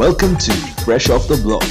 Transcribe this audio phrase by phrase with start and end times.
[0.00, 0.52] Welcome to
[0.84, 1.64] Fresh Off the Block.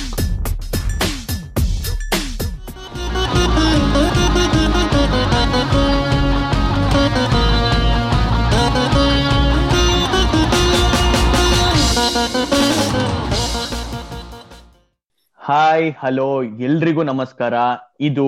[15.39, 16.30] Hi hello
[16.68, 17.54] ಎಲ್ರಿಗೂ ನಮಸ್ಕಾರ.
[18.02, 18.27] ಇದು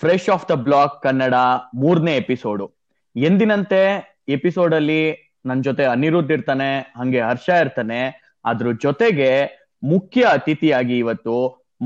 [0.00, 1.34] fresh off the block Kannada
[1.84, 2.68] ಮೂರನೇ episode
[3.16, 3.82] ಎಂದಿನಂತೆ
[4.38, 5.02] ಎಪಿಸೋಡ್ ಅಲ್ಲಿ
[5.48, 8.00] ನನ್ ಜೊತೆ ಅನಿರುದ್ಧ ಇರ್ತಾನೆ, ಹಂಗೆ ಹರ್ಷ ಇರ್ತಾನೆ.
[8.46, 9.30] ಅದ್ರ ಜೊತೆಗೆ
[9.82, 11.36] ಮುಖ್ಯ ಅತಿಥಿಯಾಗಿ ಇವತ್ತು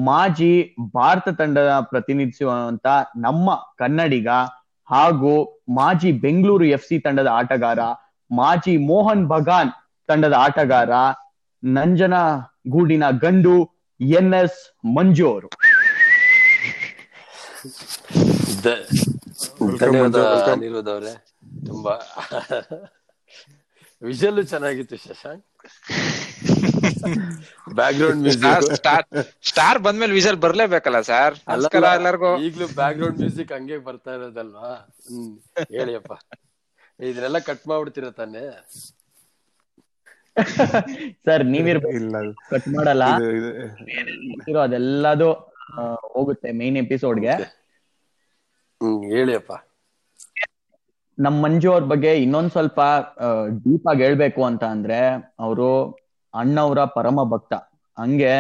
[0.07, 0.53] ಮಾಜಿ
[0.95, 2.87] ಭಾರತ ತಂಡದ ಪ್ರತಿನಿಧಿಸುವಂತ
[3.25, 4.29] ನಮ್ಮ ಕನ್ನಡಿಗ
[4.89, 5.33] ಹಾಗೂ
[5.79, 7.81] ಮಾಜಿ ಬೆಂಗಳೂರು ಎಫ್ ಸಿ ತಂಡದ ಆಟಗಾರ
[8.31, 9.73] ಮಾಜಿ ಮೋಹನ್ ಬಗಾನ್
[10.09, 10.93] ತಂಡದ ಆಟಗಾರ
[11.63, 12.15] ನಂಜನ
[12.75, 13.57] ಗೂಡಿನ ಗಂಡು
[14.01, 14.61] ಎನ್ ಎಸ್
[14.97, 15.49] ಮಂಜು ಅವರು.
[21.67, 21.95] ತುಂಬಾ
[24.03, 25.45] ವಿಜಲ್ ಚೆನ್ನಾಗಿತ್ತು Shashank.
[27.99, 29.05] Background music star
[29.51, 32.33] star ಬಂದ್ಮೇಲೆ ವಿಜಲ್ ಬರ್ಲೇಬೇಕಲ್ಲ ಸರ್ ನಮಸ್ಕಾರ ಎಲ್ಲರಿಗೂ.
[32.43, 34.71] ಈಗಲೂ ಬ್ಯಾಕ್ ಗ್ರೌಂಡ್ ಮ್ಯೂಸಿಕ್ ಹಂಗೆ ಬರ್ತಾ ಇರೋದಲ್ವಾ?
[35.07, 35.33] ಹ್ಮ್
[35.73, 36.13] ಹೇಳಿಯಪ್ಪ
[37.01, 38.43] ಇದನ್ನೆಲ್ಲ ಕಟ್ ಮಾಡ್ಬಿಡ್ತೀರ ತಾನೆ?
[41.25, 42.17] ಸರ್ ನೀವಿರ್ಬೇಕಿಲ್ಲ
[42.51, 43.05] ಕಟ್ ಮಾಡಲ್ಲ.
[43.11, 43.51] ಇದು ಇದು.
[44.49, 45.29] ಇರೋ ಅದೆಲ್ಲದು
[46.13, 47.35] ಹೋಗುತ್ತೆ ಮೈನ್ ಎಪಿಸೋಡ್ಗೆ
[48.81, 49.53] ಹ್ಮ್ ಹೇಳಿಯಪ್ಪ
[51.21, 52.81] ನಮ್ ಮಂಜು ಅವ್ರ ಬಗ್ಗೆ ಇನ್ನೊಂದ್ ಸ್ವಲ್ಪ
[53.65, 54.99] ಡೀಪ್ ಆಗಿ ಹೇಳ್ಬೇಕು ಅಂತ ಅಂದ್ರೆ,
[55.39, 55.69] ಅವರು
[56.35, 57.55] ಅಣ್ಣವರ ಪರಮ ಭಕ್ತ.
[57.99, 58.33] ಹಂಗೆ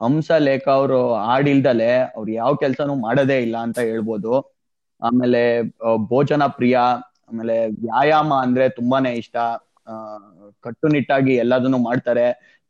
[0.00, 4.32] ಹಂಸ ಲೇಖ ಅವರು ಹಾಡಿಲ್ದಲೆ ಅವ್ರು ಯಾವ ಕೆಲ್ಸನೂ ಮಾಡೋದೇ ಇಲ್ಲ ಅಂತ ಹೇಳ್ಬೋದು.
[5.02, 5.42] ಆಮೇಲೆ
[6.06, 6.76] ಭೋಜನ ಪ್ರಿಯ,
[7.28, 9.36] ಆಮೇಲೆ ವ್ಯಾಯಾಮ ಅಂದ್ರೆ ತುಂಬಾನೇ ಇಷ್ಟ.
[10.60, 12.26] ಕಟ್ಟುನಿಟ್ಟಾಗಿ ಎಲ್ಲದನ್ನು ಮಾಡ್ತಾರೆ.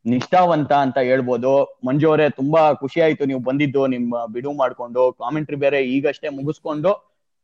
[0.07, 1.53] ನಿಷ್ಠಾವಂತ ಅಂತ ಹೇಳ್ಬೋದು.
[1.87, 6.93] ಮಂಜು ಅವರೇ, ತುಂಬಾ ಖುಷಿ ಆಯ್ತು ನೀವು ಬಂದಿದ್ದು, ನಿಮ್ಮ ಬಿಡುವು ಮಾಡ್ಕೊಂಡು ಕಾಮೆಂಟ್ರಿ ಬೇರೆ ಈಗಷ್ಟೇ ಮುಗಿಸ್ಕೊಂಡು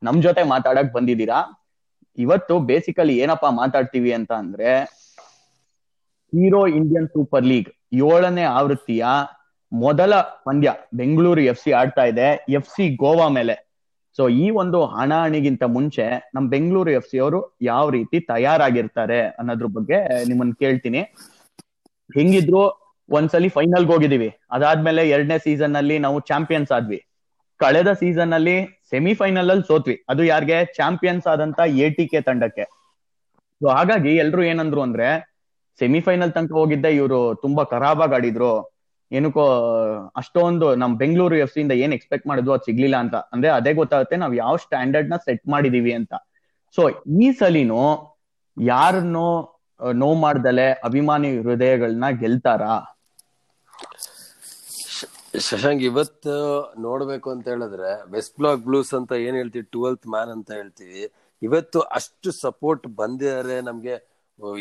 [0.03, 1.39] ನಮ್ ಜೊತೆ ಮಾತಾಡಕ್ ಬಂದಿದ್ದೀರಾ?
[2.19, 4.71] ಇವತ್ತು ಬೇಸಿಕಲಿ ಏನಪ್ಪಾ ಮಾತಾಡ್ತೀವಿ ಅಂತ ಅಂದ್ರೆ
[6.33, 7.71] ಹೀರೋ ಇಂಡಿಯನ್ ಸೂಪರ್ ಲೀಗ್
[8.07, 9.05] ಏಳನೇ ಆವೃತ್ತಿಯ
[9.73, 10.13] ಮೊದಲ
[10.47, 12.27] ಪಂದ್ಯ ಬೆಂಗಳೂರು ಎಫ್ ಸಿ ಆಡ್ತಾ ಇದೆ
[12.59, 13.55] ಎಫ್ ಸಿ ಗೋವಾ ಮೇಲೆ.
[14.19, 16.05] ಸೊ ಈ ಒಂದು ಹಣಾಹಣಿಗಿಂತ ಮುಂಚೆ
[16.35, 19.99] ನಮ್ ಬೆಂಗಳೂರು ಎಫ್ ಸಿ ಅವರು ಯಾವ ರೀತಿ ತಯಾರಾಗಿರ್ತಾರೆ ಅನ್ನೋದ್ರ ಬಗ್ಗೆ
[20.29, 21.03] ನಿಮ್ಮನ್ನ ಕೇಳ್ತೀನಿ.
[22.11, 22.63] ಹೆಂಗಿದ್ರು
[23.09, 26.99] ಒಂದ್ಸಲಿ ಫೈನಲ್ಗೆ ಹೋಗಿದೀವಿ ಅದಾದ್ಮೇಲೆ ಎರಡನೇ ಸೀಸನ್ ಅಲ್ಲಿ ನಾವು ಚಾಂಪಿಯನ್ಸ್ ಆದ್ವಿ.
[27.61, 28.57] ಕಳೆದ ಸೀಸನ್ ಅಲ್ಲಿ
[28.91, 30.05] ಸೆಮಿಫೈನಲ್ ಅಲ್ಲಿ ಸೋತ್ವಿ.
[30.09, 30.65] ಅದು ಯಾರಿಗೆ?
[30.65, 32.65] ಚಾಂಪಿಯನ್ಸ್ ಆದಂತ ಎ ಟಿ ಕೆ ತಂಡಕ್ಕೆ.
[33.61, 35.39] ಸೊ ಹಾಗಾಗಿ ಎಲ್ರು ಏನಂದ್ರು ಅಂದ್ರೆ,
[35.79, 38.79] ಸೆಮಿಫೈನಲ್ ತನಕ ಹೋಗಿದ್ದೆ ಇವರು ತುಂಬಾ ಖರಾಬಾಗಿ ಆಡಿದ್ರು.
[39.13, 39.45] ಏನಕ್ಕೋ,
[40.17, 43.15] ಅಷ್ಟೊಂದು ನಮ್ ಬೆಂಗಳೂರು ಎಫ್ ಸಿ ಇಂದ ಏನ್ ಎಕ್ಸ್ಪೆಕ್ಟ್ ಮಾಡಿದ್ವು ಅದು ಸಿಗ್ಲಿಲ್ಲ ಅಂತ.
[43.15, 46.15] ಅಂದ್ರೆ ಅದೇ ಗೊತ್ತಾಗುತ್ತೆ, ನಾವ್ ಯಾವ ಸ್ಟ್ಯಾಂಡರ್ಡ್ನ ಸೆಟ್ ಮಾಡಿದೀವಿ ಅಂತ.
[46.77, 46.89] ಸೊ
[47.23, 47.99] ಈ ಸಲಿನೂ
[48.61, 49.59] ಯಾರನ್ನು
[49.93, 52.98] ನೋವು ಮಾಡ್ದಲೆ, ಅಭಿಮಾನಿ ಹೃದಯಗಳನ್ನ ಗೆಲ್ತಾರಾ?
[55.35, 56.35] ಶಶಾಂಕ್, ಇವತ್ತು
[56.85, 59.67] ನೋಡ್ಬೇಕು ಅಂತ ಹೇಳಿದ್ರೆ ವೆಸ್ಟ್ ಬ್ಲಾಕ್ ಬ್ಲೂಸ್ ಅಂತ ಏನ್ ಹೇಳ್ತೀವಿ?
[59.75, 61.03] ಟ್ವೆಲ್ತ್ ಮ್ಯಾನ್ ಅಂತ ಹೇಳ್ತೀವಿ.
[61.43, 63.97] ಇವತ್ತು ಅಷ್ಟು ಸಪೋರ್ಟ್ ಬಂದಿದ್ದಾರೆ ನಮ್ಗೆ.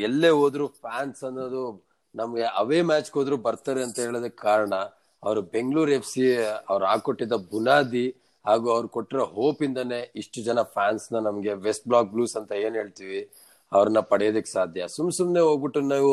[0.08, 1.64] ಎಲ್ಲೇ ಹೋದ್ರು ಫ್ಯಾನ್ಸ್ ಅನ್ನೋದು
[2.16, 4.74] ನಮ್ಗೆ ಅವೇ ಮ್ಯಾಚ್ ಹೋದ್ರು ಬರ್ತಾರೆ ಅಂತ ಹೇಳೋದಕ್ಕೆ ಕಾರಣ,
[5.24, 6.24] ಅವರು ಬೆಂಗಳೂರು ಎಫ್ ಸಿ
[6.72, 8.06] ಅವ್ರು ಹಾಕೊಟ್ಟಿದ್ದ ಬುನಾದಿ
[8.46, 13.22] ಹಾಗೂ ಅವ್ರು ಕೊಟ್ಟಿರೋ ಹೋಪ್ ಇಂದಾನೆ ಇಷ್ಟು ಜನ ಫ್ಯಾನ್ಸ್ನ ನಮ್ಗೆ ವೆಸ್ಟ್ ಬ್ಲಾಕ್ ಬ್ಲೂಸ್ ಅಂತ ಏನ್ ಹೇಳ್ತೀವಿ,
[13.72, 14.82] ಅವ್ರನ್ನ ಪಡೆಯೋದಕ್ಕೆ ಸಾಧ್ಯ.
[14.96, 16.12] ಸುಮ್ ಸುಮ್ನೆ ಹೋಗ್ಬಿಟ್ಟು ನಾವು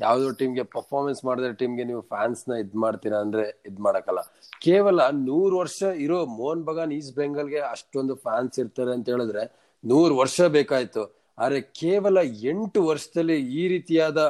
[0.00, 4.20] ಯಾವ್ದೋ ಟೀಮ್ಗೆ ಪರ್ಫಾರ್ಮೆನ್ಸ್ ಮಾಡಿದ್ರೆ ಟೀಮ್ಗೆ ನೀವು ಫ್ಯಾನ್ಸ್ನ ಇದ್ ಮಾಡ್ತೀರಾ ಅಂದ್ರೆ ಇದ್ ಮಾಡಕ್ಕಲ್ಲ.
[4.66, 9.42] ಕೇವಲ ನೂರ್ ವರ್ಷ ಇರೋ ಮೋಹನ್ ಬಗಾನ್ ಈಸ್ಟ್ ಬೆಂಗಾಲ್ಗೆ ಅಷ್ಟೊಂದು ಫ್ಯಾನ್ಸ್ ಇರ್ತಾರೆ ಅಂತ ಹೇಳಿದ್ರೆ
[9.84, 11.02] ನೂರ್ ವರ್ಷ ಬೇಕಾಯ್ತು.
[11.38, 12.18] ಆದ್ರೆ ಕೇವಲ
[12.52, 14.20] ಎಂಟು ವರ್ಷದಲ್ಲಿ ಈ ರೀತಿಯಾದ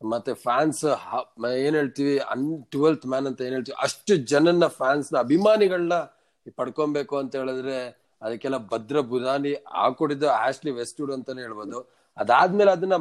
[0.00, 0.84] ಮತ್ತೆ ಫ್ಯಾನ್ಸ್
[1.64, 5.98] ಏನ್ ಹೇಳ್ತೀವಿ, ಅನ್ ಟ್ವೆಲ್ತ್ ಮ್ಯಾನ್ ಅಂತ ಏನ್ ಹೇಳ್ತೀವಿ, ಅಷ್ಟು ಜನನ್ನ ಫ್ಯಾನ್ಸ್ನ ಅಭಿಮಾನಿಗಳನ್ನ
[6.58, 7.76] ಪಡ್ಕೊಬೇಕು ಅಂತ ಹೇಳಿದ್ರೆ
[8.22, 11.78] ಅದಕ್ಕೆಲ್ಲ ಭದ್ರ ಬುನಾನಿ ಹಾಕೊಡಿದ್ದು ಆಶ್ಲಿ ವೆಸ್ಟ್ವುಡ್ ಅಂತಾನೆ ಹೇಳ್ಬೋದು.
[12.16, 12.96] ಅದಾದ್ಮೇಲೆ ಅದನ್ನ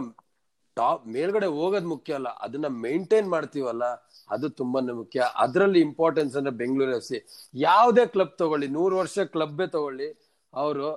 [0.77, 3.85] ಟಾಪ್ ಮೇಲ್ಗಡೆ ಹೋಗೋದು ಮುಖ್ಯ ಅಲ್ಲ, ಅದನ್ನ ಮೇಂಟೈನ್ ಮಾಡ್ತೀವಲ್ಲ,
[4.29, 5.19] ಅದು ತುಂಬಾನೇ ಮುಖ್ಯ.
[5.43, 7.17] ಅದರಲ್ಲಿ ಇಂಪಾರ್ಟೆನ್ಸ್ ಅಂದ್ರೆ ಬೆಂಗಳೂರು ಎಫ್ ಸಿ
[7.63, 10.07] ಯಾವುದೇ ಕ್ಲಬ್ ತಗೊಳ್ಳಿ, ನೂರು ವರ್ಷ ಕ್ಲಬ್ಬೇ ತಗೊಳ್ಳಿ,
[10.53, 10.87] ಅವರು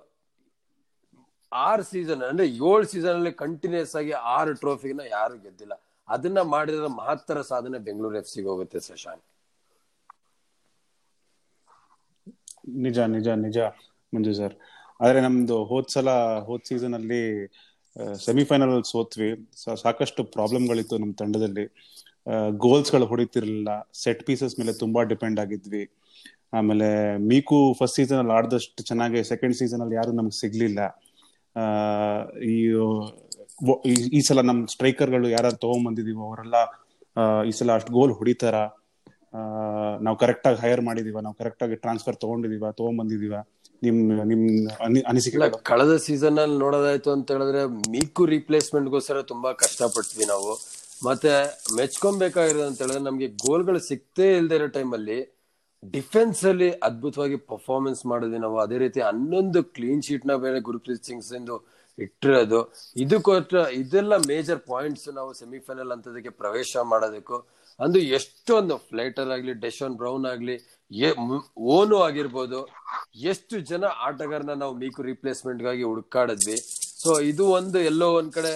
[1.52, 5.74] ಆರು ಸೀಸನ್ ಅಂದ್ರೆ ಏಳು ಸೀಸನ್ ಅಲ್ಲಿ ಕಂಟಿನ್ಯೂಸ್ ಆಗಿ ಆರು ಟ್ರೋಫಿನ ಯಾರು ಗೆದ್ದಿಲ್ಲ.
[6.08, 9.24] ಅದನ್ನ ಮಾಡಿದ್ರೆ ಮಹತ್ತರ ಸಾಧನೆ ಬೆಂಗಳೂರು ಎಫ್ ಸಿಗೆ ಹೋಗುತ್ತೆ ಶಶಾಂಕ್
[12.84, 13.58] ನಿಜ ನಿಜ ನಿಜ
[14.12, 14.54] ಮಂಜು ಸರ್
[15.00, 16.10] ಆದ್ರೆ ನಮ್ದು ಹೋದ್ ಸಲ
[16.48, 17.22] ಹೋದ್ ಸೀಸನ್ ಅಲ್ಲಿ
[18.26, 19.28] ಸೆಮಿಫೈನಲ್ ಅಲ್ಲಿ ಸೋತ್ವಿ
[19.84, 21.66] ಸಾಕಷ್ಟು ಪ್ರಾಬ್ಲಮ್ಗಳಿತ್ತು ನಮ್ಮ ತಂಡದಲ್ಲಿ.
[22.64, 23.70] ಗೋಲ್ಸ್ಗಳು ಹೊಡಿತಿರ್ಲಿಲ್ಲ.
[24.02, 25.84] ಸೆಟ್ ಪೀಸಸ್ ಮೇಲೆ ತುಂಬಾ ಡಿಪೆಂಡ್ ಆಗಿದ್ವಿ.
[26.58, 26.88] ಆಮೇಲೆ
[27.30, 30.80] ಮೀಕು ಫಸ್ಟ್ ಸೀಸನ್ ಅಲ್ಲಿ ಆಡದಷ್ಟು ಚೆನ್ನಾಗಿ ಸೆಕೆಂಡ್ ಸೀಸನ್ ಅಲ್ಲಿ ಯಾರು ನಮ್ಗೆ ಸಿಗ್ಲಿಲ್ಲ.
[34.18, 36.56] ಈ ಸಲ ನಮ್ ಸ್ಟ್ರೈಕರ್ಗಳು ಯಾರು ತಗೊಂಡ್ಬಂದಿದೀವೋ ಅವರೆಲ್ಲ
[37.48, 38.56] ಈ ಸಲ ಅಷ್ಟು ಗೋಲ್ ಹೊಡಿತಾರ?
[40.04, 43.36] ನಾವು ಕರೆಕ್ಟ್ ಆಗಿ ಹೈರ್ ಮಾಡಿದೀವ, ನಾವು ಕರೆಕ್ಟ್ ಆಗಿ ಟ್ರಾನ್ಸ್ಫರ್ ತಗೊಂಡಿದೀವ ತಗೊಂಡ್ಬಂದಿದೀವ
[43.82, 50.24] ನಿಮ್ ನಿಮ್ ಅನಿ- ಅನಿಸಿಕೆ ಕಳೆದ ಸೀಸನ್ ಅಲ್ಲಿ ನೋಡೋದಾಯ್ತು ಅಂತ ಹೇಳಿದ್ರೆ ಮೀಕು ರಿಪ್ಲೇಸ್ಮೆಂಟ್ ಗೋಸ್ಕರ ತುಂಬಾ ಕಷ್ಟಪಟ್ವಿ
[50.24, 50.52] ನಾವು.
[51.04, 51.28] ಮತ್ತೆ
[51.76, 55.36] ಮೆಚ್ಕೊಬೇಕಾಗಿರೋದು ಅಂತ ಹೇಳಿದ್ರೆ ನಮ್ಗೆ ಗೋಲ್ಗಳು ಸಿಕ್ತೇ ಇಲ್ದೇ ಇರೋ ಟೈಮಲ್ಲಿ
[55.92, 58.58] ಡಿಫೆನ್ಸ್ ಅಲ್ಲಿ ಅದ್ಭುತವಾಗಿ ಪರ್ಫಾರ್ಮೆನ್ಸ್ ಮಾಡಿದ್ವಿ ನಾವು.
[58.58, 61.66] ಅದೇ ರೀತಿ ಹನ್ನೊಂದು ಕ್ಲೀನ್ ಶೀಟ್ನ ಬೇರೆ ಗುರುಪ್ರೀತ್ ಸಿಂಗ್ ಇಂದು
[61.98, 62.74] ಇಟ್ಟಿರೋದು.
[62.96, 70.26] ಇದಕ್ಕೋಸ್ಕರ ಇದೆಲ್ಲ ಮೇಜರ್ ಪಾಯಿಂಟ್ಸ್ ನಾವು ಸೆಮಿಫೈನಲ್ ಅಂತದಕ್ಕೆ ಪ್ರವೇಶ ಮಾಡೋದಕ್ಕೂ ಅಂದು ಎಷ್ಟೊಂದು ಫ್ಲೈಟರ್ ಆಗ್ಲಿ ಡೆಶನ್ ಬ್ರೌನ್
[70.32, 70.56] ಆಗ್ಲಿ
[71.76, 72.58] ಓನು ಆಗಿರ್ಬೋದು,
[73.30, 76.56] ಎಷ್ಟು ಜನ ಆಟಗಾರನ ನಾವು ಮೀಕು ರಿಪ್ಲೇಸ್ಮೆಂಟ್ಗಾಗಿ ಹುಡುಕಾಡಿದ್ವಿ.
[77.02, 78.52] ಸೊ ಇದು ಒಂದು ಎಲ್ಲೋ ಒಂದ್ ಕಡೆ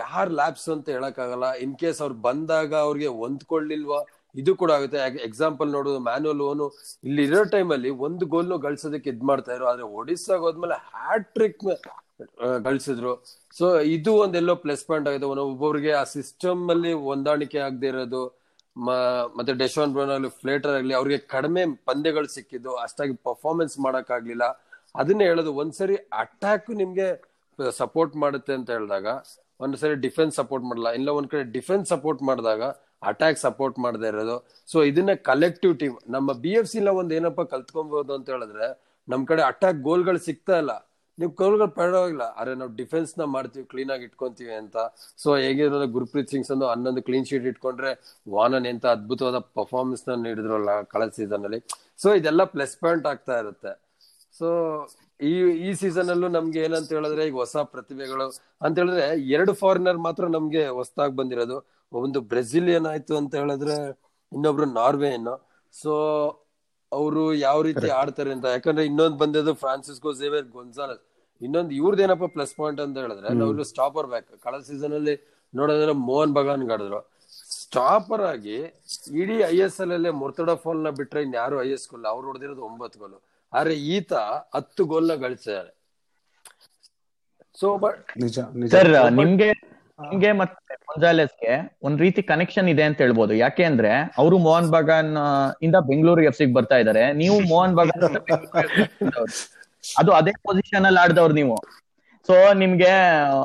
[0.00, 1.46] ಯಾರ್ ಲ್ಯಾಬ್ಸ್ ಅಂತ ಹೇಳಕ್ಕಾಗಲ್ಲ.
[1.64, 4.00] ಇನ್ ಕೇಸ್ ಅವ್ರು ಬಂದಾಗ ಅವ್ರಿಗೆ ಹೊಂದ್ಕೊಳ್ಳಿಲ್ವಾ,
[4.40, 4.98] ಇದು ಕೂಡ ಆಗುತ್ತೆ.
[5.28, 6.66] ಎಕ್ಸಾಂಪಲ್ ನೋಡೋದು ಮ್ಯಾನುವಲ್ ಓನು
[7.08, 9.66] ಇಲ್ಲಿ ಇರೋ ಟೈಮಲ್ಲಿ ಒಂದು ಗೋಲ್ನು ಗಳಿಸೋದಕ್ಕೆ ಇದ್ ಮಾಡ್ತಾ ಇದ್ರು.
[9.72, 11.64] ಆದ್ರೆ ಒಡಿಸ್ಸಾಗ ಹೋದ್ಮೇಲೆ ಹ್ಯಾಟ್ರಿಕ್
[12.66, 13.12] ಗಳಿಸಿದ್ರು
[13.58, 13.66] ಸೊ
[13.96, 15.26] ಇದು ಒಂದೆಲ್ಲೋ ಪ್ಲಸ್ ಪಾಯಿಂಟ್ ಆಗಿದೆ.
[15.46, 18.22] ಒಬ್ಬೊಬ್ರಿಗೆ ಆ ಸಿಸ್ಟಮ್ ಅಲ್ಲಿ ಹೊಂದಾಣಿಕೆ ಆಗದೆ ಇರೋದು
[19.36, 24.44] ಮತ್ತೆ ಡೆಶಾನ್ ಬ್ರೋನ್ ಆಗ್ಲಿ ಫ್ಲೇಟರ್ ಆಗ್ಲಿ, ಅವ್ರಿಗೆ ಕಡಿಮೆ ಪಂದ್ಯಗಳು ಸಿಕ್ಕಿದ್ದು, ಅಷ್ಟಾಗಿ ಪರ್ಫಾರ್ಮೆನ್ಸ್ ಮಾಡಕ್ ಆಗ್ಲಿಲ್ಲ.
[25.00, 27.08] ಅದನ್ನೇ ಹೇಳೋದು, ಒಂದ್ಸರಿ ಅಟ್ಯಾಕ್ ನಿಮ್ಗೆ
[27.80, 29.06] ಸಪೋರ್ಟ್ ಮಾಡುತ್ತೆ ಅಂತ ಹೇಳಿದಾಗ,
[29.64, 32.62] ಒಂದ್ಸರಿ ಡಿಫೆನ್ಸ್ ಸಪೋರ್ಟ್ ಮಾಡಲ್ಲ, ಇಲ್ಲ ಒಂದ್ ಕಡೆ ಡಿಫೆನ್ಸ್ ಸಪೋರ್ಟ್ ಮಾಡಿದಾಗ
[33.10, 34.36] ಅಟ್ಯಾಕ್ ಸಪೋರ್ಟ್ ಮಾಡದೇ ಇರೋದು.
[34.72, 38.68] ಸೊ ಇದನ್ನ ಕಲೆಕ್ಟಿವ್ ಟೀಮ್ ನಮ್ಮ ಬಿ ಎಫ್ ಸಿ ಒಂದ್ ಏನಪ್ಪ ಕಲ್ತ್ಕೊಬಹುದು ಅಂತ ಹೇಳಿದ್ರೆ,
[39.08, 40.72] ನಮ್ ಕಡೆ ಅಟ್ಯಾಕ್ ಗೋಲ್ಗಳು ಸಿಗ್ತಾ ಇಲ್ಲ.
[41.18, 44.76] ನೀವು ಕೌಲ್ಗಳು ಪರವಾಗಿಲ್ಲ ಅರೆ ನಾವು ಡಿಫೆನ್ಸ್ನ ಮಾಡ್ತೀವಿ ಕ್ಲೀನ್ ಆಗಿ ಇಟ್ಕೊಂತೀವಿ ಅಂತ.
[45.22, 47.90] ಸೊ ಹೇಗಿರೋದು ಗುರ್ಪ್ರೀತ್ ಸಿಂಗ್ಸ್ ಸಂದು ಹನ್ನೊಂದು ಕ್ಲೀನ್ ಶೀಟ್ ಇಟ್ಕೊಂಡ್ರೆ
[48.36, 51.60] ವಾನನ್ ಎಂತ ಅದ್ಭುತವಾದ ಪರ್ಫಾರ್ಮೆನ್ಸ್ನ ನೀಡಿದ್ರಲ್ಲ ಕಳೆದ ಸೀಸನ್ ಅಲ್ಲಿ.
[52.02, 53.72] ಸೊ ಇದೆಲ್ಲ ಪ್ಲಸ್ ಪಾಯಿಂಟ್ ಆಗ್ತಾ ಇರುತ್ತೆ.
[54.38, 54.48] ಸೊ
[55.20, 55.32] ಈ
[55.66, 58.24] ಈ ಸೀಸನ್ ಅಲ್ಲೂ ನಮ್ಗೆ ಏನಂತ ಹೇಳಿದ್ರೆ ಈಗ ಹೊಸ ಪ್ರತಿಭೆಗಳು
[58.64, 59.04] ಅಂತ ಹೇಳಿದ್ರೆ
[59.36, 61.58] ಎರಡು ಫಾರಿನರ್ ಮಾತ್ರ ನಮ್ಗೆ ಹೊಸದಾಗಿ ಬಂದಿರೋದು.
[61.92, 63.76] ಒಂದು ಬ್ರೆಜಿಲಿಯನ್ ಆಯ್ತು ಅಂತ ಹೇಳಿದ್ರೆ
[64.32, 65.28] ಇನ್ನೊಬ್ರು ನಾರ್ವೇಯನ್
[65.74, 65.92] ಸೊ
[66.92, 68.46] ಅವರು ಯಾವ ರೀತಿ ಆಡ್ತಾರೆ ಅಂತ.
[68.54, 71.02] ಯಾಕಂದ್ರೆ ಇನ್ನೊಂದು ಬಂದಿದ್ದು ಫ್ರಾನ್ಸಿಸ್ಕೋ ಝೇವಿಯರ್ ಗೊಂಜಾಲಸ್
[71.40, 75.14] ಇನ್ನೊಂದು ಇವ್ರದ್ದೇನಪ್ಪ ಪ್ಲಸ್ ಪಾಯಿಂಟ್ ಅಂತ ಹೇಳಿದ್ರೆ ನಾವು ಸ್ಟಾಪರ್ ಬ್ಯಾಕ್ ಕಳೆದ ಸೀಸನ್ ಅಲ್ಲಿ
[75.54, 77.00] ನೋಡೋದ್ರೆ ಮೋಹನ್ ಬಗಾನ್ ಆಡಿದ್ರು
[77.58, 78.56] ಸ್ಟಾಪರ್ ಆಗಿ
[79.20, 82.98] ಇಡೀ ಐ ಎಸ್ ಎಲ್ ಅಲ್ಲೇ ಮುರ್ತಡ ಫಾಲ್ನ ಬಿಟ್ರೆ ಇನ್ಯಾರು ಐ ಎಸ್ ಗೋಲ್ ಅವ್ರು ಹೊಡೆದಿರೋದು ಒಂಬತ್ತು
[83.02, 83.18] ಗೋಲು
[83.52, 84.12] ಆದ್ರೆ ಈತ
[84.56, 85.70] ಹತ್ತು ಗೋಲ್ನ ಗಳಿಸಿದ್ದಾರೆ.
[87.58, 88.70] ಸೊ ಬಟ್ ನಿಜ ನಿಜ.
[88.74, 88.90] ಸರ್
[89.20, 89.48] ನಿಮ್ಗೆ
[90.04, 90.61] ನಿಮ್ಗೆ ಮತ್ತೆ
[90.92, 91.52] ಗೊಂಜಾಲೆಸ್ಗೆ
[91.86, 93.32] ಒಂದ್ ರೀತಿ ಕನೆಕ್ಷನ್ ಇದೆ ಅಂತ ಹೇಳ್ಬೋದು.
[93.44, 95.12] ಯಾಕೆ ಅಂದ್ರೆ ಅವರು ಮೋಹನ್ ಬಗಾನ್
[95.66, 97.04] ಇಂದ ಬೆಂಗಳೂರು ಎಫ್ ಸಿಗ್ ಬರ್ತಾ ಇದಾರೆ.
[97.20, 98.16] ನೀವು ಮೋಹನ್ ಬಗಾನ್.
[100.00, 101.56] ಅದು ಅದೇ ಪೊಸಿಷನ್ ಅಲ್ಲಿ ಆಡ್ದವ್ರು ನೀವು.
[102.28, 102.90] ಸೊ ನಿಮ್ಗೆ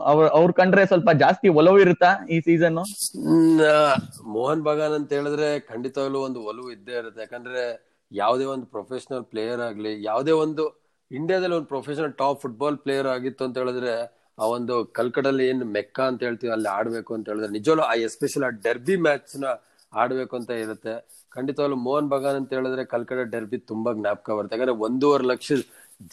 [0.09, 2.75] ಅವ್ರ ಅವ್ರ ಕಂಡ್ರೆ ಸ್ವಲ್ಪ ಜಾಸ್ತಿ ಒಲವು ಇರುತ್ತಾ ಈ ಸೀಸನ್
[4.35, 7.21] ಮೋಹನ್ ಬಗಾನ್ ಅಂತ ಹೇಳಿದ್ರೆ ಖಂಡಿತವಾಗ್ಲೂ ಒಂದು ಒಲವು ಇದ್ದೇ ಇರುತ್ತೆ.
[7.25, 7.63] ಯಾಕಂದ್ರೆ
[8.11, 10.65] ಯಾವುದೇ ಒಂದು ಪ್ರೊಫೆಷನಲ್ ಪ್ಲೇಯರ್ ಆಗ್ಲಿ, ಯಾವುದೇ ಒಂದು
[11.11, 13.93] ಇಂಡಿಯಾದಲ್ಲಿ ಒಂದು ಪ್ರೊಫೆಷನಲ್ ಟಾಪ್ ಫುಟ್ಬಾಲ್ ಪ್ಲೇಯರ್ ಆಗಿತ್ತು ಅಂತ ಹೇಳಿದ್ರೆ
[14.37, 18.51] ಆ ಒಂದು ಕಲ್ಕಡಲ್ಲಿ ಏನು ಮೆಕ್ಕ ಅಂತ ಹೇಳ್ತೀವಿ, ಅಲ್ಲಿ ಆಡ್ಬೇಕು ಅಂತ ಹೇಳಿದ್ರೆ ನಿಜವಲ್ಲೂ ಆ ಎಸ್ಪೆಷಲ್ ಆ
[18.65, 19.45] ಡೆರ್ಬಿ ಮ್ಯಾಚ್ನ
[19.93, 20.93] ಆಡ್ಬೇಕು ಅಂತ ಇರುತ್ತೆ.
[21.31, 24.55] ಖಂಡಿತವಾಗ್ಲೂ ಮೋಹನ್ ಬಗಾನ್ ಅಂತ ಹೇಳಿದ್ರೆ ಕಲ್ಕಡ ಡೆರ್ಬಿ ತುಂಬಾ ಜ್ಞಾಪಕ ಬರುತ್ತೆ.
[24.55, 25.49] ಯಾಕಂದ್ರೆ ಒಂದೂವರೆ ಲಕ್ಷ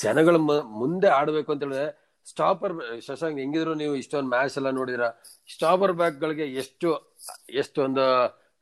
[0.02, 0.36] ಜನಗಳ
[0.82, 1.86] ಮುಂದೆ ಆಡ್ಬೇಕು ಅಂತ ಹೇಳಿದ್ರೆ
[2.26, 2.74] ಸ್ಟಾಪರ್
[3.06, 5.06] ಶಶಾಂಕ್ ಹೆಂಗಿದ್ರು ನೀವು ಇಷ್ಟೊಂದು ಮ್ಯಾಚ್ ಎಲ್ಲ ನೋಡಿದ್ರ
[5.48, 6.90] ಸ್ಟಾಪರ್ ಬ್ಯಾಕ್ ಗಳಿಗೆ ಎಷ್ಟು
[7.60, 8.04] ಎಷ್ಟು ಒಂದು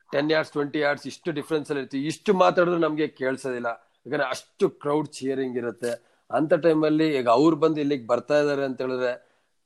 [0.09, 3.69] ಟೆನ್ ಯಾರ್ಡ್ಸ್ ಟ್ವೆಂಟಿ ಯಾರ್ಡ್ಸ್ ಇಷ್ಟು ಡಿಫ್ರೆನ್ಸ್ ಅಲ್ಲಿ ಇರ್ತೀವಿ ಇಷ್ಟು ಮಾತಾಡಿದ್ರು ನಮ್ಗೆ ಕೇಳಿಸೋದಿಲ್ಲ.
[4.05, 5.91] ಯಾಕಂದ್ರೆ ಅಷ್ಟು ಕ್ರೌಡ್ ಚಿಯರಿಂಗ್ ಇರುತ್ತೆ.
[6.29, 9.11] ಅಂತ ಟೈಮಲ್ಲಿ ಈಗ ಅವ್ರು ಬಂದು ಇಲ್ಲಿಗೆ ಬರ್ತಾ ಇದಾರೆ ಅಂತ ಹೇಳಿದ್ರೆ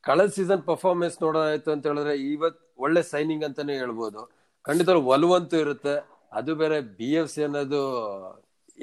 [0.09, 4.21] ಕಳೆದ ಸೀಸನ್ ಪರ್ಫಾರ್ಮೆನ್ಸ್ ನೋಡೋದಾಯ್ತು ಅಂತ ಹೇಳಿದ್ರೆ ಇವತ್ ಒಳ್ಳೆ ಸೈನಿಂಗ್ ಅಂತಾನೆ ಹೇಳ್ಬೋದು.
[4.65, 5.95] ಖಂಡಿತ ಒಲವಂತೂ ಇರುತ್ತೆ.
[6.37, 7.81] ಅದು ಬೇರೆ ಬಿ ಎಫ್ ಸಿ ಅನ್ನೋದು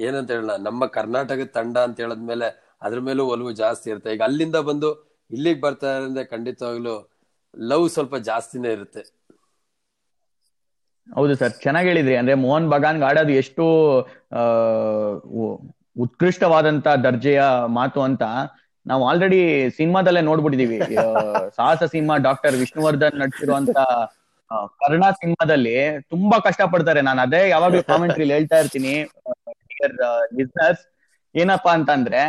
[0.07, 2.47] ಏನಂತ ಹೇಳಲ್ಲ, ನಮ್ಮ ಕರ್ನಾಟಕದ ತಂಡ ಅಂತ ಹೇಳದ್ಮೇಲೆ
[2.87, 4.13] ಅದ್ರ ಮೇಲೂ ಒಲವು ಜಾಸ್ತಿ ಇರುತ್ತೆ.
[4.17, 4.89] ಈಗ ಅಲ್ಲಿಂದ ಬಂದು
[5.31, 6.95] ಇಲ್ಲಿಗೆ ಬರ್ತಾ ಇರೋದ್ರಿಂದ ಖಂಡಿತವಾಗ್ಲೂ
[7.55, 9.03] ಲವ್ ಸ್ವಲ್ಪ ಜಾಸ್ತಿನೇ ಇರುತ್ತೆ.
[11.09, 12.15] ಹೌದು ಸರ್, ಚೆನ್ನಾಗಿ ಹೇಳಿದ್ರಿ.
[12.21, 13.65] ಅಂದ್ರೆ ಮೋಹನ್ ಬಗಾನ್ ಆಡೋದು ಎಷ್ಟು
[16.05, 17.43] ಉತ್ಕೃಷ್ಟವಾದಂತ ದರ್ಜೆಯ
[17.79, 18.23] ಮಾತು ಅಂತ.
[18.87, 19.41] ನಾವು ಆಲ್ರೆಡಿ
[19.77, 20.79] ಸಿನಿಮಾದಲ್ಲೇ ನೋಡ್ಬಿಟ್ಟಿದೀವಿ.
[21.57, 23.77] ಸಾಹಸ ಸಿನಿಮಾ ಡಾಕ್ಟರ್ ವಿಷ್ಣುವರ್ಧನ್ ನಡೆಸಿರುವಂತ
[24.81, 25.77] ಕರ್ಣ ಸಿನಿಮಾದಲ್ಲಿ
[26.11, 28.95] ತುಂಬಾ ಕಷ್ಟ ಪಡ್ತಾರೆ ನಾನು ಅದೇ ಯಾವಾಗ್ಲೂ ಕಾಮೆಂಟ್ರಿ ಹೇಳ್ತಾ ಇರ್ತೀನಿ.
[31.35, 32.21] ಏನಪ್ಪಾ ಅಂತಂದ್ರೆ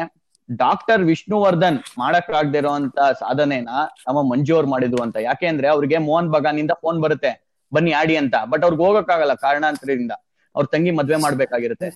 [0.50, 3.69] ಡಾಕ್ಟರ್ ವಿಷ್ಣುವರ್ಧನ್ ಮಾಡಕ್ ಆಗದೆ ಇರುವಂತ ಸಾಧನೆನ
[4.08, 5.18] ನಮ್ಮ ಮಂಜು ಅವ್ರು ಮಾಡಿದ್ರು ಅಂತ.
[5.22, 7.32] ಯಾಕೆ ಅಂದ್ರೆ ಅವ್ರಿಗೆ ಮೋಹನ್ ಬಗಾನಿಂದ ಫೋನ್ ಬರುತ್ತೆ.
[7.72, 8.36] ಬನ್ನಿ ಆಡಿ ಅಂತ.
[8.46, 10.13] ಬಟ್ ಅವ್ರಿಗೆ ಹೋಗಕ್ಕಾಗಲ್ಲ ಕಾರಣಾಂತರದಿಂದ.
[10.56, 11.88] ಅವ್ರ ತಂಗಿ ಮದ್ವೆ ಮಾಡ್ಬೇಕಾಗಿರುತ್ತೆ.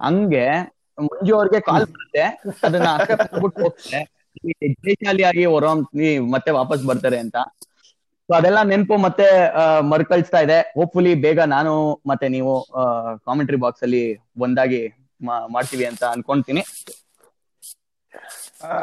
[0.00, 0.44] ಹಂಗೆ
[1.08, 1.32] ಮಂಜು
[1.68, 2.24] ಕಾಲ್ ಬರುತ್ತೆ.
[2.66, 4.00] ಅದನ್ನ ಅಕ್ಕಬಿಟ್ಟು ಹೋಗ್ತಾರೆ.
[4.62, 5.72] ಹೋಗ್ತಾರೆ ಆಗಿ ಹೊರೋ
[6.34, 7.38] ಮತ್ತೆ ವಾಪಸ್ ಬರ್ತಾರೆ ಅಂತ.
[8.28, 9.26] ಸೊ ಅದೆಲ್ಲ ನೆನಪು ಮತ್ತೆ
[9.92, 10.58] ಮರುಕಳಿಸ್ತಾ ಇದೆ.
[10.76, 11.72] ಹೋಪ್ಫುಲಿ ಬೇಗ ನಾನು
[12.10, 12.52] ಮತ್ತೆ ನೀವು
[13.28, 14.04] ಕಾಮೆಂಟ್ರಿ ಬಾಕ್ಸ್ ಅಲ್ಲಿ
[14.46, 14.82] ಒಂದಾಗಿ
[15.56, 16.62] ಮಾಡ್ತೀವಿ ಅಂತ ಅನ್ಕೊಂತೀನಿ.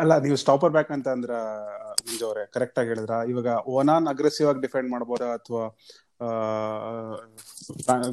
[0.01, 1.33] ಅಲ್ಲ, ನೀವು ಸ್ಟಾಪರ್ ಬ್ಯಾಕ್ ಅಂತ ಅಂದ್ರ
[2.05, 3.17] ಮುಂಜೆ ಅವರೇ ಕರೆಕ್ಟ್ ಆಗಿ ಹೇಳಿದ್ರ?
[3.31, 5.63] ಇವಾಗ ಓನಾನ್ ಅಗ್ರೆಸಿವ್ ಆಗಿ ಡಿಫೆಂಡ್ ಮಾಡ್ಬೋದಾ ಅಥವಾ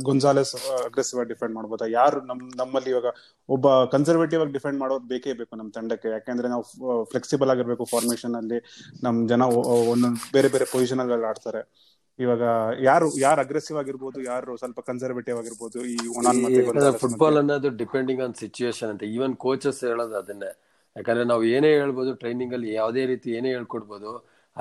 [0.08, 0.52] ಗುಂಜಾಲೆಸ್
[0.88, 1.86] ಅಗ್ರೆಸಿವ್ ಆಗಿ ಡಿಫೆಂಡ್ ಮಾಡ್ಬೋದಾ?
[2.00, 3.10] ಯಾರು ನಮ್ ನಮ್ಮಲ್ಲಿ ಇವಾಗ
[3.48, 6.08] ಒಬ್ಬ ಕನ್ಸರ್ವೇಟಿವ್ ಆಗಿ ಡಿಫೆಂಡ್ ಮಾಡೋದು ಬೇಕೇ ಬೇಕು ನಮ್ಮ ತಂಡಕ್ಕೆ.
[6.16, 6.64] ಯಾಕೆಂದ್ರೆ ನಾವು
[7.12, 8.58] ಫ್ಲೆಕ್ಸಿಬಲ್ ಆಗಿರ್ಬೇಕು ಫಾರ್ಮೇಶನ್ ಅಲ್ಲಿ.
[9.06, 9.42] ನಮ್ ಜನ
[9.92, 11.62] ಒಂದೊಂದು ಬೇರೆ ಬೇರೆ ಪೊಸಿಷನ್ ಅಲ್ಲಿ ಆಡ್ತಾರೆ.
[12.18, 12.42] ಇವಾಗ
[12.88, 15.96] ಯಾರು ಯಾರು ಅಗ್ರೆಸಿವ್ ಆಗಿರ್ಬೋದು ಯಾರು ಸ್ವಲ್ಪ ಕನ್ಸರ್ವೇಟಿವ್ ಆಗಿರ್ಬೋದು ಈ
[17.02, 17.38] ಫುಟ್ಬಾಲ್?
[17.42, 19.02] ಅನ್ನೋದು ಡಿಪೆಂಡಿಂಗ್ ಆನ್ ಸಿಚುಯೇಷನ್ ಅಂತ.
[19.16, 20.52] ಈವನ್ ಕೋಚಸ್ ಹೇಳೋದು ಅದನ್ನೇ.
[20.96, 24.10] ಯಾಕಂದ್ರೆ ನಾವು ಏನೇ ಹೇಳ್ಬೋದು ಟ್ರೈನಿಂಗ್ ಅಲ್ಲಿ ಯಾವುದೇ ರೀತಿ ಏನೇ ಹೇಳ್ಕೊಡ್ಬೋದು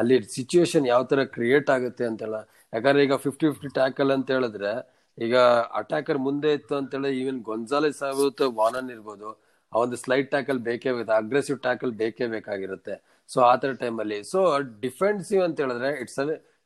[0.01, 2.37] ಅಲ್ಲಿ ಸಿಚುಯೇಷನ್ ಯಾವ ತರ ಕ್ರಿಯೇಟ್ ಆಗುತ್ತೆ ಅಂತೆಲ್ಲ
[2.73, 4.71] ಯಾಕಂದ್ರೆ ಈಗ ಫಿಫ್ಟಿ ಫಿಫ್ಟಿ ಟ್ಯಾಕಲ್ ಅಂತ ಹೇಳಿದ್ರೆ,
[5.17, 5.35] ಈಗ
[5.81, 9.29] ಅಟ್ಯಾಕರ್ ಮುಂದೆ ಇತ್ತು ಅಂತ ಹೇಳಿ ಈವನ್ ಗೊಂಜಾಲೆಸ್ ಆಗುತ್ತೆ ವಾನನ್ ಇರ್ಬೋದು.
[9.73, 12.95] ಆ ಒಂದು ಸ್ಲೈಡ್ ಟ್ಯಾಕಲ್ ಬೇಕೇ ಬೇಕು ಅಗ್ರೆಸಿವ್ ಟ್ಯಾಕಲ್ ಬೇಕೇ ಬೇಕಾಗಿರುತ್ತೆ.
[13.29, 14.39] ಸೊ ಆ ತರ ಟೈಮಲ್ಲಿ ಸೊ
[14.85, 16.19] ಡಿಫೆನ್ಸಿವ್ ಅಂತ ಹೇಳಿದ್ರೆ it's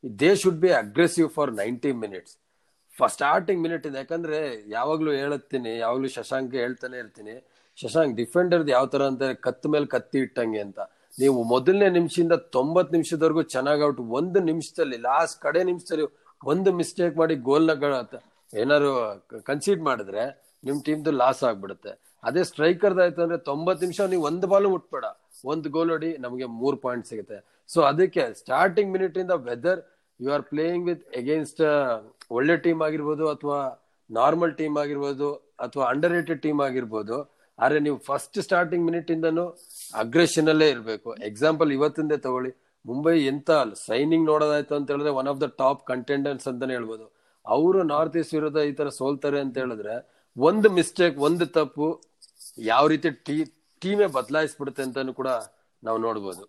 [0.03, 2.35] they should be aggressive for ninety minutes
[3.15, 4.39] starting minute ಇದೆ, ಯಾಕಂದ್ರೆ
[4.77, 7.35] ಯಾವಾಗ್ಲೂ ಹೇಳುತ್ತೀನಿ, ಯಾವಾಗ್ಲೂ ಶಶಾಂಕ್ ಹೇಳ್ತಾನೆ ಇರ್ತೀನಿ,
[7.77, 10.79] ಶಶಾಂಕ್ ಡಿಫೆಂಡರ್ ಯಾವ ತರ ಅಂತ ಕತ್ತ ಮೇಲೆ ಕತ್ತಿ ಇಟ್ಟಂಗೆ ಅಂತ.
[11.13, 16.05] ನೀವು ಮೊದಲನೇ ನಿಮಿಷದಿಂದ ತೊಂಬತ್ ನಿಮಿಷದವರೆಗೂ ಚೆನ್ನಾಗಿ ಔಟ್ ಒಂದು ನಿಮಿಷದಲ್ಲಿ ಲಾಸ್ಟ್ ಕಡೆ ನಿಮಿಷದಲ್ಲಿ
[16.41, 17.71] ಒಂದು ಮಿಸ್ಟೇಕ್ ಮಾಡಿ ಗೋಲ್ನ
[18.61, 18.91] ಏನಾದ್ರು
[19.49, 20.23] ಕನ್ಸಿಡ್ ಮಾಡಿದ್ರೆ
[20.67, 21.91] ನಿಮ್ ಟೀಮ್ದು ಲಾಸ್ ಆಗ್ಬಿಡುತ್ತೆ.
[22.27, 25.05] ಅದೇ ಸ್ಟ್ರೈಕರ್ ಆಯ್ತು ಅಂದ್ರೆ ತೊಂಬತ್ ನಿಮಿಷ ನೀವು ಒಂದು ಬಾಲು ಮುಟ್ಬೇಡ.
[25.51, 27.37] ಒಂದು ಗೋಲ್ ಹೊಡಿ ನಮಗೆ ಮೂರ್ ಪಾಯಿಂಟ್ ಸಿಗುತ್ತೆ.
[27.69, 29.81] ಸೊ ಅದಕ್ಕೆ ಸ್ಟಾರ್ಟಿಂಗ್ ಮಿನಿಟ್ ಇಂದ whether
[30.19, 31.61] you are playing with against
[32.37, 33.59] ಒಳ್ಳೆ ಟೀಮ್ ಆಗಿರ್ಬೋದು ಅಥವಾ
[34.09, 35.29] ನಾರ್ಮಲ್ ಟೀಮ್ ಆಗಿರ್ಬೋದು
[35.65, 37.17] ಅಥವಾ ಅಂಡರ್ ರೇಟೆಡ್ ಟೀಮ್ ಆಗಿರ್ಬೋದು,
[37.59, 39.45] ಆದ್ರೆ ನೀವು ಫಸ್ಟ್ ಸ್ಟಾರ್ಟಿಂಗ್ ಮಿನಿಟ್ ಇಂದನು
[39.93, 41.09] ಅಗ್ರೆಷನ್ ಅಲ್ಲೇ ಇರಬೇಕು.
[41.29, 42.51] ಎಕ್ಸಾಂಪಲ್ ಇವತ್ತಿಂದೇ ತಗೊಳ್ಳಿ.
[42.85, 43.51] ಮುಂಬೈ ಎಂತ
[43.87, 47.05] ಸೈನಿಂಗ್ ನೋಡೋದಾಯ್ತು ಅಂತ ಹೇಳಿದ್ರೆ one of the top contenders ಅಂತಾನೆ ಹೇಳ್ಬೋದು.
[47.45, 49.95] ಅವರು ನಾರ್ತ್ ಈಸ್ಟ್ ವಿರುದ್ಧ ಈ ತರ ಸೋಲ್ತಾರೆ ಅಂತ ಹೇಳಿದ್ರೆ
[50.37, 51.87] ಒಂದು ಮಿಸ್ಟೇಕ್ ಒಂದು ತಪ್ಪು
[52.71, 53.37] ಯಾವ ರೀತಿ ಟೀ,
[53.81, 55.29] ಟೀಮೇ ಬದಲಾಯಿಸ್ಬಿಡುತ್ತೆ ಅಂತಾನು ಕೂಡ
[55.83, 56.43] ನಾವು ನೋಡ್ಬೋದು.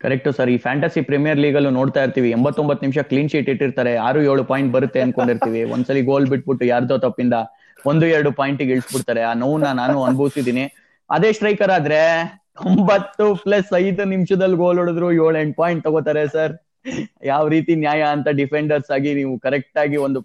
[0.00, 2.30] ಕರೆಕ್ಟ್ ಸರ್ ಈ ಫ್ಯಾಂಟಸಿ ಪ್ರೀಮಿಯರ್ ಲೀಗ್ ಅಲ್ಲೂ ನೋಡ್ತಾ ಇರ್ತೀವಿ.
[2.36, 3.92] ಎಂಬತ್ತೊಂಬತ್ತು ನಿಮಿಷ ಕ್ಲೀನ್ ಶೀಟ್ ಇಟ್ಟಿರ್ತಾರೆ.
[4.06, 5.62] ಆರು ಏಳು ಪಾಯಿಂಟ್ ಬರುತ್ತೆ ಅನ್ಕೊಂಡಿರ್ತೀವಿ.
[5.74, 7.36] ಒಂದ್ಸಲಿ ಗೋಲ್ ಬಿಟ್ಬಿಟ್ಟು ಯಾರ್ದೋ ತಪ್ಪಿಂದ
[7.90, 9.22] ಒಂದು ಎರಡು ಪಾಯಿಂಟ್ ಇಳಿಸ್ಬಿಡ್ತಾರೆ.
[9.30, 10.64] ಆ ನೋವು ನಾನು ಅನುಭವಿಸಿದೀನಿ
[11.10, 12.00] ಅದೇ ಸ್ಟ್ರೈಕರ್ ಆದ್ರೆ
[12.70, 16.52] ಒಂಬತ್ತು ಪ್ಲಸ್ ಐದು ನಿಮಿಷದಲ್ಲಿ ಗೋಲ್ ಹೊಡೆದ್ರು ಏಳು ಎಂಟು ಪಾಯಿಂಟ್ ತಗೋತಾರೆ ಸರ್
[17.32, 20.20] ಯಾವ ರೀತಿ ನ್ಯಾಯ ಅಂತ ಡಿಫೆಂಡರ್ಸ್ ಆಗಿ ನೀವು ಕರೆಕ್ಟ್ ಆಗಿ ಒಂದು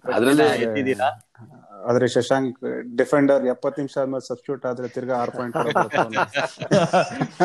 [0.64, 1.08] ಎತ್ತಿದ್ದೀರಾ?
[1.88, 2.56] ಆದ್ರೆ ಶಶಾಂಕ್
[3.00, 5.56] ಡಿಫೆಂಡರ್ ಎಪ್ಪತ್ ನಿಮಿಷ ಆದ್ಮೇಲೆ ಸಬ್ಸ್ಟಿಟ್ಯೂಟ್ ಆದ್ರೆ ತಿರ್ಗಾ ಆರ್ ಪಾಯಿಂಟ್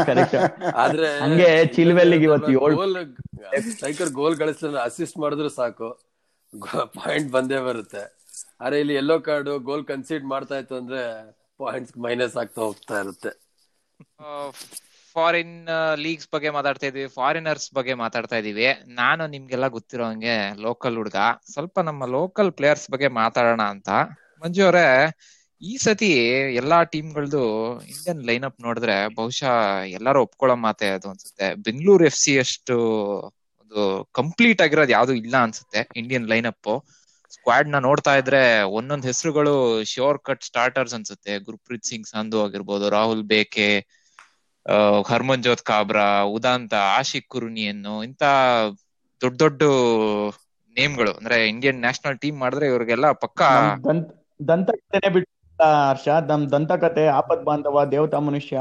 [0.09, 0.35] ಕರೆಕ್ಟ್
[0.83, 2.97] ಆದ್ರೆ ಹಂಗೆ ಚಿಲ್ವೆಲ್ಲಿಗೆ ಇವತ್ತು ಏಳು ಗೋಲ್
[3.69, 5.89] ಸ್ಟ್ರೈಕರ್ ಗೋಲ್ ಗಳಿಸಿದ್ರೆ ಅಸಿಸ್ಟ್ ಮಾಡಿದ್ರು ಸಾಕು.
[6.97, 8.03] ಪಾಯಿಂಟ್ ಬಂದೇ ಬರುತ್ತೆ.
[8.63, 11.01] ಆದ್ರೆ ಇಲ್ಲಿ ಎಲ್ಲೋ ಕಾರ್ಡ್ ಗೋಲ್ ಕನ್ಸಿಡ್ ಮಾಡ್ತಾ ಇತ್ತು ಅಂದ್ರೆ
[11.63, 13.31] ಪಾಯಿಂಟ್ಸ್ ಮೈನಸ್ ಆಗ್ತಾ ಹೋಗ್ತಾ ಇರುತ್ತೆ.
[15.15, 15.57] ಫಾರಿನ್
[16.03, 18.65] ಲೀಗ್ಸ್ ಬಗ್ಗೆ ಮಾತಾಡ್ತಾ ಇದೀವಿ ಫಾರಿನರ್ಸ್ ಬಗ್ಗೆ ಮಾತಾಡ್ತಾ ಇದೀವಿ.
[19.01, 21.17] ನಾನು ನಿಮ್ಗೆಲ್ಲ ಗೊತ್ತಿರೋ ಹಂಗೆ ಲೋಕಲ್ ಹುಡ್ಗ,
[21.53, 23.89] ಸ್ವಲ್ಪ ನಮ್ಮ ಲೋಕಲ್ ಪ್ಲೇಯರ್ಸ್ ಬಗ್ಗೆ ಮಾತಾಡೋಣ ಅಂತ.
[24.43, 24.87] ಮಂಜು ಅವರೇ,
[25.61, 26.09] ಈ ಸತಿ
[26.61, 27.43] ಎಲ್ಲಾ ಟೀಮ್ಗಳದು
[27.91, 29.53] ಇಂಡಿಯನ್ ಲೈನ್ ಅಪ್ ನೋಡಿದ್ರೆ ಬಹುಶಃ
[29.97, 31.47] ಎಲ್ಲಾರು ಒಪ್ಕೊಳ್ಳೋ ಮಾತೆ ಅದು ಅನ್ಸುತ್ತೆ.
[31.67, 32.75] ಬೆಂಗಳೂರು ಎಫ್ ಸಿ ಅಷ್ಟು
[33.61, 33.81] ಒಂದು
[34.19, 36.71] ಕಂಪ್ಲೀಟ್ ಆಗಿರೋದು ಯಾವ್ದು ಇಲ್ಲ ಅನ್ಸುತ್ತೆ ಇಂಡಿಯನ್ ಲೈನ್ ಅಪ್
[37.45, 38.41] ಸ್ಕ್ವಾಡ್ನ ನೋಡ್ತಾ ಇದ್ರೆ
[38.77, 39.53] ಒಂದೊಂದ್ ಹೆಸರುಗಳು
[39.91, 41.33] ಶೋರ್ ಕಟ್ ಸ್ಟಾರ್ಟರ್ಸ್ ಅನ್ಸುತ್ತೆ.
[41.47, 43.67] ಗುರ್ಪ್ರೀತ್ ಸಿಂಗ್ ಸಂಧು ಆಗಿರ್ಬೋದು ರಾಹುಲ್ ಬೇಕೆ
[45.09, 48.23] ಹರ್ಮನ್ ಜೋತ್ ಕಾಬ್ರಾ ಉದಾಂತ ಆಶಿಕ್ ಕುರುನಿಯನ್ನು ಇಂತ
[49.21, 49.63] ದೊಡ್ಡ ದೊಡ್ಡ
[50.75, 53.41] ನೇಮ್ಗಳು ಅಂದ್ರೆ ಇಂಡಿಯನ್ ನ್ಯಾಷನಲ್ ಟೀಮ್ ಮಾಡಿದ್ರೆ ಇವ್ರಿಗೆಲ್ಲ ಪಕ್ಕ
[53.85, 54.07] ದಂತ
[54.49, 55.31] ದಂತಕಥೆನೆ ಬಿಟ್ಟು
[55.83, 56.05] ಹರ್ಷ.
[56.29, 58.55] ನಮ್ ದಂತಕಥೆ ಆಪತ್ ಬಾಂಧವ ದೇವತಾ ಮನುಷ್ಯ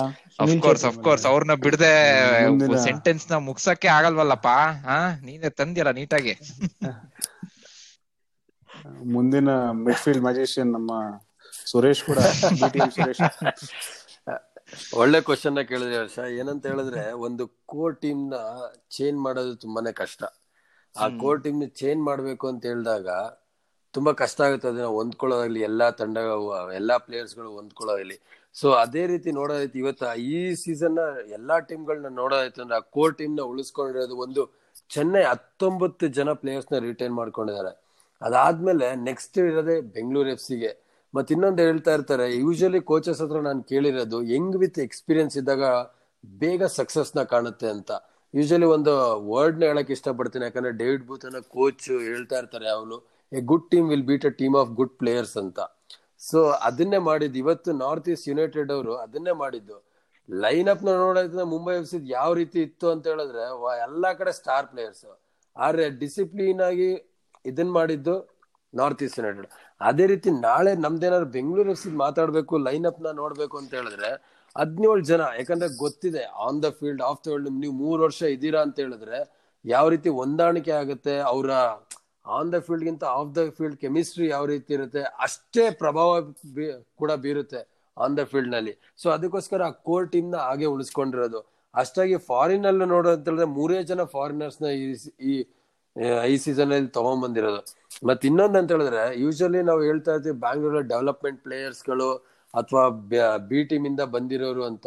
[0.45, 0.85] ಅಫ್ಕೋರ್ಸ್.
[0.91, 1.93] ಅಫ್ಕೋರ್ಸ್ ಅವ್ರನ್ನ ಬಿಡದೆ
[2.85, 4.49] ಸೆಂಟೆನ್ಸ್ನ ಮುಗ್ಸಕ್ಕೆ ಆಗಲ್ವಲ್ಲಪ್ಪ.
[4.87, 4.99] ಹಾ?
[5.23, 6.35] ನೀನೆ ತಂದಿಲ್ಲ ನೀಟಾಗಿ.
[9.15, 9.51] ಮುಂದಿನ
[9.87, 10.93] ಮಿಡ್ಫೀಲ್ಡ್ ಮ್ಯಾಜಿಷಿಯನ್ ನಮ್ಮ
[11.67, 12.19] ಸುರೇಶ್ ಕೂಡ
[12.97, 13.23] ಸುರೇಶ್.
[15.01, 16.19] ಒಳ್ಳೆ ಕ್ವಶನ್ ಕೇಳಿದ್ರೆ ಕೇಳಿದ್ರಿ ಹರ್ಷ.
[16.41, 18.37] ಏನಂತ ಹೇಳಿದ್ರೆ ಒಂದು ಕೋರ್ ಟೀಮ್ನ
[18.97, 20.21] ಚೇಂಜ್ ಮಾಡೋದು ತುಂಬಾನೇ ಕಷ್ಟ.
[20.95, 23.09] ಆ ಕೋರ್ ಟೀಮ್ನ ಚೇಂಜ್ ಮಾಡ್ಬೇಕು ಅಂತ ಹೇಳಿದಾಗ
[23.95, 26.19] ತುಂಬಾ ಕಷ್ಟ ಆಗುತ್ತೆ ಅದನ್ನ ಹೊಂದ್ಕೊಳ್ಳೋದಾಗ್ಲಿ ಎಲ್ಲಾ ತಂಡ
[26.75, 28.17] ಎಲ್ಲಾ ಪ್ಲೇಯರ್ಸ್ಗಳು ಹೊಂದ್ಕೊಳ್ಳೋದಾಗ್ಲಿ
[28.55, 33.41] ಸೊ ಅದೇ ರೀತಿ ನೋಡೋದೈತಿ ಇವತ್ತು ಈ ಸೀಸನ್ನ ಎಲ್ಲಾ ಟೀಮ್ ಗಳನ್ನ ನೋಡೋದಾಯ್ತು ಅಂದ್ರೆ ಆ ಕೋರ್ ಟೀಮ್ನ
[33.53, 34.43] ಉಳಿಸ್ಕೊಂಡಿರೋದು ಒಂದು
[34.91, 37.73] ಚೆನ್ನೈ ಹತ್ತೊಂಬತ್ತು ಜನ ಪ್ಲೇಯರ್ಸ್ನ ರಿಟೈನ್ ಮಾಡ್ಕೊಂಡಿದ್ದಾರೆ.
[38.27, 40.71] ಅದಾದ್ಮೇಲೆ ನೆಕ್ಸ್ಟ್ ಇರೋದೇ ಬೆಂಗಳೂರು ಎಫ್ ಸಿಗೆ
[41.15, 45.65] ಮತ್ತೆ ಇನ್ನೊಂದು ಹೇಳ್ತಾ ಇರ್ತಾರೆ ಯೂಶಲಿ ಕೋಚಸ್ ಹತ್ರ ನಾನು ಕೇಳಿರೋದು ಹೆಂಗ್ ವಿತ್ ಎಕ್ಸ್ಪೀರಿಯನ್ಸ್ ಇದ್ದಾಗ
[46.25, 47.91] ಬೇಗ ಸಕ್ಸಸ್ನ ಕಾಣುತ್ತೆ ಅಂತ.
[48.35, 48.93] ಯೂಶಲಿ ಒಂದು
[49.31, 52.97] ವರ್ಡ್ನ ಹೇಳಕ್ ಇಷ್ಟಪಡ್ತೀನಿ, ಯಾಕಂದ್ರೆ ಡೇವಿಡ್ ಬೂತನ ಕೋಚ್ ಹೇಳ್ತಾ ಇರ್ತಾರೆ ಅವನು,
[53.33, 55.61] a good team will beat a team of good players ಅಂತ.
[56.29, 56.39] ಸೊ
[56.69, 57.39] ಅದನ್ನೇ ಮಾಡಿದ್ದು.
[57.45, 59.77] ಇವತ್ತು ನಾರ್ತ್ ಈಸ್ಟ್ ಯುನೈಟೆಡ್ ಅವರು ಅದನ್ನೇ ಮಾಡಿದ್ದು.
[60.29, 63.45] ಲೈನ್ ಅಪ್ ನೋಡೋದ್ರೆ ಮುಂಬೈ ಎಫ್ ಯಾವ ರೀತಿ ಇತ್ತು ಅಂತ ಹೇಳಿದ್ರೆ
[63.87, 65.07] ಎಲ್ಲಾ ಕಡೆ ಸ್ಟಾರ್ ಪ್ಲೇಯರ್ಸ್
[65.57, 66.91] ಆದ್ರೆ ಡಿಸಿಪ್ಲಿನ್ ಆಗಿ
[67.51, 68.15] ಇದನ್ ಮಾಡಿದ್ದು
[68.75, 69.49] ನಾರ್ತ್ ಈಸ್ಟ್ ಯುನೈಟೆಡ್
[69.89, 74.11] ಅದೇ ರೀತಿ ನಾಳೆ ನಮ್ದೇನಾದ್ರು ಬೆಂಗಳೂರು ಎಫ್ ಮಾತಾಡ್ಬೇಕು ಲೈನ್ ಅಪ್ನ ನೋಡ್ಬೇಕು ಅಂತ ಹೇಳಿದ್ರೆ
[74.57, 78.77] ಹದಿನೇಳು ಜನ, ಯಾಕಂದ್ರೆ ಗೊತ್ತಿದೆ on the field off the field ನೀವು ಮೂರ್ ವರ್ಷ ಇದೀರಾ ಅಂತ
[78.85, 79.19] ಹೇಳಿದ್ರೆ
[79.65, 81.51] ಯಾವ ರೀತಿ ಹೊಂದಾಣಿಕೆ ಆಗುತ್ತೆ, ಅವರ
[82.37, 86.11] ಆನ್ ದ ಫೀಲ್ಡ್ ಗಿಂತ ಆಫ್ ದ ಫೀಲ್ಡ್ ಕೆಮಿಸ್ಟ್ರಿ ಯಾವ ರೀತಿ ಇರುತ್ತೆ, ಅಷ್ಟೇ ಪ್ರಭಾವ
[87.01, 87.61] ಕೂಡ ಬೀರುತ್ತೆ
[87.97, 88.75] ಆನ್ ದ ಫೀಲ್ಡ್ನಲ್ಲಿ.
[89.03, 91.41] ಸೊ ಅದಕ್ಕೋಸ್ಕರ ಆ ಕೋರ್ ಟೀಮ್ನ ಹಾಗೆ ಉಳಿಸ್ಕೊಂಡಿರೋದು.
[91.75, 94.71] ಅಷ್ಟಾಗಿ ಫಾರಿನ್ ಅಲ್ಲಿ ನೋಡೋ ಅಂತ ಹೇಳಿದ್ರೆ ಮೂರೇ ಜನ ಫಾರಿನರ್ಸ್ನ
[95.31, 95.35] ಈ
[96.33, 97.61] ಈ ಸೀಸನ್ ಅಲ್ಲಿ ತಗೊಂಡ್ಬಂದಿರೋದು
[98.09, 102.11] ಮತ್ ಇನ್ನೊಂದ್ ಅಂತ ಹೇಳಿದ್ರೆ ಯೂಶಲಿ ನಾವು ಹೇಳ್ತಾ ಇರ್ತೀವಿ ಬ್ಯಾಂಗ್ಳೂರ್ ಡೆವಲಪ್ಮೆಂಟ್ ಪ್ಲೇಯರ್ಸ್ಗಳು
[102.55, 102.85] ಅಥವಾ
[103.51, 104.87] ಬಿ ಟೀಮ್ ಇಂದ ಬಂದಿರೋರು ಅಂತ.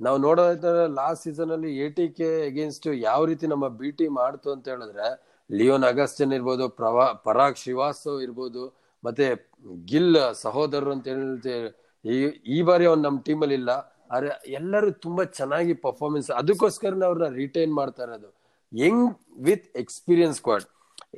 [0.00, 4.48] ನಾವು ನೋಡೋದ್ರೆ ಲಾಸ್ಟ್ ಸೀಸನ್ ಅಲ್ಲಿ ಎ ಟಿ ಕೆ ಅಗೇನ್ಸ್ಟ್ ಯಾವ ರೀತಿ ನಮ್ಮ ಬಿ ಟೀಮ್ ಆಡ್ತು
[4.54, 5.08] ಅಂತ ಹೇಳಿದ್ರೆ
[5.50, 8.62] ಲಿಯೋನ್ ಅಗಸ್ಟನ್ ಇರ್ಬೋದು, ಪ್ರವಾ, ಪರಾಗ್ ಶ್ರೀವಾಸ್ತವ್ ಇರ್ಬೋದು,
[9.04, 9.26] ಮತ್ತೆ
[9.90, 11.60] ಗಿಲ್ ಸಹೋದರರು ಅಂತ ಹೇಳಿ
[12.04, 12.16] ಈ
[12.56, 13.70] ಈ ಬಾರಿ ಅವ್ನು ನಮ್ಮ ಟೀಮಲ್ಲಿ ಇಲ್ಲ.
[14.14, 14.30] ಆದ್ರೆ
[14.60, 18.28] ಎಲ್ಲರೂ ತುಂಬಾ ಚೆನ್ನಾಗಿ ಪರ್ಫಾರ್ಮೆನ್ಸ್ ಅದಕ್ಕೋಸ್ಕರ ಅವ್ರನ್ನ ರಿಟೈನ್ ಮಾಡ್ತಾ ಇರೋದು.
[18.82, 19.06] Young
[19.48, 20.66] with experience squad.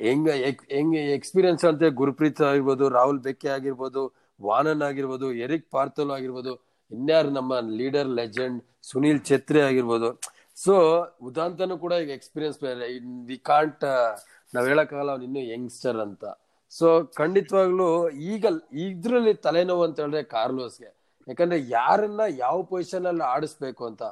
[0.07, 0.29] ಹೆಂಗ್
[0.77, 4.03] ಹೆಂಗ್ ಎಕ್ಸ್ಪೀರಿಯನ್ಸ್ ಅಂತ ಗುರುಪ್ರೀತ್ ಆಗಿರ್ಬೋದು, ರಾಹುಲ್ ಬೆಕ್ಕೆ ಆಗಿರ್ಬೋದು,
[4.41, 6.53] ವಾನನ್ ಆಗಿರ್ಬೋದು, ಎರಿಕ್ ಪಾರ್ಥಲ್ ಆಗಿರ್ಬೋದು,
[6.91, 8.59] ಇನ್ಯಾರು ನಮ್ಮ ಲೀಡರ್ ಲೆಜೆಂಡ್
[8.91, 10.11] ಸುನೀಲ್ ಛತ್ರಿ ಆಗಿರ್ಬೋದು.
[10.65, 10.75] ಸೊ
[11.29, 12.83] ಉದಾಂತನೂ ಕೂಡ ಈಗ ಎಕ್ಸ್ಪೀರಿಯನ್ಸ್ ಪ್ಲೇಯರ್.
[13.31, 13.85] ವಿ ಕಾಂಟ್
[14.55, 16.25] ನಾವ್ ಹೇಳಕ್ಕಾಗಲ್ಲ ಅವ್ನು ಇನ್ನೂ ಯಂಗ್ಸ್ಟರ್ ಅಂತ.
[16.73, 16.87] ಸೊ
[17.21, 17.89] ಖಂಡಿತವಾಗ್ಲೂ
[18.35, 18.47] ಈಗ,
[18.87, 20.91] ಇದ್ರಲ್ಲಿ ತಲೆನೋವು ಅಂತ ಹೇಳಿದ್ರೆ ಕಾರ್ಲೋಸ್ಗೆ.
[21.29, 24.03] ಯಾಕಂದ್ರೆ ಯಾರನ್ನ ಯಾವ ಪೊಸಿಷನ್ ಅಲ್ಲಿ ಆಡಿಸ್ಬೇಕು ಅಂತ.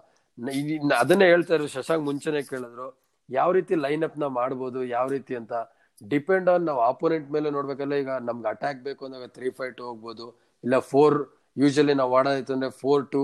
[1.01, 2.87] ಅದನ್ನೇ ಹೇಳ್ತಾ ಇದ್ರು ಶಶಾಂಕ್ ಮುಂಚೆನೆ ಕೇಳಿದ್ರು.
[3.31, 5.55] ಯಾವ ರೀತಿ ಲೈನ್ ಅಪ್ನ ಮಾಡ್ಬೋದು, ಯಾವ ರೀತಿ ಅಂತ
[6.01, 10.27] ಡಿಪೆಂಡ್ ಆನ್ ನಾವು ಆಪೋನೆಂಟ್ ಮೇಲೆ ನೋಡ್ಬೇಕಲ್ಲ, ಈಗ ನಮ್ಗೆ ಅಟ್ಯಾಕ್ ಬೇಕು ಅಂದಾಗ ತ್ರೀ ಫೈವ್ ಟು ಹೋಗ್ಬೋದು,
[10.65, 11.17] ಇಲ್ಲ ಫೋರ್
[11.63, 13.23] ಯೂಶಲಿ ನಾವು ಆಡೋದಿತ್ತು ಅಂದ್ರೆ ಫೋರ್ ಟು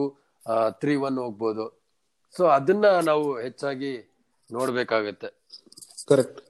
[0.83, 1.67] ತ್ರೀ ಒನ್ ಹೋಗ್ಬೋದು.
[2.37, 3.93] ಸೊ ಅದನ್ನ ನಾವು ಹೆಚ್ಚಾಗಿ
[4.51, 5.29] ನೋಡ್ಬೇಕಾಗತ್ತೆ.
[6.11, 6.41] ಕರೆಕ್ಟ್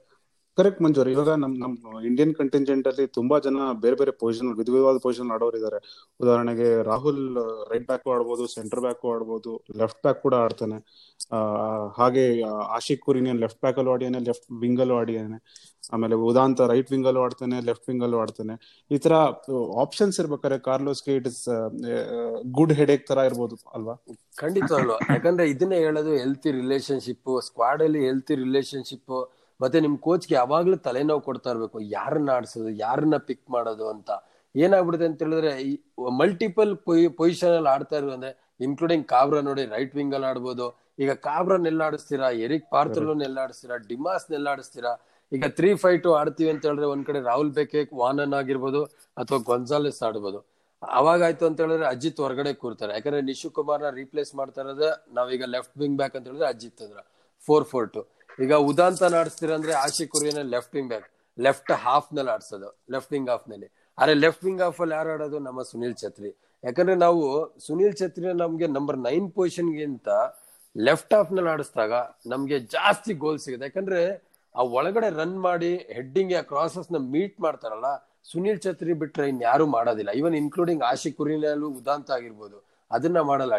[0.61, 1.75] ಕರೆಕ್ಟ್ ಮಂಜೂರ್ ಇವಾಗ ನಮ್ ನಮ್
[2.09, 5.79] ಇಂಡಿಯನ್ ಕಂಟಿಂಜೆಂಟ್ ಅಲ್ಲಿ ತುಂಬಾ ಜನ ಬೇರೆ ಬೇರೆ ಪೊಸಿಷನ್ ವಿಧ ವಿಧವಾದ ಪೊಸಿಷನ್ ಆಡೋರು ಇದಾರೆ.
[6.19, 7.23] ಉದಾಹರಣೆಗೆ ರಾಹುಲ್
[7.71, 10.77] ರೈಟ್ ಬ್ಯಾಕ್ ಆಡ್ಬೋದು ಸೆಂಟರ್ ಬ್ಯಾಕ್ ಆಡ್ಬೋದು ಲೆಫ್ಟ್ ಬ್ಯಾಕ್ ಕೂಡ ಆಡ್ತಾನೆ.
[11.99, 12.23] ಹಾಗೆ
[12.77, 15.39] ಆಶಿಕ್ ಕುರಿನೇ ಲೆಫ್ಟ್ ಬ್ಯಾಕ್ ಅಲ್ಲೂ ಆಡಿಯಾನೆ ಲೆಫ್ಟ್ ವಿಂಗ್ ಅಲ್ಲೂ ಆಡಿಯಾನೆ
[15.95, 18.53] ಆಮೇಲೆ ಉದಾಂತ ರೈಟ್ ವಿಂಗ್ ಅಲ್ಲೂ ಆಡ್ತಾನೆ ಲೆಫ್ಟ್ ವಿಂಗ್ ಅಲ್ಲೂ ಆಡ್ತಾನೆ.
[18.91, 19.13] ಈ ತರ
[19.83, 21.43] ಆಪ್ಷನ್ಸ್ ಇರ್ಬೇಕಾದ್ರೆ ಕಾರ್ಲೋಸ್ಗೆ ಇಟ್ ಇಸ್
[22.57, 23.95] ಗುಡ್ ಹೆಡೇಕ್ ತರ ಇರ್ಬೋದು ಅಲ್ವಾ?
[24.41, 24.97] ಖಂಡಿತ ಅಲ್ವಾ.
[25.13, 29.13] ಯಾಕಂದ್ರೆ ಇದನ್ನೇ ಹೇಳೋದು ಹೆಲ್ತಿ ರಿಲೇಶನ್ಶಿಪ್ ಸ್ಕ್ವಾಡ್ ಅಲ್ಲಿ ಹೆಲ್ತಿ ರಿಲೇಶನ್ಶಿಪ್
[29.61, 31.79] ಮತ್ತೆ ನಿಮ್ ಕೋಚ್ಗೆ ಯಾವಾಗ್ಲೂ ತಲೆನೋವು ಕೊಡ್ತಾ ಇರ್ಬೇಕು.
[31.97, 34.11] ಯಾರನ್ನ ಆಡ್ಸೋದು, ಯಾರನ್ನ ಪಿಕ್ ಮಾಡೋದು ಅಂತ.
[34.55, 35.51] ಏನಾಗ್ಬಿಡುತ್ತೆ ಅಂತ ಹೇಳಿದ್ರೆ
[36.21, 36.71] ಮಲ್ಟಿಪಲ್
[37.19, 38.31] ಪೊಸಿಷನ್ ಅಲ್ಲಿ ಆಡ್ತಾ ಇರೋ ಅಂದ್ರೆ
[38.65, 40.65] ಇನ್ಕ್ಲೂಡಿಂಗ್ ಕಾವ್ರ ನೋಡಿ ರೈಟ್ ವಿಂಗ್ ಅಲ್ಲಿ ಆಡ್ಬೋದು.
[40.99, 44.91] ಈಗ ಕಾವ್ರ ನೆಲ್ಲ ಆಡಿಸ್ತೀರಾ ಎರಿಕ್ ಪಾರ್ಥರ್ ನೆಲ್ಲ ಆಡಿಸ್ತೀರಾ ಡಿಮಾಸ್ ನೆಲ್ಲಾಡಿಸ್ತೀರಾ?
[45.31, 48.81] ಈಗ ತ್ರೀ ಫೈವ್ ಟು ಆಡ್ತೀವಿ ಅಂತ ಹೇಳಿದ್ರೆ, ಒಂದ್ ಕಡೆ ರಾಹುಲ್ ಬೇಕೆ, ವಾನನ್ ಆಗಿರ್ಬೋದು,
[49.17, 50.39] ಅಥವಾ ಗೊಂಜಾಲೆಸ್ ಆಡ್ಬೋದು.
[50.81, 52.93] ಅವಾಗ ಆಯ್ತು ಅಂತ ಹೇಳಿದ್ರೆ, ಅಜಿತ್ ಹೊರಗಡೆ ಕೂರ್ತಾರೆ.
[52.93, 53.49] ಯಾಕಂದ್ರೆ ನಿಶು
[53.81, 56.99] ನ ರೀಪ್ಲೇಸ್ ಮಾಡ್ತಾ ಇರೋದ್ರೆ ನಾವೀಗ ಲೆಫ್ಟ್ ವಿಂಗ್ ಬ್ಯಾಕ್ ಅಂತ ಹೇಳಿದ್ರೆ, ಅಜಿತ್ ಅಂದ್ರ.
[57.47, 58.01] ಫೋರ್ ಫೋರ್ ಟು
[58.39, 61.07] ಈಗ ಉದಾಂತ ಆಡಿಸ್ತೀರ ಅಂದ್ರೆ ಆಶಿಕ್ ಕುರಿಯನ್ನ ಲೆಫ್ಟ್ ವಿಂಗ್ ಬ್ಯಾಕ್
[61.37, 63.67] ಲೆಫ್ಟ್ ಹಾಫ್ನಲ್ಲಿ ಆಡ್ಸೋದು ಲೆಫ್ಟ್ ವಿಂಗ್ ಹಾಫ್ನಲ್ಲಿ.
[63.97, 66.29] ಆದ್ರೆ ಲೆಫ್ಟ್ ವಿಂಗ್ ಹಾಫ್ ಅಲ್ಲಿ ಯಾರು ಆಡೋದು ನಮ್ಮ ಸುನಿಲ್ ಛತ್ರಿ.
[66.63, 67.23] ಯಾಕಂದ್ರೆ ನಾವು
[67.67, 70.09] ಸುನಿಲ್ ಛತ್ರಿ ನಮ್ಗೆ ನಂಬರ್ ನೈನ್ ಪೊಸಿಷನ್ ಗಿಂತ
[70.75, 71.93] ಲೆಫ್ಟ್ ಹಾಫ್ನಲ್ಲಿ ಆಡಿಸಿದಾಗ
[72.31, 73.65] ನಮ್ಗೆ ಜಾಸ್ತಿ ಗೋಲ್ ಸಿಗುತ್ತೆ.
[73.65, 74.01] ಯಾಕಂದ್ರೆ
[74.55, 77.89] ಆ ಒಳಗಡೆ ರನ್ ಮಾಡಿ ಹೆಡ್ಡಿಂಗ್ ಕ್ರಾಸಸ್ನ ಮೀಟ್ ಮಾಡ್ತಾರಲ್ಲ,
[78.31, 80.09] ಸುನಿಲ್ ಛತ್ರಿ ಬಿಟ್ರೆ ಇನ್ ಯಾರು ಮಾಡೋದಿಲ್ಲ.
[80.11, 82.57] ಇವನ್ ಇನ್ಕ್ಲೂಡಿಂಗ್ ಆಶಿಕ್ ಕುರಿನಲ್ಲೂ ಉದಾಂತ ಆಗಿರ್ಬೋದು.
[82.91, 83.57] ಅದನ್ನ ಮಾಡಲ್ಲ.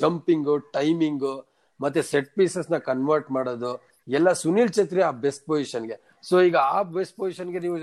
[0.00, 1.34] ಜಂಪಿಂಗು ಟೈಮಿಂಗು
[1.80, 5.96] ಮತ್ತೆ ಸೆಟ್ ಪೀಸಸ್ನ ಕನ್ವರ್ಟ್ ಮಾಡೋದು ಎಲ್ಲ ಸುನಿಲ್ ಛತ್ರಿ ಆ ಬೆಸ್ಟ್ ಪೊಸಿಷನ್ಗೆ
[6.28, 7.76] ಸೊ ಈಗ ಆ ಬೆಸ್ಟ್ ಪೊಸಿಷನ್ಗೆ ನೀವು,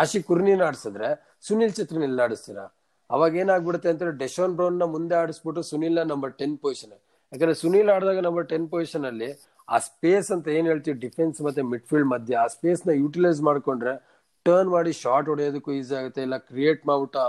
[0.00, 1.08] ಆಶಿಕ್ ಕುರ್ನಿನ ಆಡಿಸಿದ್ರೆ
[1.48, 2.64] ಸುನಿಲ್ ಛತ್ರಿನ ಎಲ್ಲ ಆಡಿಸ್ತೀರಾ
[3.10, 6.94] ಅವಾಗ ಏನಾಗ್ಬಿಡುತ್ತೆ ಅಂತಂದ್ರೆ ಡೆಶೋನ್ ಬ್ರೌನ್ನ ಮುಂದೆ ಆಡಿಸ್ಬಿಟ್ಟು ಸುನಿಲ್ನ ನಂಬರ್ ಟೆನ್ ಪೊಸಿಷನ್
[7.32, 9.30] ಯಾಕಂದ್ರೆ ಸುನಿಲ್ ಆಡಿದಾಗ ನಂಬರ್ ಟೆನ್ ಪೊಸಿಷನ್ ಅಲ್ಲಿ
[9.68, 10.96] ಆ ಸ್ಪೇಸ್ ಅಂತ ಏನ್ ಹೇಳ್ತೀವಿ?
[11.04, 13.94] ಡಿಫೆನ್ಸ್ ಮತ್ತೆ ಮಿಡ್ಫೀಲ್ಡ್ ಮಧ್ಯೆ ಆ ಸ್ಪೇಸ್ನ ಯುಟಿಲೈಸ್ ಮಾಡ್ಕೊಂಡ್ರೆ
[14.46, 16.20] ಟರ್ನ್ ಮಾಡಿ ಶಾರ್ಟ್ ಹೊಡೆಯೋದಕ್ಕೂ ಈಸಿ ಆಗುತ್ತೆ.
[16.26, 17.24] ಇಲ್ಲ ಕ್ರಿಯೇಟ್ ಮಾಡ್ಬಿಟ್ಟು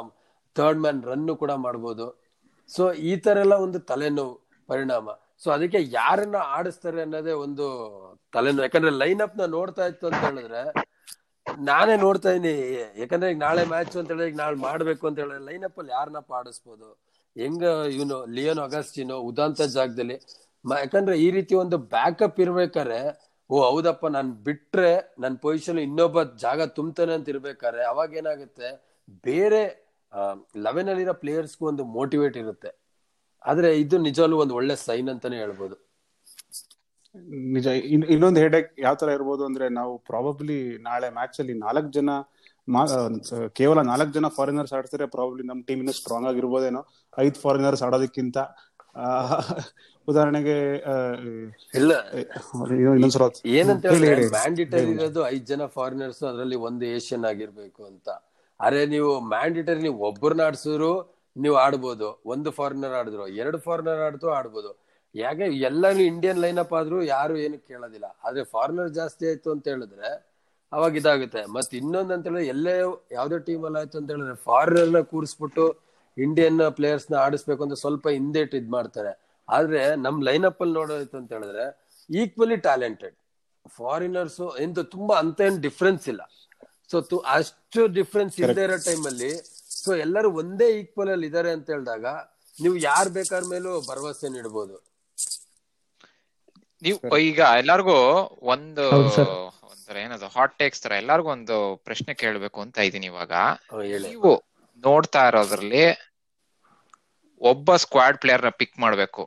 [0.55, 2.07] ಥರ್ಡ್ ಮ್ಯಾನ್ ರನ್ ಕೂಡ ಮಾಡ್ಬೋದು.
[2.69, 4.35] ಸೊ ಈ ತರ ಎಲ್ಲ ಒಂದು ತಲೆನೋವು,
[4.69, 5.07] ಪರಿಣಾಮ.
[5.41, 7.65] ಸೊ ಅದಕ್ಕೆ ಯಾರನ್ನ ಆಡಿಸ್ತಾರೆ ಅನ್ನೋದೇ ಒಂದು
[8.35, 8.65] ತಲೆನೋವು.
[8.67, 10.61] ಯಾಕಂದ್ರೆ ಲೈನ್ ಅಪ್ನ ನೋಡ್ತಾ ಇತ್ತು ಅಂತ ಹೇಳಿದ್ರೆ,
[11.69, 12.53] ನಾನೇ ನೋಡ್ತಾ ಇದೀನಿ
[13.01, 16.89] ಯಾಕಂದ್ರೆ ಈಗ ನಾಳೆ ಮ್ಯಾಚ್ ಅಂತ ಹೇಳಿದ್ರೆ ನಾಳೆ ಮಾಡ್ಬೇಕು ಅಂತ ಹೇಳಿದ್ರೆ ಲೈನ್ ಅಪ್ ಅಲ್ಲಿ ಯಾರನ್ನಪ್ಪ ಆಡಿಸ್ಬೋದು?
[17.35, 17.63] ಹೆಂಗ
[17.95, 20.17] ಇವನು ಲಿಯೋನ್ ಅಗಸ್ಟಿನೋ ಉದಾಂತ ಜಾಗದಲ್ಲಿ.
[20.65, 22.99] ಯಾಕಂದ್ರೆ ಈ ರೀತಿ ಒಂದು ಬ್ಯಾಕಪ್ ಇರ್ಬೇಕಾರೆ
[23.49, 24.89] ಓ, ಹೌದಪ್ಪ, ನಾನು ಬಿಟ್ರೆ
[25.23, 28.69] ನನ್ನ ಪೊಸಿಷನ್ ಇನ್ನೊಬ್ಬ ಜಾಗ ತುಂಬ್ತಾನೆ ಅಂತ ಇರ್ಬೇಕಾರೆ ಅವಾಗ ಏನಾಗುತ್ತೆ?
[29.27, 29.61] ಬೇರೆ
[30.65, 32.71] ಲೆವೆನ್ ಅಲ್ಲಿರೋ ಪ್ಲೇಯರ್ಸ್ಗೂ ಒಂದು ಮೋಟಿವೇಟ್ ಇರುತ್ತೆ.
[33.47, 35.87] ಆದ್ರೆ ಇದು ನಿಜವಾಗ್ಲೂ ಒಂದು ಒಳ್ಳೆ ಸೈನ್ ಅಂತಾನೆ ಹೇಳ್ಬೋದು.
[37.53, 37.67] ನಿಜ.
[37.67, 42.09] ಇನ್- ಇನ್ನೊಂದು ಹೆಡೆಕ್ ಯಾವ ತರ ಇರ್ಬೋದು ಅಂದ್ರೆ ನಾವು ಪ್ರಾಬಬ್ಲಿ ನಾಳೆ ಮ್ಯಾಚ್ ಅಲ್ಲಿ ನಾಲ್ಕು ಜನ
[43.53, 46.85] ಕೇವಲ ನಾಲ್ಕು ಜನ ಫಾರಿನರ್ಸ್ ಆಡ್ತಾರೆ ಪ್ರಾಬಬ್ಲಿ ನಮ್ಮ ಟೀಮ್ ಇನ್ನೂ ಸ್ಟ್ರಾಂಗ್ ಆಗಿರ್ಬೋದೇನೋ.
[47.19, 48.37] ಐದ್ ಫಾರಿನರ್ಸ್ ಆಡೋದಕ್ಕಿಂತ
[50.07, 50.75] ಉದಾಹರಣೆಗೆ
[51.73, 51.91] ಇಲ್ಲ.
[53.45, 53.85] ಏನಂತ.
[54.31, 58.09] ಮ್ಯಾಂಡಿಟರಿ ಇರೋದು ಐದ್ ಜನ ಫಾರಿನರ್ಸ್ ಅದರಲ್ಲಿ ಒಂದು ಏಷ್ಯನ್ ಆಗಿರ್ಬೇಕು ಅಂತ.
[58.59, 62.21] ಅರೆ ನೀವು ಮ್ಯಾಂಡಿಟರಿ ನೀವು ಒಬ್ಬರನ್ನ ಆಡ್ಸಿದ್ರು ನೀವು ಆಡ್ಬೋದು.
[62.25, 63.27] ಒಂದು ಫಾರಿನರ್ ಆಡಿದ್ರು.
[63.27, 64.71] ಎರಡು ಫಾರಿನರ್ ಆಡ್ತು ಆಡ್ಬೋದು.
[65.15, 65.43] ಯಾಕೆ?
[65.43, 68.07] ಎಲ್ಲಾನು ಇಂಡಿಯನ್ ಲೈನ್ ಅಪ್ ಆದ್ರೂ ಯಾರು ಏನು ಕೇಳೋದಿಲ್ಲ.
[68.23, 70.09] ಆದ್ರೆ ಫಾರಿನರ್ ಜಾಸ್ತಿ ಆಯ್ತು ಅಂತ ಹೇಳಿದ್ರೆ
[70.73, 71.45] ಅವಾಗ ಇದಾಗುತ್ತೆ.
[71.45, 72.73] ಮತ್ ಇನ್ನೊಂದ್ ಅಂತ ಹೇಳಿದ್ರೆ ಎಲ್ಲೇ
[73.11, 75.65] ಯಾವ್ದೇ ಟೀಮ್ ಅಲ್ಲಿ ಆಯ್ತು ಅಂತ ಹೇಳಿದ್ರೆ ಫಾರಿನರ್ನ ಕೂರಿಸ್ಬಿಟ್ಟು
[76.17, 79.11] ಇಂಡಿಯನ್ ಪ್ಲೇಯರ್ಸ್ನ ಆಡಿಸ್ಬೇಕು ಅಂತ ಸ್ವಲ್ಪ ಹಿಂದೇಟ್ ಇದ್ ಮಾಡ್ತಾರೆ.
[79.49, 81.65] ಆದ್ರೆ ನಮ್ ಲೈನ್ ಅಪ್ ಅಲ್ಲಿ ನೋಡೋದಿತ್ತು ಅಂತ ಹೇಳಿದ್ರೆ
[82.09, 83.15] ಈಕ್ವಲಿ ಟ್ಯಾಲೆಂಟೆಡ್
[83.67, 86.21] ಫಾರಿನರ್ಸ್ ಎಂತ ತುಂಬಾ ಅಂತ ಏನ್ ಡಿಫ್ರೆನ್ಸ್ ಇಲ್ಲ.
[86.91, 89.31] ಸೊ ಅಷ್ಟು ಡಿಫ್ರೆನ್ಸ್ ಇಲ್ಲದೆ ಇರೋ ಟೈಮ್ ಅಲ್ಲಿ
[89.87, 92.05] ಸೊ ಎಲ್ಲರೂ ಒಂದೇ ಈಕ್ವಲ್ ಅಲ್ಲಿ ಇದಾರೆ ಅಂತ ಹೇಳಿದಾಗ
[92.55, 94.75] ನೀವು ಯಾರ್ ಬೇಕಾದ ಮೇಲೂ ಭರವಸೆ ನೀಡಬಹುದು
[96.81, 97.95] ನೀವು ಈಗ ಎಲ್ಲಾರ್ಗೂ
[98.47, 98.85] ಒಂದು
[99.99, 103.33] ಏನದು ಹಾಟ್ ಟೇಕ್ಸ್ ತರ ಎಲ್ಲಾರ್ಗು ಒಂದು ಪ್ರಶ್ನೆ ಕೇಳ್ಬೇಕು ಅಂತ ಇದೀನಿ ಇವಾಗ.
[104.07, 104.31] ನೀವು
[104.83, 105.83] ನೋಡ್ತಾ ಇರೋದ್ರಲ್ಲಿ
[107.41, 109.23] ಒಬ್ಬ ಸ್ಕ್ವಾಡ್ ಪ್ಲೇಯರ್ನ ಪಿಕ್ ಮಾಡ್ಬೇಕು.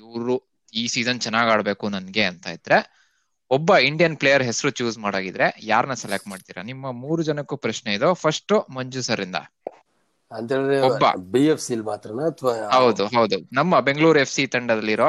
[0.00, 0.34] ಇವ್ರು
[0.72, 2.78] ಈ ಸೀಸನ್ ಚೆನ್ನಾಗ್ ಆಡ್ಬೇಕು ನನ್ಗೆ ಅಂತ ಇದ್ರೆ
[3.50, 6.62] ಒಬ್ಬ ಇಂಡಿಯನ್ ಪ್ಲೇಯರ್ ಹೆಸರು ಚೂಸ್ ಮಾಡಾಗಿದ್ರೆ ಯಾರನ್ನ ಸೆಲೆಕ್ಟ್ ಮಾಡ್ತೀರಾ?
[6.62, 8.14] ನಿಮ್ಮ ಮೂರು ಜನಕ್ಕೂ ಪ್ರಶ್ನೆ ಇದು.
[8.14, 9.38] ಫಸ್ಟ್ ಮಂಜು ಸರ್ ಇಂದ.
[10.82, 11.04] ಒಬ್ಬ.
[11.32, 11.66] ಬಿ ಎಫ್
[12.24, 13.36] ಅಥವಾ ಹೌದು ಹೌದು.
[13.52, 15.08] ನಮ್ಮ ಬೆಂಗಳೂರು ಎಫ್ ಸಿ ತಂಡದಲ್ಲಿರೋ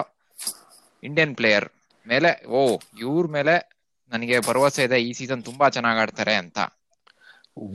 [1.03, 1.67] ಇಂಡಿಯನ್ ಪ್ಲೇಯರ್
[2.07, 2.59] ಮೇಲೆ ಓ
[2.99, 3.55] ಇವ್ರ ಮೇಲೆ
[4.11, 6.57] ನನಗೆ ಭರವಸೆ ಇದೆ ಈ ಸೀಸನ್ ತುಂಬಾ ಚೆನ್ನಾಗ್ ಆಡ್ತಾರೆ ಅಂತ.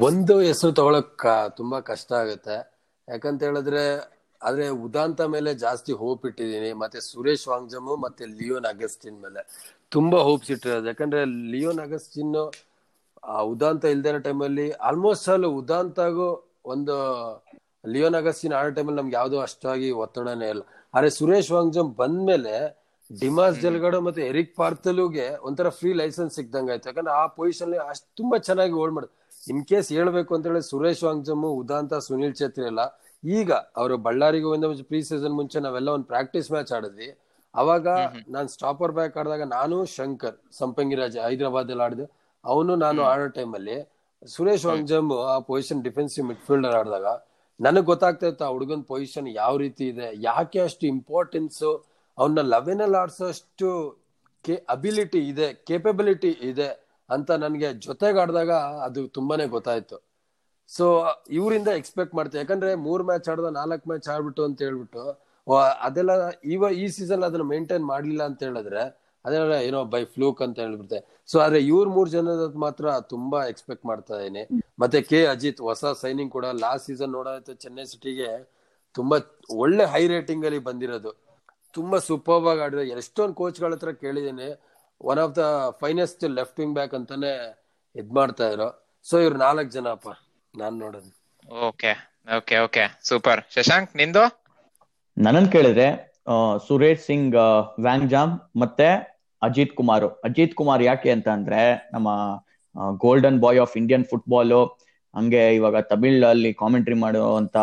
[0.02, 1.24] ಒಂದು ಹೆಸರು ತಗೊಳಕ್
[1.56, 2.56] ತುಂಬಾ ಕಷ್ಟ ಆಗುತ್ತೆ.
[3.08, 3.84] ಯಾಕಂತ ಹೇಳಿದ್ರೆ
[4.40, 9.42] ಆದ್ರೆ ಉದಾಂತ ಮೇಲೆ ಜಾಸ್ತಿ ಹೋಪ್ ಇಟ್ಟಿದೀನಿ ಮತ್ತೆ ಸುರೇಶ್ ವಾಂಗ್ಜಮ್ ಮತ್ತೆ ಲಿಯೋನ್ ಅಗಸ್ಟಿನ್ ಮೇಲೆ.
[9.92, 10.86] ತುಂಬಾ ಹೋಪ್ಸ್ ಇಟ್ಟಿರೋದು.
[10.92, 11.20] ಯಾಕಂದ್ರೆ
[11.52, 12.34] ಲಿಯೋನ್ ಅಗಸ್ಟಿನ್
[13.34, 16.28] ಆ ಉದಾಂತ ಇಲ್ದೇ ಇರೋ ಟೈಮಲ್ಲಿ ಆಲ್ಮೋಸ್ಟ್ ಆಲ್ ಉದಾಂತಾಗೂ
[16.72, 16.96] ಒಂದು
[17.84, 20.62] ಲಿಯೋನ್ ಅಗಸ್ಟಿನ್ ಆಡೋ ಟೈಮಲ್ಲಿ ನಮ್ಗೆ ಯಾವ್ದು ಅಷ್ಟಾಗಿ ಒತ್ತಡನೇ ಇಲ್ಲ.
[20.94, 22.54] ಆದ್ರೆ ಸುರೇಶ್ ವಾಂಗ್ಜಮ್ ಬಂದ್ಮೇಲೆ
[23.10, 26.86] ಡಿಮಾಸ್ ಜಲ್ಗಡ ಮತ್ತೆ ಎರಿಕ್ ಪಾರ್ತಲುಗೆ ಒಂಥರ ಫ್ರೀ ಲೈಸೆನ್ಸ್ ಸಿಕ್ದಂಗ ಆಯ್ತು.
[26.90, 29.08] ಯಾಕಂದ್ರೆ ಆ ಪೊಸಿಷನ್ ಅಷ್ಟು ತುಂಬಾ ಚೆನ್ನಾಗಿ ಹೋಲ್ಡ್ ಮಾಡ್
[29.44, 32.82] ಇನ್ ಕೇಸ್ ಹೇಳ್ಬೇಕು ಅಂತ ಹೇಳಿ ಸುರೇಶ್ ವಾಂಗ್ಜಮ್ ಉದಾಂತ ಸುನಿಲ್ ಛೇತ್ರಿ ಎಲ್ಲ
[33.24, 33.50] ಈಗ
[33.80, 37.08] ಅವರು ಬಳ್ಳಾರಿಗೆ ಒಂದು ಪ್ರೀ ಸೀಸನ್ ಮುಂಚೆ ನಾವೆಲ್ಲ ಒಂದು ಪ್ರಾಕ್ಟೀಸ್ ಮ್ಯಾಚ್ ಆಡಿದ್ವಿ.
[37.54, 37.88] ಅವಾಗ
[38.28, 42.06] ನಾನ್ ಸ್ಟಾಪರ್ ಬ್ಯಾಕ್ ಆಡಿದಾಗ ನಾನು ಶಂಕರ್ ಸಂಪಂಗಿರಾಜ್ ಹೈದರಾಬಾದ್ ಅಲ್ಲಿ ಆಡಿದೆ
[42.44, 43.76] ಅವನು ನಾನು ಆಡೋ ಟೈಮಲ್ಲಿ
[44.28, 47.06] ಸುರೇಶ್ ವಂಜಮ್ ಆ ಪೊಸಿಷನ್ ಡಿಫೆನ್ಸಿವ್ ಮಿಡ್ಫೀಲ್ಡರ್ ಆಡಿದಾಗ
[47.60, 51.62] ನನಗೆ ಗೊತ್ತಾಗ್ತಾ ಇತ್ತು ಆ ಹುಡುಗನ್ ಪೊಸಿಷನ್ ಯಾವ ರೀತಿ ಇದೆ ಯಾಕೆ ಅಷ್ಟು ಇಂಪಾರ್ಟೆನ್ಸ್
[52.18, 53.68] ಅವನ್ನ ಲೆವೆನ್ ಅಲ್ಲಿ ಆಡ್ಸೋ ಅಷ್ಟು
[54.68, 56.68] ಅಬಿಲಿಟಿ ಇದೆ ಕೇಪಬಿಲಿಟಿ ಇದೆ
[57.10, 58.50] ಅಂತ ನನ್ಗೆ ಜೊತೆಗೆ ಆಡಿದಾಗ
[58.82, 59.96] ಅದು ತುಂಬಾನೇ ಗೊತ್ತಾಯ್ತು.
[60.68, 60.84] ಸೊ
[61.30, 65.04] ಇವರಿಂದ ಎಕ್ಸ್ಪೆಕ್ಟ್ ಮಾಡ್ತೀವಿ ಯಾಕಂದ್ರೆ ಮೂರ್ ಮ್ಯಾಚ್ ಆಡ್ದ ನಾಲ್ಕು ಮ್ಯಾಚ್ ಆಡ್ಬಿಟ್ಟು ಅಂತ ಹೇಳ್ಬಿಟ್ಟು
[65.86, 66.12] ಅದೆಲ್ಲ
[66.54, 68.82] ಇವ ಈ ಸೀಸನ್ ಅದನ್ನ ಮೇಂಟೈನ್ ಮಾಡ್ಲಿಲ್ಲ ಅಂತ ಹೇಳಿದ್ರೆ
[69.24, 70.98] ಅದೆಲ್ಲ ಏನೋ ಬೈ ಫ್ಲೂಕ್ ಅಂತ ಹೇಳ್ಬಿಡುತ್ತೆ.
[71.30, 74.42] ಸೊ ಆದ್ರೆ ಇವ್ರ ಮೂರ್ ಜನದ ಮಾತ್ರ ತುಂಬಾ ಎಕ್ಸ್ಪೆಕ್ಟ್ ಮಾಡ್ತಾ ಇದೀನಿ.
[74.82, 78.30] ಮತ್ತೆ ಕೆ ಅಜಿತ್ ಹೊಸ ಸೈನಿಂಗ್ ಕೂಡ ಲಾಸ್ಟ್ ಸೀಸನ್ ನೋಡೋದಕ್ಕೆ ಚೆನ್ನೈ ಸಿಟಿಗೆ
[78.94, 79.16] ತುಂಬಾ
[79.64, 81.12] ಒಳ್ಳೆ ಹೈ ರೇಟಿಂಗ್ ಅಲ್ಲಿ ಬಂದಿರೋದು.
[81.76, 84.48] ತುಂಬಾ ಸೂಪರ್ ಆಗಿ ಆಡಿರೋ ಎಷ್ಟೊಂದು ಕೋಚ್ಗಳ ಹತ್ರ ಕೇಳಿದೀನಿ.
[85.10, 85.44] One of the
[85.82, 87.32] finest left wing back ಅಂತಾನೆ
[87.94, 88.68] ಇದ್ ಮಾಡ್ತಾ ಇರೋ
[89.06, 90.08] ಸೊ ಇವ್ರು ನಾಲ್ಕ್ ಜನ ಅಪ್ಪ.
[90.54, 91.10] ನಾನ್ ನೋಡೋದು.
[91.68, 91.92] Okay
[92.38, 94.24] okay okay super Shashank, ನಿಂದು?
[95.18, 95.86] ನನ್ನನ್ ಕೇಳಿದ್ರೆ
[96.68, 98.86] ಸುರೇಶ್ ಸಿಂಗ್ ವ್ಯಾಂಗ್ ವ್ಯಾಂಗ್ಜಾಮ್ ಮತ್ತೆ
[99.42, 100.04] ಅಜಿತ್ ಕುಮಾರ್.
[100.24, 102.08] ಅಜಿತ್ ಕುಮಾರ್ ಯಾಕೆ ಅಂತ ಅಂದ್ರೆ, ನಮ್ಮ
[102.96, 104.52] golden boy of Indian football,
[105.16, 107.56] ಹಂಗೆ ಇವಾಗ ತಮಿಳ್ ಅಲ್ಲಿ ಕಾಮೆಂಟ್ರಿ ಮಾಡುವಂತ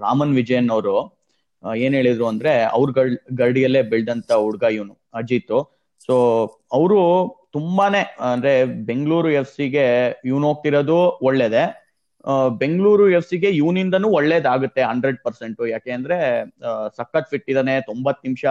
[0.00, 0.96] ರಾಮನ್ ವಿಜಯನ್ ಅವರು
[1.76, 5.56] ಏನ್ ಹೇಳಿದ್ರು ಅಂದ್ರೆ, ಅವ್ರ ಗಡ್ ಗಡಿಯಲ್ಲೇ ಬೆಳ್ದಂತ ಹುಡ್ಗ ಇವನು, ಅಜಿತ್.
[6.06, 6.14] ಸೊ
[6.72, 7.00] ಅವರು
[7.52, 9.86] ತುಂಬಾನೇ, ಅಂದ್ರೆ ಬೆಂಗಳೂರು ಎಫ್ ಸಿಗೆ
[10.24, 11.83] ಇವನು ಹೋಗ್ತಿರೋದು ಒಳ್ಳೇದೆ.
[12.62, 15.60] ಬೆಂಗಳೂರು ಎಫ್ ಸಿಗೆ ಇವನಿಂದನೂ ಒಳ್ಳೇದಾಗುತ್ತೆ ಹಂಡ್ರೆಡ್ ಪರ್ಸೆಂಟ್.
[15.74, 16.18] ಯಾಕೆ ಅಂದ್ರೆ
[16.98, 18.44] ಸಖತ್ ಫಿಟ್ ಇದಾನೆ ತೊಂಬತ್ ನಿಮಿಷ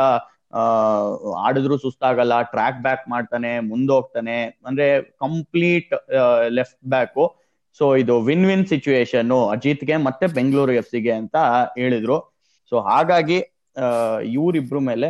[1.45, 4.37] ಆಡಿದ್ರು ಸುಸ್ತಾಗಲ್ಲ ಟ್ರ್ಯಾಕ್ ಬ್ಯಾಕ್ ಮಾಡ್ತಾನೆ, ಮುಂದೋಗ್ತಾನೆ,
[4.69, 4.87] ಅಂದ್ರೆ
[5.25, 5.93] ಕಂಪ್ಲೀಟ್
[6.57, 7.25] ಲೆಫ್ಟ್ ಬ್ಯಾಕು
[7.79, 11.37] ಸೊ ಇದು ವಿನ್ ವಿನ್ ಸಿಚುವೇಶನ್ ಅಜಿತ್ಗೆ ಮತ್ತೆ ಬೆಂಗಳೂರು ಎಫ್ ಸಿಗೆ ಅಂತ
[11.81, 12.17] ಹೇಳಿದ್ರು.
[12.71, 13.39] ಸೊ ಹಾಗಾಗಿ
[14.35, 15.09] ಇವರಿಬ್ರು ಮೇಲೆ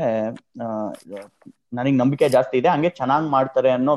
[1.78, 2.70] ನನಗೆ ನಂಬಿಕೆ ಜಾಸ್ತಿ ಇದೆ.
[2.74, 3.94] ಹಂಗೆ ಚೆನ್ನಾಗ್ ಮಾಡ್ತಾರೆ ಅನ್ನೋ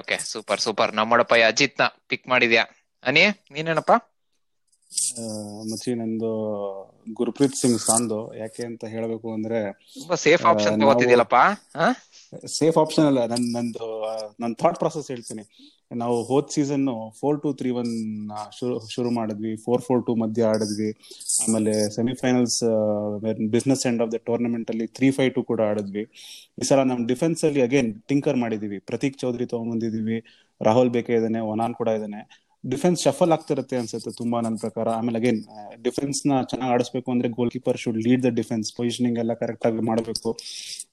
[0.00, 2.64] ಓಕೆ ಸೂಪರ್ ಸೂಪರ್ ನಮ್ಮೊಡಪ್ಪ ಅಜಿತ್ನ ಪಿಕ್ ಮಾಡಿದ್ಯಾ?
[3.04, 3.22] ಅನಿ
[3.54, 3.92] ನೀನೇನಪ್ಪ?
[5.18, 5.22] ಆ,
[5.68, 6.30] ಮಚ್ಚಿ ನಂದು
[7.12, 9.58] ಗುರುಪ್ರೀತ್ ಸಿಂಗ್ ಸಾಂದು ಯಾಕೆ ಅಂತ ಹೇಳಬೇಕು ಅಂದ್ರೆ
[9.94, 11.36] ತುಂಬಾ ಸೇಫ್ ಆಪ್ಷನ್ ತಗೋತಿದ್ಯಲ್ಲಪ್ಪ
[12.56, 15.44] ಸೇಫ್ ಆಪ್ಷನ್ ಅಲ್ಲ ನನ್ ನಂದು ಆ, ನನ್ ಥಾಟ್ ಪ್ರಾಸೆಸ್ ಹೇಳ್ತೀನಿ.
[15.92, 16.84] ನಾವು ಹೋದ್ season
[17.20, 17.92] four two three one
[18.58, 20.90] ಶುರು ಶುರು ಮಾಡಿದ್ವಿ ಫೋರ್ ಫೋರ್ ಟು ಮಧ್ಯ ಆಡಿದ್ವಿ.
[21.44, 22.58] ಆಮೇಲೆ semifinals
[23.54, 26.04] business end of the tournament ಅಲ್ಲಿ ತ್ರೀ ಫೈವ್ ಟು ಕೂಡ ಆಡಿದ್ವಿ.
[26.60, 28.78] ಈ ಸಲ ನಮ್ ಡಿಫೆನ್ಸ್ ಅಲ್ಲಿ ಅಗೇನ್ ಟಿಂಕರ್ ಮಾಡಿದೀವಿ.
[28.90, 30.20] ಪ್ರತೀಕ್ ಚೌಧರಿ ತಗೊಂಡ್ಬಂದಿದೀವಿ.
[30.60, 32.22] ರಾಹುಲ್ ಬೇಕೇ ಇದ್ದಾನೆ ಒನಾನ್ ಕೂಡ ಇದಾನೆ
[32.64, 34.86] ಡಿಫೆನ್ಸ್ ಶಫಲ್ ಆಗ್ತಿರುತ್ತೆ ಅನ್ಸುತ್ತೆ ತುಂಬಾ ನನ್ನ ಪ್ರಕಾರ.
[34.98, 35.40] ಆಮೇಲೆ ಅಗೇನ್
[35.86, 40.30] ಡಿಫೆನ್ಸ್ನ ಚೆನ್ನಾಗಿ ಆಡಿಸ್ಬೇಕು ಅಂದ್ರೆ goalkeeper should lead the defence positioning ಎಲ್ಲ ಕರೆಕ್ಟ್ ಆಗಿ ಮಾಡಬೇಕು.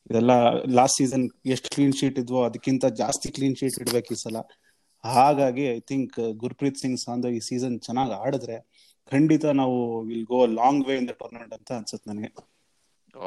[0.10, 0.32] ಇದೆಲ್ಲ
[0.80, 1.26] ಲಾಸ್ಟ್ ಸೀಸನ್
[1.56, 4.38] ಎಷ್ಟು ಕ್ಲೀನ್ ಶೀಟ್ ಇದ್ವೋ ಅದಕ್ಕಿಂತ ಜಾಸ್ತಿ ಕ್ಲೀನ್ ಶೀಟ್ ಇಡ್ಬೇಕು ಈ ಸಲ.
[5.04, 8.58] ಹಾಗಾಗಿ ಐ ಥಿಂಕ್ ಗುರ್ಪ್ರೀತ್ ಸಿಂಗ್ ಸಾಂಧು ಈ ಸೀಸನ್ ಚೆನ್ನಾಗಿ ಆಡಿದ್ರೆ
[9.12, 9.78] ಖಂಡಿತ ನಾವು
[10.08, 12.30] will go long way in the tournament ಅಂತ ಅನ್ಸುತ್ತೆ ನನಗೆ.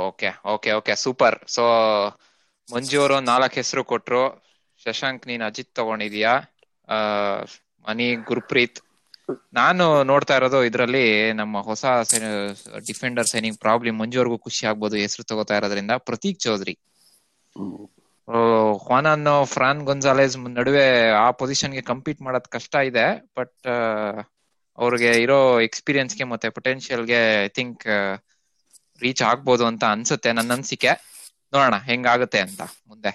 [0.08, 1.62] Okay okay okay super so
[2.68, 4.24] Manju ಅವರು ನಾಲ್ಕು ಹೆಸರು ಕೊಟ್ರು.
[4.82, 6.32] ಶಶಾಂಕ್, ನೀನ್ ಅಜಿತ್ ತಗೊಂಡಿದ್ಯಾ?
[7.84, 8.80] ಮನಿ ಗುರ್ಪ್ರೀತ್.
[9.58, 11.84] ನಾನು ನೋಡ್ತಾ ಇರೋದು ಇದ್ರಲ್ಲಿ ನಮ್ಮ ಹೊಸ
[12.88, 14.16] ಡಿಫೆಂಡರ್ ಸೈನಿಂಗ್ ಪ್ರಾಬ್ಲಮ್ ಮಂಜು
[14.46, 15.92] ಖುಷಿ ಆಗ್ಬೋದು ಹೆಸರು ತಗೋತಾ ಇರೋದ್ರಿಂದ.
[16.08, 16.74] ಪ್ರತೀಕ್ ಚೌಧರಿ.
[18.84, 20.84] ಹ್ವಾನನ್ ಫ್ರಾನ್ ಗೊನ್ಸಾಲೆಸ್ ನಡುವೆ
[21.18, 23.06] ಆ ಪೊಸಿಷನ್ಗೆ ಕಂಪೀಟ್ ಮಾಡೋದ್ ಕಷ್ಟ ಇದೆ
[23.38, 23.56] ಬಟ್
[24.78, 27.82] ಅವ್ರಿಗೆ ಇರೋ ಎಕ್ಸ್ಪೀರಿಯನ್ಸ್ಗೆ ಮತ್ತೆ ಪೊಟೆನ್ಶಿಯಲ್ಗೆ ಐ ಥಿಂಕ್
[29.00, 30.92] ರೀಚ್ ಆಗ್ಬೋದು ಅಂತ ಅನ್ಸುತ್ತೆ ನನ್ನ ಅನ್ಸಿಕೆ.
[31.52, 33.12] ನೋಡೋಣ ಹೆಂಗಾಗುತ್ತೆ ಅಂತ ಮುಂದೆ.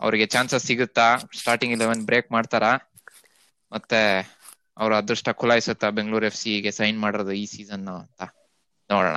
[0.00, 1.06] ಅವರಿಗೆ ಚಾನ್ಸಸ್ ಸಿಗುತ್ತಾ?
[1.40, 2.70] ಸ್ಟಾರ್ಟಿಂಗ್ ಇಲೆವೆನ್ ಬ್ರೇಕ್ ಮಾಡ್ತಾರಾ?
[3.72, 4.00] ಮತ್ತೆ
[4.76, 8.22] ಅವ್ರ ಅದೃಷ್ಟ ಖುಲಾಯಿಸುತ್ತ ಬೆಂಗಳೂರು ಎಫ್ ಸಿಗೆ ಸೈನ್ ಮಾಡಿರೋದು ಈ ಸೀಸನ್ ಅಂತ.
[8.90, 9.16] ನೋಡೋಣ.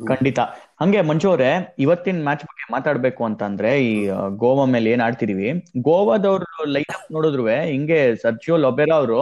[0.00, 0.40] ಖಂಡಿತ.
[0.80, 3.92] ಹಂಗೆ ಮಂಜು ಅವ್ರೆ, ಇವತ್ತಿನ ಮ್ಯಾಚ್ ಬಗ್ಗೆ ಮಾತಾಡ್ಬೇಕು ಅಂತಂದ್ರೆ ಈ
[4.42, 5.48] ಗೋವಾ ಮೇಲೆ ಏನ್ ಆಡ್ತಿದೀವಿ?
[5.88, 6.44] ಗೋವಾದವ್ರ
[6.76, 9.18] ಲೈನ್ ಅಪ್ ನೋಡಿದ್ರು ಹಿಂಗೆ ಸರ್ಜಿಯೋ ಲೊಬೆರಾ ಅವರು,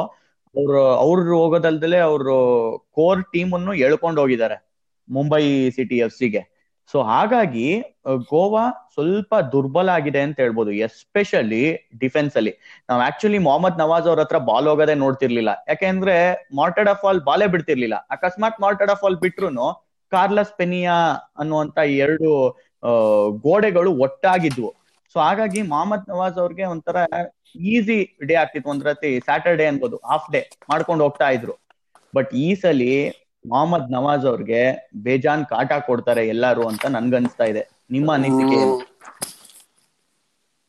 [0.55, 2.37] ಅವ್ರು ಅವ್ರು ಹೋಗೋದಲ್ದಲೆ ಅವರು
[2.97, 4.57] ಕೋರ್ ಟೀಮ್ ಅನ್ನು ಎಳ್ಕೊಂಡು ಹೋಗಿದ್ದಾರೆ,
[5.09, 5.43] ಮುಂಬೈ
[5.77, 6.43] ಸಿಟಿ ಎಫ್ ಸಿಗೆ
[6.93, 7.67] ಸೊ ಹಾಗಾಗಿ
[8.31, 8.63] ಗೋವಾ
[8.95, 11.65] ಸ್ವಲ್ಪ ದುರ್ಬಲ ಆಗಿದೆ ಅಂತ ಹೇಳ್ಬೋದು ಎಸ್ಪೆಷಲಿ
[11.99, 12.53] ಡಿಫೆನ್ಸ್ ಅಲ್ಲಿ.
[12.89, 15.65] ನಾವು ಆಕ್ಚುಲಿ ಮೊಹಮ್ಮದ್ ನವಾಜ್ ಅವ್ರ ಹತ್ರ ಬಾಲ್ ಹೋಗೋದೇ ನೋಡ್ತಿರ್ಲಿಲ್ಲ.
[15.69, 16.17] ಯಾಕೆಂದ್ರೆ,
[16.57, 17.95] ಮಾರ್ಟೆಡ್ ಆಫ್ ಆಲ್ ಬಾಲೇ ಬಿಡ್ತಿರ್ಲಿಲ್ಲ.
[18.11, 19.67] ಅಕಸ್ಮಾತ್ ಮಾರ್ಟೆಡ್ ಆಫ್ ಆಲ್ ಬಿಟ್ರುನು,
[20.13, 20.97] ಕಾರ್ಲಸ್ ಪೆನಿಯಾ
[21.39, 22.31] ಅನ್ನುವಂತ ಎರಡು
[23.43, 24.71] ಗೋಡೆಗಳು ಒಟ್ಟಾಗಿದ್ವು.
[25.15, 26.97] ಸೊ ಹಾಗಾಗಿ ಮೊಹಮ್ಮದ್ ನವಾಜ್ ಅವ್ರಿಗೆ ಒಂಥರ
[27.73, 28.71] ಈಸಿ ಡೇ ಆಗ್ತಿತ್ತು.
[28.71, 31.55] ಒಂದ್ರತಿ ಸ್ಯಾಟರ್ಡೇ ಅನ್ಬೋದು ಹಾಫ್ ಡೇ ಮಾಡ್ಕೊಂಡು ಹೋಗ್ತಾ ಇದ್ರು.
[32.15, 32.93] ಬಟ್ ಈ ಸಲಿ
[33.45, 34.61] ಮೊಹಮ್ಮದ್ ನವಾಜ್ ಅವ್ರಿಗೆ
[35.05, 37.63] ಬೇಜಾನ್ ಕಾಟ ಕೊಡ್ತಾರೆ ಎಲ್ಲಾರು ಅಂತ ನನ್ಗನ್ಸ್ತಾ ಇದೆ.
[37.91, 38.61] ನಿಮ್ಮ ಅನಿಸಿಕೆ?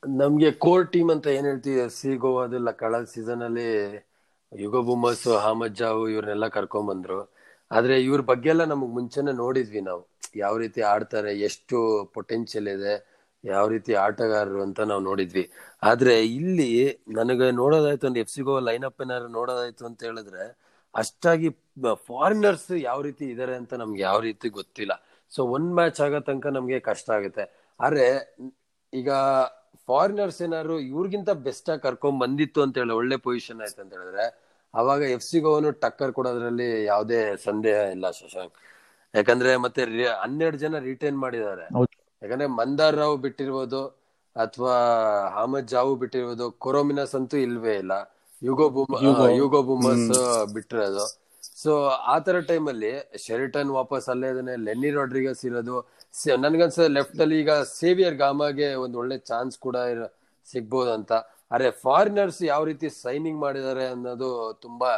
[0.04, 3.68] ನಮ್ಗೆ ಕೋರ್ ಟೀಮ್ ಅಂತ ಏನ್ ಹೇಳ್ತೀವಿ ಸಿ ಗೋವಾದಲ್ಲ ಕಳೆದ ಸೀಸನ್ ಅಲ್ಲಿ
[4.52, 7.20] ಯುಗ ಬುಮ್ಮಸ್ ಅಹಮದ್ ಜಾವು ಇವ್ರನ್ನೆಲ್ಲ ಕರ್ಕೊಂಡ್ ಬಂದ್ರು
[7.72, 10.02] ಆದ್ರೆ ಇವ್ರ ಬಗ್ಗೆ ಎಲ್ಲ ನಮಗ್ ಮುಂಚೆನೆ ನೋಡಿದ್ವಿ ನಾವು.
[10.36, 11.78] ಯಾವ ರೀತಿ ಆಡ್ತಾರೆ, ಎಷ್ಟು
[12.16, 12.94] ಪೊಟೆನ್ಶಿಯಲ್ ಇದೆ,
[13.44, 15.44] ಯಾವ ರೀತಿ ಆಟಗಾರರು ಅಂತ ನಾವು ನೋಡಿದ್ವಿ.
[15.84, 16.70] ಆದ್ರೆ ಇಲ್ಲಿ
[17.20, 20.44] ನನಗೆ ನೋಡೋದಾಯ್ತು ಒಂದು F C Goa line up ಏನಾದ್ರು ನೋಡೋದಾಯ್ತು ಅಂತ ಹೇಳಿದ್ರೆ
[20.96, 21.50] ಅಷ್ಟಾಗಿ
[22.08, 24.94] ಫಾರಿನರ್ಸ್ ಯಾವ ರೀತಿ ಇದಾರೆ ಅಂತ ನಮ್ಗೆ ಯಾವ ರೀತಿ ಗೊತ್ತಿಲ್ಲ.
[25.32, 27.44] ಸೊ ಒನ್ ಮ್ಯಾಚ್ ಆಗೋ ತನಕ ನಮ್ಗೆ ಕಷ್ಟ ಆಗುತ್ತೆ.
[27.80, 28.06] ಆದ್ರೆ
[28.94, 29.10] ಈಗ
[29.90, 34.26] ಫಾರಿನರ್ಸ್ ಏನಾದ್ರು ಇವ್ರಿಗಿಂತ ಬೆಸ್ಟ್ ಆಗಿ ಕರ್ಕೊಂಡ್ ಬಂದಿತ್ತು ಅಂತ ಹೇಳಿ ಒಳ್ಳೆ ಪೊಸಿಷನ್ ಆಯ್ತು ಅಂತ ಹೇಳಿದ್ರೆ
[34.74, 38.58] ಅವಾಗ ಎಫ್ ಸಿ ಗೋವನು ಟಕ್ಕರ್ ಕೊಡೋದ್ರಲ್ಲಿ ಯಾವುದೇ ಸಂದೇಹ ಇಲ್ಲ ಶಶಾಂಕ್.
[39.14, 39.82] ಯಾಕಂದ್ರೆ ಮತ್ತೆ
[40.24, 41.66] ಹನ್ನೆರಡು ಜನ ರಿಟೈನ್ ಮಾಡಿದ್ದಾರೆ.
[42.22, 43.82] ಯಾಕಂದ್ರೆ ಮಂದಾರ್ ರಾವ್ ಬಿಟ್ಟಿರ್ಬೋದು
[44.36, 44.74] ಅಥವಾ
[45.32, 47.94] ಅಹಮದ್ ಜಾವು ಬಿಟ್ಟಿರ್ಬೋದು ಕೊರೋಮಿನಸ್ ಅಂತೂ ಇಲ್ವೇ ಇಲ್ಲ.
[48.42, 49.26] ಯುಗೋ ಬುಮ್ ಯುಗೋ.
[49.40, 49.60] ಯುಗೋ.
[50.56, 51.06] ಬಿಟ್ರೆ ಅದು.
[51.62, 51.72] ಸೊ
[52.14, 52.92] ಆತರ ತರ ಅಲ್ಲಿ
[53.26, 55.78] ಶೆರಿಟನ್ ವಾಪಸ್ ಅಲ್ಲೇ ಇದನ್ನೇ ಲೆನ್ನಿ ರಾಡ್ರಿಗಸ್ ಇರೋದು.
[56.46, 59.78] ನನ್ಗನ್ಸ ಲೆಫ್ಟ್ ಅಲ್ಲಿ ಈಗ ಸೇವಿಯರ್ ಗಾಮಾಗೆ ಒಂದು ಒಳ್ಳೆ ಚಾನ್ಸ್ ಕೂಡ
[60.48, 61.14] ಸಿಗ್ಬೋದು ಅಂತ
[61.56, 64.30] ಅರೆ ಫಾರಿನರ್ಸ್ ಯಾವ ರೀತಿ ಸೈನಿಂಗ್ ಮಾಡಿದ್ದಾರೆ ಅನ್ನೋದು
[64.66, 64.90] ತುಂಬಾ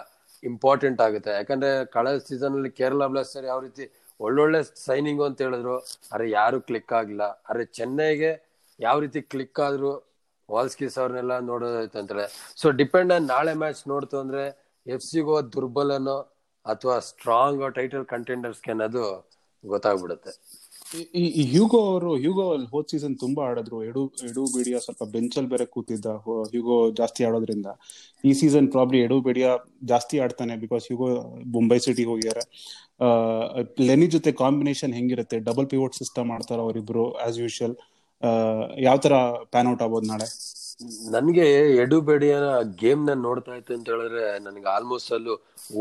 [0.44, 1.32] ಇಂಪಾರ್ಟೆಂಟ್ ಆಗುತ್ತೆ.
[1.40, 3.84] ಯಾಕಂದ್ರೆ ಕಳೆದ ಸೀಸನ್ ಅಲ್ಲಿ ಕೇರಳ ಬ್ಲಾಸ್ಟರ್ ಯಾವ ರೀತಿ
[4.20, 5.76] ಒಳ್ಳೊಳ್ಳೆ ಸೈನಿಂಗ್ ಅಂತ ಹೇಳಿದ್ರು.
[6.14, 7.24] ಅರೆ ಯಾರು ಕ್ಲಿಕ್ ಆಗಿಲ್ಲ.
[7.52, 8.32] ಅರೆ ಚೆನ್ನೈಗೆ
[8.80, 9.92] ಯಾವ ರೀತಿ ಕ್ಲಿಕ್ ಆದ್ರು
[10.52, 16.20] ವಾಲ್ಸ್ಕಿಸ್ ಅವ್ರನ್ನೆಲ್ಲ ನೋಡೋದಾಯ್ತು ಅಂತಾರೆ ಸೊ ಡಿಪೆಂಡ್ ಆನ್ ನಾಳೆ ಮ್ಯಾಚ್ ನೋಡ್ತು ಅಂದ್ರೆ ಎಫ್ ಸಿಗೋ ದುರ್ಬಲನೋ
[16.66, 19.30] ಅಥವಾ ಸ್ಟ್ರಾಂಗ್ ಟೈಟಲ್ ಕಂಟೆಂಡರ್ಸ್ಗೆ ಅನ್ನೋದು
[19.66, 20.62] ಗೊತ್ತಾಗ್ಬಿಡುತ್ತೆ.
[21.16, 23.84] ಈ- ಹ್ಯೂಗೋ ಅವರು ಹ್ಯೂಗೋ ಅಲ್ಲಿ ಹೋದ್ ಸೀಸನ್ ತುಂಬಾ ಆಡಿದ್ರು.
[23.84, 27.66] ಎಡು ಎಡು ಬಿಡಿಯಾ ಸ್ವಲ್ಪ ಬೆಂಚಲ್ ಬೇರೆ ಕೂತಿದ್ದ ಹ್ಯೂಗೋ ಜಾಸ್ತಿ ಆಡೋದ್ರಿಂದ.
[28.26, 31.08] ಈ ಸೀಸನ್ ಪ್ರಾಬ್ಲಿ ಎಡು ಬಿಡಿಯಾ ಜಾಸ್ತಿ ಆಡ್ತಾನೆ ಬಿಕಾಸ್ ಹ್ಯೂಗೋ
[31.46, 32.44] ಮುಂಬೈ ಸಿಟಿ ಹೋಗಿದ್ದಾರೆ.
[33.86, 35.40] ಲೆನಿ ಜೊತೆ ಕಾಂಬಿನೇಷನ್ ಹೆಂಗಿರುತ್ತೆ?
[35.40, 37.76] ಡಬಲ್ ಪಿವೋಟ್ ಸಿಸ್ಟಮ್ ಆಡ್ತಾರ ಅವರಿಬ್ರು ಆಸ್ ಯೂಶುವಲ್
[38.86, 39.14] ಯಾವ ತರ
[39.54, 40.28] ಪ್ಯಾನ್ ಔಟ್ ಆಗ್ಬೋದು ನಾಳೆ?
[41.14, 41.46] ನನ್ಗೆ
[41.84, 42.48] ಎಡು ಬೆಡಿಯನ
[42.82, 45.34] ಗೇಮ್ನ ನೋಡ್ತಾ ಇತ್ತು ಅಂತ ಹೇಳಿದ್ರೆ ನನ್ಗೆ ಆಲ್ಮೋಸ್ಟ್ ಅಲ್ಲೂ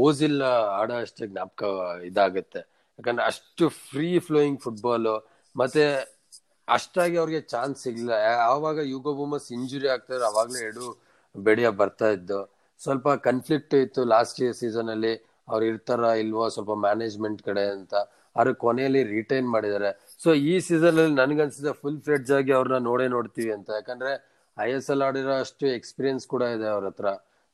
[0.05, 0.42] ಓಜಿಲ್ಲ
[0.79, 1.62] ಆಡೋ ಅಷ್ಟೇ ಜ್ಞಾಪಕ
[2.11, 2.61] ಇದಾಗುತ್ತೆ.
[2.98, 5.11] ಯಾಕಂದ್ರೆ ಅಷ್ಟು ಫ್ರೀ ಫ್ಲೋಯಿಂಗ್ ಫುಟ್ಬಾಲ್
[5.57, 5.85] ಮತ್ತೆ
[6.68, 8.16] ಅಷ್ಟಾಗಿ ಅವ್ರಿಗೆ ಚಾನ್ಸ್ ಸಿಗ್ಲಿಲ್ಲ.
[8.42, 10.87] ಯಾವಾಗ ಯುಗೋ ಬೊಮ್ಮಸ್ ಇಂಜುರಿ ಆಗ್ತಾರೆ ಅವಾಗ್ಲೇ ಎಡು
[11.35, 12.38] ಬೆಡಿಯ ಬರ್ತಾ ಇದ್ದು,
[12.81, 15.14] ಸ್ವಲ್ಪ ಕನ್ಫ್ಲಿಕ್ಟ್ ಇತ್ತು ಲಾಸ್ಟ್ ಇಯರ್ ಸೀಸನ್ ಅಲ್ಲಿ.
[15.51, 17.95] ಅವ್ರು ಇರ್ತಾರ ಇಲ್ವೋ ಸ್ವಲ್ಪ ಮ್ಯಾನೇಜ್ಮೆಂಟ್ ಕಡೆ ಅಂತ
[18.37, 19.91] ಅವ್ರ ಕೊನೆಯಲ್ಲಿ ರಿಟೈನ್ ಮಾಡಿದ್ದಾರೆ
[20.25, 23.69] ಸೊ ಈ ಸೀಸನ್ ಅಲ್ಲಿ ನನ್ಗನ್ಸಿದೆ ಫುಲ್ ಫ್ರೆಡ್ಜ್ ಆಗಿ ಅವ್ರನ್ನ ನೋಡೇ ನೋಡ್ತೀವಿ ಅಂತ.
[23.79, 24.13] ಯಾಕಂದ್ರೆ
[24.57, 27.09] ಐ ಎಸ್ ಎಲ್ ಆಡಿರೋ ಅಷ್ಟು ಎಕ್ಸ್ಪೀರಿಯನ್ಸ್ ಕೂಡ ಇದೆ ಅವ್ರ ಹತ್ರ.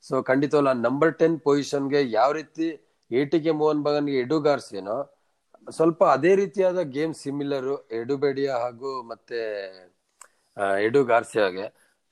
[0.05, 2.67] ಸೊ ಖಂಡಿತವಲ್ಲ ನಂಬರ್ ಟೆನ್ ಪೊಸಿಷನ್ಗೆ ಯಾವ ರೀತಿ
[3.11, 4.97] ಎ ಟಿ ಕೆ ಮೋಹನ್ ಬಗನ್ಗೆ ಗೆ ಗಾರ್ಸಿಯನೋ
[5.69, 9.41] ಸ್ವಲ್ಪ ಅದೇ ರೀತಿಯಾದ ಗೇಮ್ ಸಿಮಿಲರು ಎಡುಬೇಡಿಯ ಹಾಗೂ ಮತ್ತೆ
[10.87, 11.01] ಎಡು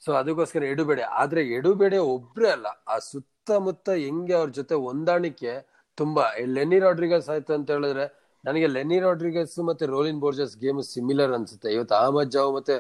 [0.03, 1.03] ಸೊ ಅದಕ್ಕೋಸ್ಕರ ಎಡುಬೇಡಿ.
[1.21, 5.53] ಆದ್ರೆ ಎಡುಬೇಡಿ ಒಬ್ರೇ ಅಲ್ಲ, ಆ ಸುತ್ತಮುತ್ತ ಹೆಂಗೆ ಅವ್ರ ಜೊತೆ ಹೊಂದಾಣಿಕೆ
[5.99, 6.25] ತುಂಬಾ.
[6.41, 8.05] ಈ ಲೆನಿ ರಾಡ್ರಿಗಸ್ ಆಯ್ತು ಅಂತ ಹೇಳಿದ್ರೆ,
[8.45, 11.69] ನನಗೆ ಲೆನಿ ರಾಡ್ರಿಗಸ್ ಮತ್ತೆ ರೋಲಿನ್ ಬೋರ್ಜಸ್ ಗೇಮ್ ಸಿಮಿಲರ್ ಅನ್ಸುತ್ತೆ.
[11.77, 12.77] ಇವತ್ತು ಅಹಮದ್ ಜಾವ್ ಮತ್ತೆ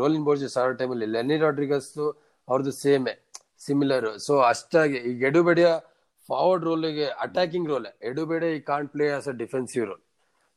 [0.00, 1.90] ರೋಲಿನ್ ಬೋರ್ಜಸ್ ಆಡೋ ಟೈಮಲ್ಲಿ ಲೆನಿ ರಾಡ್ರಿಗಸ್
[2.48, 3.12] ಅವ್ರದ್ದು ಸೇಮೆ
[3.66, 5.68] ಸಿಮಿಲರ್ ಸೊ ಅಷ್ಟಾಗಿ ಈಗ ಎಡುಬೆಡಿಯ
[6.28, 10.02] ಫಾರ್ವರ್ಡ್ ರೋಲ್ಗೆ ಅಟ್ಯಾಕಿಂಗ್ ರೋಲ್ ಎಡುಬೆಡೆ ಈ can't play as a defensive role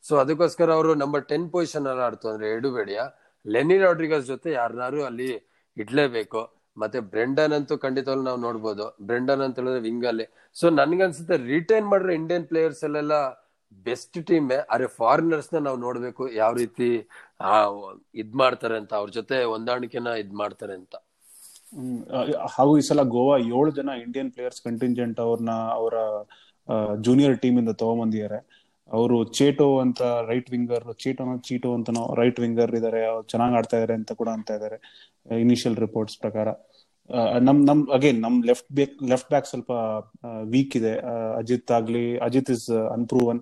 [0.04, 3.00] so ಅದಕ್ಕೋಸ್ಕರ ಅವರು ನಂಬರ್ ಟೆನ್ ಪೊಸಿಷನ್ ಅಲ್ಲಿ ಆಡ್ತು ಅಂದ್ರೆ ಎಡುಬೇಡಿಯ
[3.46, 5.30] ಲೆನಿ ರಾಡ್ರಿಗಸ್ ಜೊತೆ ಯಾರನ್ನಾರು ಅಲ್ಲಿ
[5.78, 6.41] ಇಡ್ಲೇಬೇಕು.
[6.78, 8.86] ಮತ್ತೆ ಬ್ರೆಂಡನ್ ಅಂತೂ ಖಂಡಿತವಾಗ್ಲೂ ನಾವು ನೋಡ್ಬೋದು.
[9.08, 10.26] ಬ್ರೆಂಡನ್ ಅಂತ ಹೇಳಿದ್ರೆ ವಿಂಗ್ ಅಲ್ಲಿ.
[10.56, 13.16] ಸೊ ನನ್ಗನ್ಸುತ್ತೆ ರಿಟೈನ್ ಮಾಡಿರೋ ಇಂಡಿಯನ್ ಪ್ಲೇಯರ್ಸ್ ಅಲ್ಲೆಲ್ಲ
[13.86, 16.90] ಬೆಸ್ಟ್ ಟೀಮ್ ಅರೆ ಫಾರಿನರ್ಸ್ನ ನಾವು ನೋಡ್ಬೇಕು ಯಾವ ರೀತಿ
[18.22, 20.96] ಇದ್ ಮಾಡ್ತಾರೆ ಅಂತ, ಅವ್ರ ಜೊತೆ ಹೊಂದಾಣಿಕೆನ ಇದ್ ಮಾಡ್ತಾರೆ ಅಂತ.
[22.54, 25.96] ಹಾಗೂ ಈ ಸಲ ಗೋವಾ ಏಳು ಜನ ಇಂಡಿಯನ್ ಪ್ಲೇಯರ್ಸ್ ಕಂಟಿಂಜೆಂಟ್ ಅವ್ರನ್ನ ಅವರ
[27.06, 28.40] ಜೂನಿಯರ್ ಟೀಮ್ ಇಂದ ತಗೊಂಬಂದಿದ್ದಾರೆ.
[28.92, 34.12] ಅವರು ಚೇಟೋ ಅಂತ ರೈಟ್ ವಿಂಗರ್ ಚೀಟೋನ ಚೀಟೋ ಅಂತ ರೈಟ್ ವಿಂಗರ್ ಇದಾರೆ ಚೆನ್ನಾಗಿ ಆಡ್ತಾ ಇದಾರೆ ಅಂತ
[34.20, 34.78] ಕೂಡ ಅಂತ ಇದಾರೆ.
[35.36, 36.48] ಇನಿಷಿಯಲ್ ರಿಪೋರ್ಟ್ಸ್ ಪ್ರಕಾರ.
[37.40, 39.72] ನಮ್ ನಮ್ ಅಗೇನ್ ನಮ್ ಲೆಫ್ಟ್ ಬ್ಯಾಕ್ ಲೆಫ್ಟ್ ಬ್ಯಾಕ್ ಸ್ವಲ್ಪ
[40.44, 41.00] ವೀಕ್ ಇದೆ.
[41.38, 43.42] ಅಜಿತ್ ಆಗ್ಲಿ ಅಜಿತ್ ಇಸ್ ಅನ್ಪ್ರೂವನ್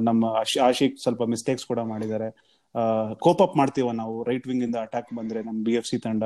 [0.00, 2.58] ನಮ್ಮ ಆಶಿ- ಆಶಿಕ್ ಸ್ವಲ್ಪ ಮಿಸ್ಟೇಕ್ಸ್ ಕೂಡ ಮಾಡಿದ್ದಾರೆ.
[3.14, 4.24] ಕೋಪ್ ಅಪ್ ಮಾಡ್ತೀವ ನಾವು?
[4.24, 6.24] ರೈಟ್ ವಿಂಗ್ ಇಂದ ಅಟ್ಯಾಕ್ ಬಂದ್ರೆ ನಮ್ ಬಿ ಎಫ್ ಸಿ ತಂಡ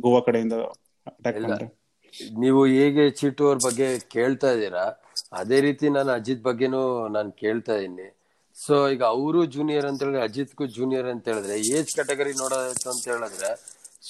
[0.00, 1.80] ಗೋವಾ ಕಡೆಯಿಂದ ಅಟ್ಯಾಕ್ ಮಾಡಿದ್ರೆ ಬಂದ್ರೆ.
[2.40, 5.02] ನೀವು ಹೇಗೆ ಚೀಟು ಅವ್ರ ಬಗ್ಗೆ ಕೇಳ್ತಾ ಇದ್ದೀರಾ?
[5.32, 8.19] ಅದೇ ರೀತಿ ನಾನು ಅಜಿತ್ ಬಗ್ಗೆನೂ ನಾನು ಕೇಳ್ತಾ ಇದ್ದೀನಿ.
[8.56, 13.50] ಸೊ ಈಗ ಅವರು ಜೂನಿಯರ್ ಅಂತ ಹೇಳಿದ್ರೆ, ಅಜಿತ್ಗೂ ಜೂನಿಯರ್ ಅಂತ ಹೇಳಿದ್ರೆ ಏಜ್ ಕ್ಯಾಟಗರಿ ನೋಡೋದಾಯ್ತು ಅಂತ ಹೇಳಿದ್ರೆ,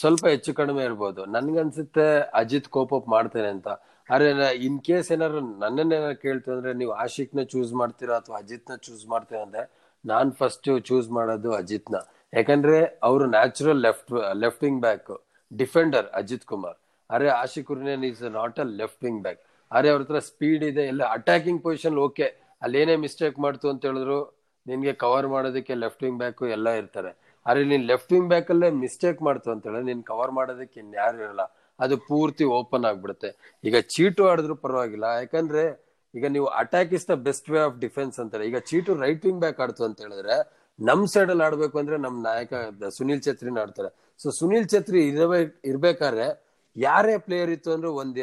[0.00, 1.24] ಸ್ವಲ್ಪ ಹೆಚ್ಚು ಕಡಿಮೆ ಇರ್ಬೋದು.
[1.24, 3.68] ನನ್ಗನ್ಸುತ್ತೆ ಅಜಿತ್ ಕೋಪ್ ಅಪ್ ಮಾಡ್ತೇನೆ ಅಂತ.
[4.10, 9.42] ಆದ್ರೆ ಇನ್ ಕೇಸ್ ಏನಾದ್ರು ನನ್ನನ್ನೇನಾರು ಕೇಳ್ತೀವಿ ಅಂದ್ರೆ, ನೀವು ಆಶಿಕ್ನ ಚೂಸ್ ಮಾಡ್ತೀರಾ ಅಥವಾ ಅಜಿತ್ನ ಚೂಸ್ ಮಾಡ್ತೀರಾ
[9.42, 9.62] ಅಂದ್ರೆ,
[10.04, 11.96] ನಾನ್ ಫಸ್ಟ್ ಚೂಸ್ ಮಾಡೋದು ಅಜಿತ್ನ
[12.34, 15.10] ಯಾಕಂದ್ರೆ, ಅವರು natural left left wing back
[15.52, 16.78] defender Ajith Kumar.
[17.10, 19.40] ಅರೆ Ashique Kuruniyan is not a left wing back
[19.72, 22.26] ಅರೆ ಅವ್ರ ಸ್ಪೀಡ್ ಇದೆ, ಎಲ್ಲ ಅಟ್ಯಾಕಿಂಗ್ ಪೊಸಿಷನ್ ಓಕೆ
[22.62, 27.40] ಅಲ್ಲಿ ಏನೇ ಮಿಸ್ಟೇಕ್ ಮಾಡ್ತು ಅಂತ ಹೇಳಿದ್ರು, ನಿನ್ಗೆ ಕವರ್ ಮಾಡೋದಕ್ಕೆ ಲೆಫ್ಟ್ ವಿಂಗ್ ಬ್ಯಾಕ್ ಎಲ್ಲ ಇರ್ತಾರೆ.
[27.46, 31.40] ಆದ್ರೆ ನೀನ್ ಲೆಫ್ಟ್ ವಿಂಗ್ ಬ್ಯಾಕ್ ಅಲ್ಲೇ ಮಿಸ್ಟೇಕ್ ಮಾಡ್ತು ಅಂತ ಹೇಳಿದ್ರೆ, ನೀನ್ ಕವರ್ ಮಾಡೋದಕ್ಕೆ ಇನ್ಯಾರು ಇರಲ್ಲ.
[31.80, 33.60] ಅದು ಪೂರ್ತಿ ಓಪನ್ ಆಗ್ಬಿಡುತ್ತೆ.
[33.64, 35.04] ಈಗ ಚೀಟು ಆಡಿದ್ರು ಪರವಾಗಿಲ್ಲ.
[35.04, 38.46] ಯಾಕಂದ್ರೆ, ಈಗ ನೀವು attack is the best way of defence ಅಂತಾರೆ.
[38.46, 42.54] ಈಗ ಚೀಟು ರೈಟ್ ವಿಂಗ್ ಬ್ಯಾಕ್ ಆಡ್ತು ಅಂತ ಹೇಳಿದ್ರೆ, ನಮ್ ಸೈಡ್ ಅಲ್ಲಿ ಆಡ್ಬೇಕು ಅಂದ್ರೆ ನಮ್ ನಾಯಕ,
[42.88, 44.14] ಸುನಿಲ್ ಛತ್ರಿನ ಆಡ್ತಾರೆ.
[44.22, 48.18] ಸೊ ಸುನಿಲ್ ಛತ್ರಿ ಇರಬೇಕು ಇರ್ಬೇಕಾದ್ರೆ, ಯಾರೇ ಪ್ಲೇಯರ್ ಇತ್ತು ಅಂದ್ರೆ ಒಂದ್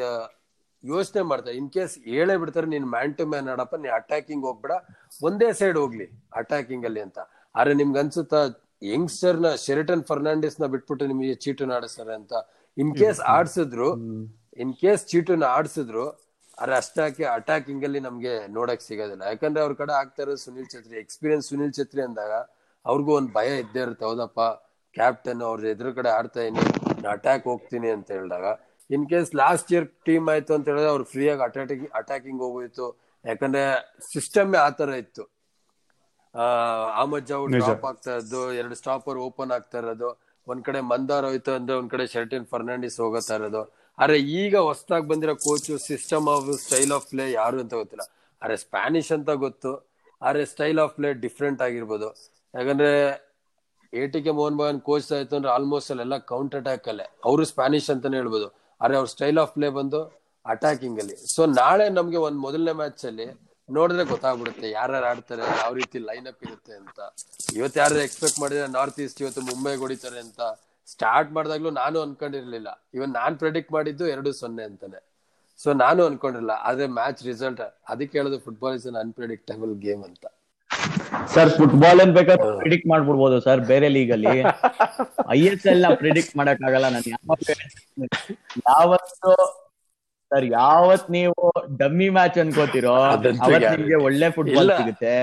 [0.84, 1.56] ಯೋಚನೆ ಮಾಡ್ತಾರೆ.
[1.62, 4.74] ಇನ್ ಕೇಸ್ ಹೇಳೇ ಬಿಡ್ತಾರೆ ನೀನ್ ಮ್ಯಾನ್ ಟು ಮ್ಯಾನ್ ಆಡಪ್ಪ ನೀ ಅಟ್ಯಾಕಿಂಗ್ ಹೋಗ್ಬೇಡ.
[5.28, 6.08] ಒಂದೇ ಸೈಡ್ ಹೋಗ್ಲಿ
[6.42, 7.20] ಅಟ್ಯಾಕಿಂಗ್ ಅಲ್ಲಿ ಅಂತ.
[7.56, 8.42] ಆದ್ರೆ ನಿಮ್ಗೆ ಅನ್ಸುತ್ತಾ
[8.94, 12.34] ಯಂಗ್ಸ್ಟರ್ನ ಶೆರಿಟನ್ ಫರ್ನಾಂಡಿಸ್ನ ಬಿಟ್ಬಿಟ್ಟು ನಿಮಗೆ ಚೀಟುನ ಆಡಿಸ್ತಾರೆ ಅಂತ.
[12.78, 13.90] ಇನ್ ಕೇಸ್ ಆಡ್ಸಿದ್ರು
[14.64, 16.06] ಇನ್ ಕೇಸ್ ಚೀಟುನ ಆಡ್ಸಿದ್ರು
[16.58, 19.24] ಅರೆ ಅಷ್ಟಾಕಿ ಅಟ್ಯಾಕಿಂಗ್ ಅಲ್ಲಿ ನಮ್ಗೆ ನೋಡಕ್ ಸಿಗೋದಿಲ್ಲ.
[19.32, 20.96] ಯಾಕಂದ್ರೆ ಅವ್ರ ಕಡೆ ಆಗ್ತಾ ಇರೋದು ಸುನಿಲ್ ಛತ್ರಿ.
[21.04, 22.34] ಎಕ್ಸ್ಪೀರಿಯನ್ಸ್ ಸುನಿಲ್ ಛತ್ರಿ ಅಂದಾಗ
[22.86, 24.06] ಅವ್ರಿಗೂ ಒಂದ್ ಭಯ ಇದ್ದೇ ಇರುತ್ತೆ.
[24.10, 24.40] ಹೌದಪ್ಪ
[24.96, 26.64] ಕ್ಯಾಪ್ಟನ್ ಅವ್ರ ಎದುರು ಕಡೆ ಆಡ್ತಾ ಇದೀನಿ
[27.16, 28.48] ಅಟ್ಯಾಕ್ ಹೋಗ್ತೀನಿ ಅಂತ ಹೇಳಿದಾಗ
[28.90, 32.86] in case last year team ಆಯ್ತು ಅಂತ ಹೇಳಿದ್ರೆ ಅವ್ರು ಫ್ರೀ ಆಗಿ ಅಟ್ಯಾಕಿಂಗ್ ಅಟ್ಯಾಕಿಂಗ್ ಹೋಗೋಯ್ತು
[33.26, 33.64] ಯಾಕಂದ್ರೆ
[34.14, 35.24] ಸಿಸ್ಟಮ್ ಆ ತರ ಇತ್ತು.
[36.36, 36.46] ಆ
[37.02, 40.10] ಅಹಮದ್ ಜಾವ್ ಡ್ರಾಪ್ ಆಗ್ತಾ ಇದ್ದು ಎರಡು ಸ್ಟಾಪರ್ ಓಪನ್ ಆಗ್ತಾ ಇರೋದು.
[40.48, 43.62] ಒಂದ್ ಕಡೆ ಮಂದಾರ್ ಹೋಯ್ತು ಅಂದ್ರೆ ಒಂದ್ ಕಡೆ ಶರ್ಟಿನ್ ಫರ್ನಾಂಡಿಸ್ ಹೋಗತ್ತಾ ಇರೋದು.
[44.00, 48.06] ಅರೆ ಈಗ ಹೊಸದಾಗಿ ಬಂದಿರೋ coach system of style of play ಯಾರು ಅಂತ ಗೊತ್ತಿಲ್ಲ.
[48.42, 49.72] ಅರೆ ಸ್ಪ್ಯಾನಿಶ್ ಅಂತ ಗೊತ್ತು.
[50.22, 52.10] ಅರೆ ಸ್ಟೈಲ್ ಆಫ್ ಪ್ಲೇ ಡಿಫ್ರೆಂಟ್ ಆಗಿರ್ಬೋದು.
[52.54, 52.92] ಯಾಕಂದ್ರೆ
[53.94, 57.06] A T K Mohun Bagan coach ಆಯ್ತು ಅಂದ್ರೆ ಆಲ್ಮೋಸ್ಟ್ ಅಲ್ಲೆಲ್ಲ ಕೌಂಟರ್ ಅಟ್ಯಾಕ್ ಅಲ್ಲೇ.
[57.26, 58.48] ಅವರು ಸ್ಪ್ಯಾನಿಷ್ ಅಂತಾನೆ ಹೇಳ್ಬೋದು.
[58.82, 60.00] ಆದ್ರೆ ಅವ್ರ ಸ್ಟೈಲ್ ಆಫ್ ಪ್ಲೇ ಬಂದು
[60.46, 61.18] ಅಟ್ಯಾಕಿಂಗ್ ಅಲ್ಲಿ.
[61.36, 63.28] ಸೊ ನಾಳೆ ನಮ್ಗೆ ಒಂದ್ ಮೊದಲನೇ ಮ್ಯಾಚ್ ಅಲ್ಲಿ
[63.70, 67.00] ನೋಡಿದ್ರೆ ಗೊತ್ತಾಗ್ಬಿಡುತ್ತೆ ಯಾರ್ಯಾರು ಆಡ್ತಾರೆ, ಯಾವ ರೀತಿ ಲೈನ್ ಅಪ್ ಇರುತ್ತೆ ಅಂತ.
[67.58, 70.42] ಇವತ್ತು ಯಾರು ಎಕ್ಸ್ಪೆಕ್ಟ್ ಮಾಡಿದ್ರೆ ನಾರ್ತ್ ಈಸ್ಟ್ ಇವತ್ತು ಮುಂಬೈ ಹೊಡಿತಾರೆ ಅಂತ
[70.88, 72.70] ಸ್ಟಾರ್ಟ್ ಮಾಡಿದಾಗ್ಲೂ ನಾನು ಅನ್ಕೊಂಡಿರ್ಲಿಲ್ಲ.
[72.98, 75.00] ಇವನ್ ನಾನ್ ಪ್ರೆಡಿಕ್ಟ್ ಮಾಡಿದ್ದು ಎರಡು ಸೊನ್ನೆ ಅಂತಾನೆ.
[75.60, 77.62] ಸೊ ನಾನು ಅನ್ಕೊಂಡಿರಲಿಲ್ಲ, ಆದ್ರೆ ಮ್ಯಾಚ್ ರಿಸಲ್ಟ್
[77.94, 80.26] ಅದಕ್ಕೆ ಹೇಳೋದು football is un unpredictable game ಅಂತ.
[81.34, 84.36] ಸರ್ ಫುಟ್ಬಾಲ್ ಏನ್ ಬೇಕಾದ್ರೆ ಪ್ರಿಡಿಕ್ಟ್ ಮಾಡ್ಬಿಡ್ಬೋದು ಸರ್ ಬೇರೆ ಲೀಗ್ ಅಲ್ಲಿ.
[85.36, 87.10] ಐ ಎಸ್ ಎಲ್ನ ಪ್ರಿಡಿಕ್ಟ್ ಮಾಡಕ್ ಆಗಲ್ಲ ನಾನು
[88.70, 89.34] ಯಾವತ್ತು
[90.32, 91.36] ಸರ್ ಯಾವತ್ ನೀವು
[91.82, 94.72] ಡಮ್ಮಿ ಮ್ಯಾಚ್ ಅನ್ಕೋತಿರೋ ಅವತ್ ನಿಮ್ಗೆ ಒಳ್ಳೆ ಫುಟ್ಬಾಲ್.
[94.80, 95.14] ಸಿಗುತ್ತೆ.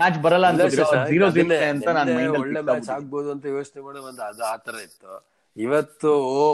[0.00, 0.66] ಮ್ಯಾಚ್ ಬರಲ್ಲ ಅಂತ
[1.10, 1.26] ಜೀರೋ
[1.70, 2.12] ಅಂತ ನಾನು
[2.42, 5.12] ಒಳ್ಳೆ ಮ್ಯಾಚ್ ಆಗ್ಬೋದು ಅಂತ ಯೋಚನೆ ಮಾಡಿ ಒಂದು ಅದು ಆತರ ಇತ್ತು.
[5.56, 6.10] ಇವತ್ತು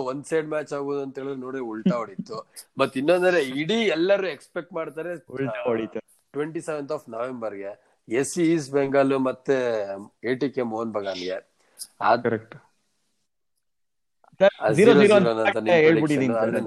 [0.09, 2.37] ಒಂದ್ ಸೈಡ್ ಮ್ಯಾಚ್ ಆಗುದು ಅಂತ ಹೇಳಿದ್ರೆ ನೋಡಿ ಉಲ್ಟಾ ಹೊಡಿತು.
[2.81, 5.13] ಮತ್ ಇನ್ನೊಂದ್ರೆ ಇಡೀ ಎಲ್ಲರೂ ಎಕ್ಸ್ಪೆಕ್ಟ್ ಮಾಡ್ತಾರೆ
[6.35, 7.71] ಟ್ವೆಂಟಿ ಸೆವೆಂತ್ ಆಫ್ ನವೆಂಬರ್ಗೆ
[8.09, 9.57] ಎಸ್ ಸಿ ಈಸ್ಟ್ ಬೆಂಗಾಲ್ ಮತ್ತೆ
[10.25, 11.39] ಎ ಟಿ ಕೆ ಮೋಹನ್ ಬಗಾನ್ಗೆ.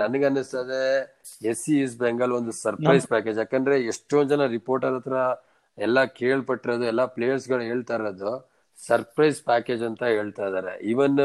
[0.03, 0.81] ನನಗೆ ಅನ್ನಿಸ್ತದೆ
[1.51, 5.17] ಎಸ್ ಸಿ ಈಸ್ಟ್ ಬೆಂಗಾಲ್ ಒಂದು ಸರ್ಪ್ರೈಸ್ ಪ್ಯಾಕೇಜ್ ಯಾಕಂದ್ರೆ ಎಷ್ಟೊಂದ್ ಜನ ರಿಪೋರ್ಟರ್ ಹತ್ರ
[5.77, 8.31] ಎಲ್ಲ ಕೇಳ್ಪಟ್ಟಿರೋದು ಎಲ್ಲಾ ಪ್ಲೇಯರ್ಸ್ಗಳು ಹೇಳ್ತಾ ಇರೋದು
[8.79, 11.17] ಸರ್ಪ್ರೈಸ್ ಪ್ಯಾಕೇಜ್ ಅಂತ ಹೇಳ್ತಾ ಇದಾರೆ ಈವನ್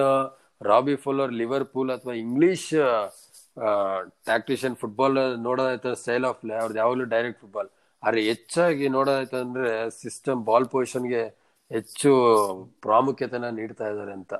[0.61, 2.69] ರಾಬಿ ಫುಲ್ಲರ್ ಲಿವರ್ಪೂಲ್ ಅಥವಾ ಇಂಗ್ಲಿಷ್
[4.27, 7.71] ಟ್ಯಾಕ್ಟಿಷಿಯನ್ ಫುಟ್ಬಾಲ್ ನೋಡೋದಾಯ್ತು ಸ್ಟೈಲ್ ಆಫ್ ಪ್ಲೇ ಅವ್ರದ್ದು ಯಾವಾಗಲೂ ಡೈರೆಕ್ಟ್ ಫುಟ್ಬಾಲ್
[8.03, 9.69] ಆದ್ರೆ ಹೆಚ್ಚಾಗಿ ನೋಡೋದಾಯ್ತು ಅಂದ್ರೆ
[10.03, 11.23] ಸಿಸ್ಟಮ್ ಬಾಲ್ ಪೊಸಿಷನ್ಗೆ
[11.71, 12.11] ಹೆಚ್ಚು
[12.83, 14.35] ಪ್ರಾಮುಖ್ಯತೆನ ನೀಡ್ತಾ ಇದ್ದಾರೆ ಅಂತ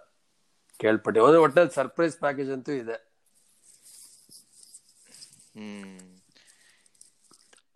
[0.81, 1.21] ಕೇಳ್ಪಟ್ಟೆ.
[1.27, 2.97] ಒಂದು ಒಟ್ಟಲ್ಲಿ ಸರ್ಪ್ರೈಸ್ ಪ್ಯಾಕೇಜ್ ಅಂತೂ ಇದೆ.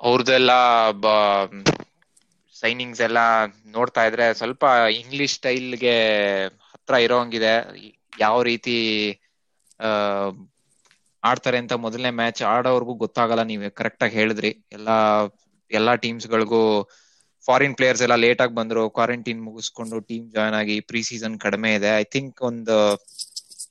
[0.01, 0.53] ಅವ್ರದೆಲ್ಲ
[0.83, 1.09] ಅವ್ರದ್ದೆಲ್ಲ
[2.57, 3.21] ಸೈನಿಂಗ್ಸ್ ಎಲ್ಲ
[3.77, 4.65] ನೋಡ್ತಾ ಇದ್ರೆ ಸ್ವಲ್ಪ
[5.01, 5.97] ಇಂಗ್ಲಿಷ್ ಸ್ಟೈಲ್ಗೆ
[6.71, 7.55] ಹತ್ರ ಇರೋಂಗಿದೆ.
[8.13, 8.77] ಯಾವ ರೀತಿ
[11.23, 13.43] ಆಡ್ತಾರೆ ಅಂತ ಮೊದಲನೇ ಮ್ಯಾಚ್ ಆಡೋವರೆಗೂ ಗೊತ್ತಾಗಲ್ಲ.
[13.51, 14.51] ನೀವು ಕರೆಕ್ಟ್ ಆಗಿ ಹೇಳಿದ್ರಿ.
[14.77, 14.97] ಎಲ್ಲಾ
[15.71, 16.63] ಎಲ್ಲಾ ಟೀಮ್ಸ್ ಗಳಿಗೂ
[17.49, 18.83] ಫಾರಿನ್ ಪ್ಲೇಯರ್ಸ್ ಎಲ್ಲ ಲೇಟ್ ಆಗಿ ಬಂದ್ರು.
[18.97, 21.91] ಕ್ವಾರಂಟೈನ್ ಮುಗಿಸ್ಕೊಂಡು ಟೀಮ್ ಜಾಯ್ನ್ ಆಗಿ ಪ್ರೀ ಸೀಸನ್ ಕಡಿಮೆ ಇದೆ.
[21.97, 22.77] ಐ ಥಿಂಕ್ ಒಂದು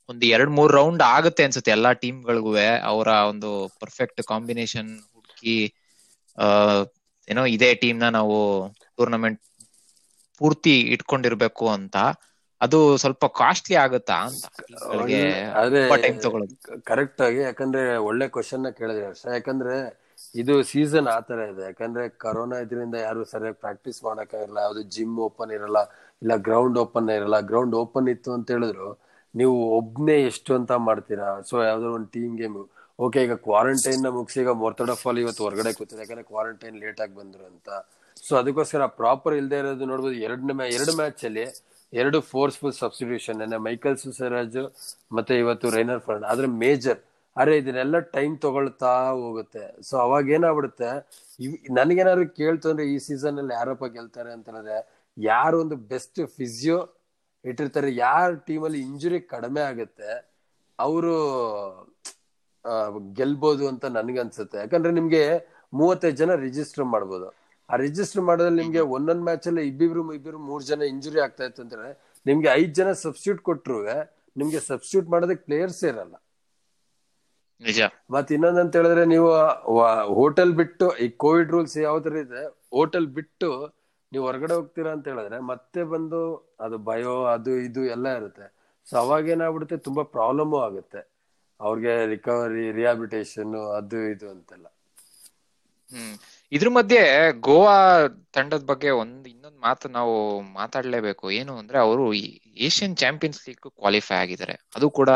[0.10, 2.52] ಒಂದು ಎರಡ್ ಮೂರ್ ರೌಂಡ್ ಆಗುತ್ತೆ ಅನ್ಸುತ್ತೆ ಎಲ್ಲಾ ಟೀಮ್ ಗಳಿಗೂ
[2.92, 3.50] ಅವರ ಒಂದು
[3.82, 5.58] ಪರ್ಫೆಕ್ಟ್ ಕಾಂಬಿನೇಷನ್ ಹುಡುಕಿ
[7.28, 8.38] ಏನೋ ಇದೇ ಟೀಮ್ ನಾವು
[8.98, 9.42] ಟೂರ್ನಮೆಂಟ್
[10.42, 11.96] ಪೂರ್ತಿ ಇಟ್ಕೊಂಡಿರ್ಬೇಕು ಅಂತ.
[12.66, 14.46] ಅದು ಸ್ವಲ್ಪ ಕಾಸ್ಟ್ಲಿ ಆಗುತ್ತಾ ಅಂತ
[16.04, 16.56] ಟೈಮ್ ತಗೊಳ್ಳೋದು
[16.90, 19.76] ಕರೆಕ್ಟ್ ಆಗಿ ಯಾಕಂದ್ರೆ ಒಳ್ಳೆ ಕ್ವಶನ್ ಕೇಳಿದ್ರೆ ಹರ್ಷ ಯಾಕಂದ್ರೆ
[20.42, 21.64] ಇದು ಸೀಸನ್ ಆತರ ಇದೆ.
[21.70, 25.80] ಯಾಕಂದ್ರೆ ಕರೋನಾ ಇದರಿಂದ ಯಾರು ಸರಿಯಾಗಿ ಪ್ರಾಕ್ಟೀಸ್ ಮಾಡಕ್ಕಾಗಿರಲ್ಲ ಯಾವ್ದು ಜಿಮ್ ಓಪನ್ ಇರಲ್ಲ
[26.22, 27.38] ಇಲ್ಲ ಗ್ರೌಂಡ್ ಓಪನ್ ಇರಲ್ಲ.
[27.50, 28.90] ಗ್ರೌಂಡ್ ಓಪನ್ ಇತ್ತು ಅಂತ ಹೇಳಿದ್ರು
[29.36, 31.30] ನೀವು ಒಬ್ನೇ ಎಷ್ಟು ಅಂತ ಮಾಡ್ತೀರಾ?
[31.50, 32.60] ಸೊ ಯಾವ್ದೋ ಒಂದು ಟೀಮ್ ಗೇಮ್
[33.06, 36.00] ಓಕೆ ಈಗ ಕ್ವಾರಂಟೈನ್ನ ಮುಗಿಸಿ ಈಗ ಮೊರ್ತಡ್ ಆಫ್ ಆಲ್ ಇವತ್ತು ಹೊರಗಡೆ ಕೂತಿದೆ.
[36.04, 37.70] ಯಾಕಂದ್ರೆ ಕ್ವಾರಂಟೈನ್ ಲೇಟ್ ಆಗಿ ಬಂದ್ರು ಅಂತ.
[38.28, 40.18] ಸೊ ಅದಕ್ಕೋಸ್ಕರ ಪ್ರಾಪರ್ ಇಲ್ದೇ ಇರೋದು ನೋಡ್ಬೋದು.
[40.28, 41.46] ಎರಡನೇ ಎರಡು ಮ್ಯಾಚ್ ಅಲ್ಲಿ
[41.94, 44.60] ಎರಡು ಫೋರ್ಸ್ಫುಲ್ ಸಬ್ಸ್ಟಿಟ್ಯೂಷನ್ ಅಂದ್ರೆ ಮೈಕಲ್ ಸುಸರಾಜ್
[45.18, 47.00] ಮತ್ತೆ ಇವತ್ತು ರೈನರ್ ಫರ್ನ್ ಆದ್ರೆ ಮೇಜರ್
[47.38, 49.66] ಅರೆ ಇದನ್ನೆಲ್ಲ ಟೈಮ್ ತಗೊಳ್ತಾ ಹೋಗುತ್ತೆ.
[49.88, 50.90] ಸೊ ಅವಾಗ ಏನಾಗ್ಬಿಡುತ್ತೆ?
[51.44, 54.78] ಇವ್ ನನಗೇನಾದ್ರು ಕೇಳ್ತು ಅಂದ್ರೆ ಈ ಸೀಸನ್ ಅಲ್ಲಿ ಯಾರಪ್ಪ ಗೆಲ್ತಾರೆ ಅಂತ ಹೇಳಿದ್ರೆ,
[55.18, 56.80] ಯಾರು ಒಂದು ಬೆಸ್ಟ್ ಫಿಸಿಯೋ
[57.46, 60.10] ಇಟ್ಟಿರ್ತಾರೆ, ಯಾರ ಟೀಮಲ್ಲಿ ಇಂಜುರಿ ಕಡಿಮೆ ಆಗುತ್ತೆ,
[60.80, 61.16] ಅವರು
[63.20, 64.58] ಗೆಲ್ಬೋದು ಅಂತ ನನ್ಗನ್ಸುತ್ತೆ.
[64.64, 65.24] ಯಾಕಂದ್ರೆ ನಿಮ್ಗೆ
[65.74, 67.28] ಮೂವತ್ತೈದು ಜನ ರಿಜಿಸ್ಟರ್ ಮಾಡ್ಬೋದು.
[67.72, 71.86] ಆ ರಿಜಿಸ್ಟರ್ ಮಾಡೋದ್ರಲ್ಲಿ ನಿಮ್ಗೆ ಒಂದೊಂದ್ ಮ್ಯಾಚ್ ಅಲ್ಲಿ ಇಬ್ಬಿಬ್ರು ಇಬ್ಬಿಬ್ರು ಮೂರ್ ಜನ ಇಂಜುರಿ ಆಗ್ತಾ ಇತ್ತು ಅಂದ್ರೆ
[72.26, 73.78] ನಿಮ್ಗೆ ಐದ್ ಜನ ಸಬ್ಸ್ಟ್ಯೂಟ್ ಕೊಟ್ರು
[74.36, 76.16] ನಿಮ್ಗೆ ಸಬ್ಸ್ಟ್ಯೂಟ್ ಮಾಡೋದಕ್ಕೆ ಪ್ಲೇಯರ್ಸ್ ಇರಲ್ಲ.
[77.62, 77.80] ನಿಜ.
[78.14, 79.30] ಮತ್ ಇನ್ನೊಂದಂತ ಹೇಳಿದ್ರೆ ನೀವು
[80.16, 83.50] ಹೋಟೆಲ್ ಬಿಟ್ಟು ಈ ಕೋವಿಡ್ ರೂಲ್ಸ್ ಯಾವ ತರ ಇದೆ ಹೋಟೆಲ್ ಬಿಟ್ಟು
[84.12, 86.22] ನೀವು ಹೊರಗಡೆ ಹೋಗ್ತೀರಾ ಅಂತ ಹೇಳಿದ್ರೆ ಮತ್ತೆ ಬಂದು
[86.60, 88.48] ಅದು ಭಯೋ ಅದು ಇದು ಎಲ್ಲ ಇರುತ್ತೆ.
[88.88, 91.02] ಸೊ ಅವಾಗ ಏನಾಗ್ಬಿಡುತ್ತೆ ತುಂಬಾ ಪ್ರಾಬ್ಲಮ್ ಆಗುತ್ತೆ.
[91.60, 94.68] ಅವ್ರಿಗೆ ರಿಕವರಿ ರಿಹಾಬಿಟೇಷನ್ ಅದು ಇದು ಅಂತೆಲ್ಲ.
[95.90, 96.16] ಹ್ಮ್.
[96.52, 97.02] ಇದ್ರ ಮಧ್ಯೆ
[97.48, 97.76] ಗೋವಾ
[98.36, 100.16] ತಂಡದ ಬಗ್ಗೆ ಒಂದ್ ಇನ್ನೊಂದ್ ಮಾತು ನಾವು
[100.58, 101.26] ಮಾತಾಡ್ಲೇಬೇಕು.
[101.40, 102.04] ಏನು ಅಂದ್ರೆ ಅವರು
[102.68, 104.56] ಏಷ್ಯನ್ ಚಾಂಪಿಯನ್ಸ್ ಲೀಗ್ ಕ್ವಾಲಿಫೈ ಆಗಿದ್ದಾರೆ.
[104.78, 105.12] ಅದು ಕೂಡ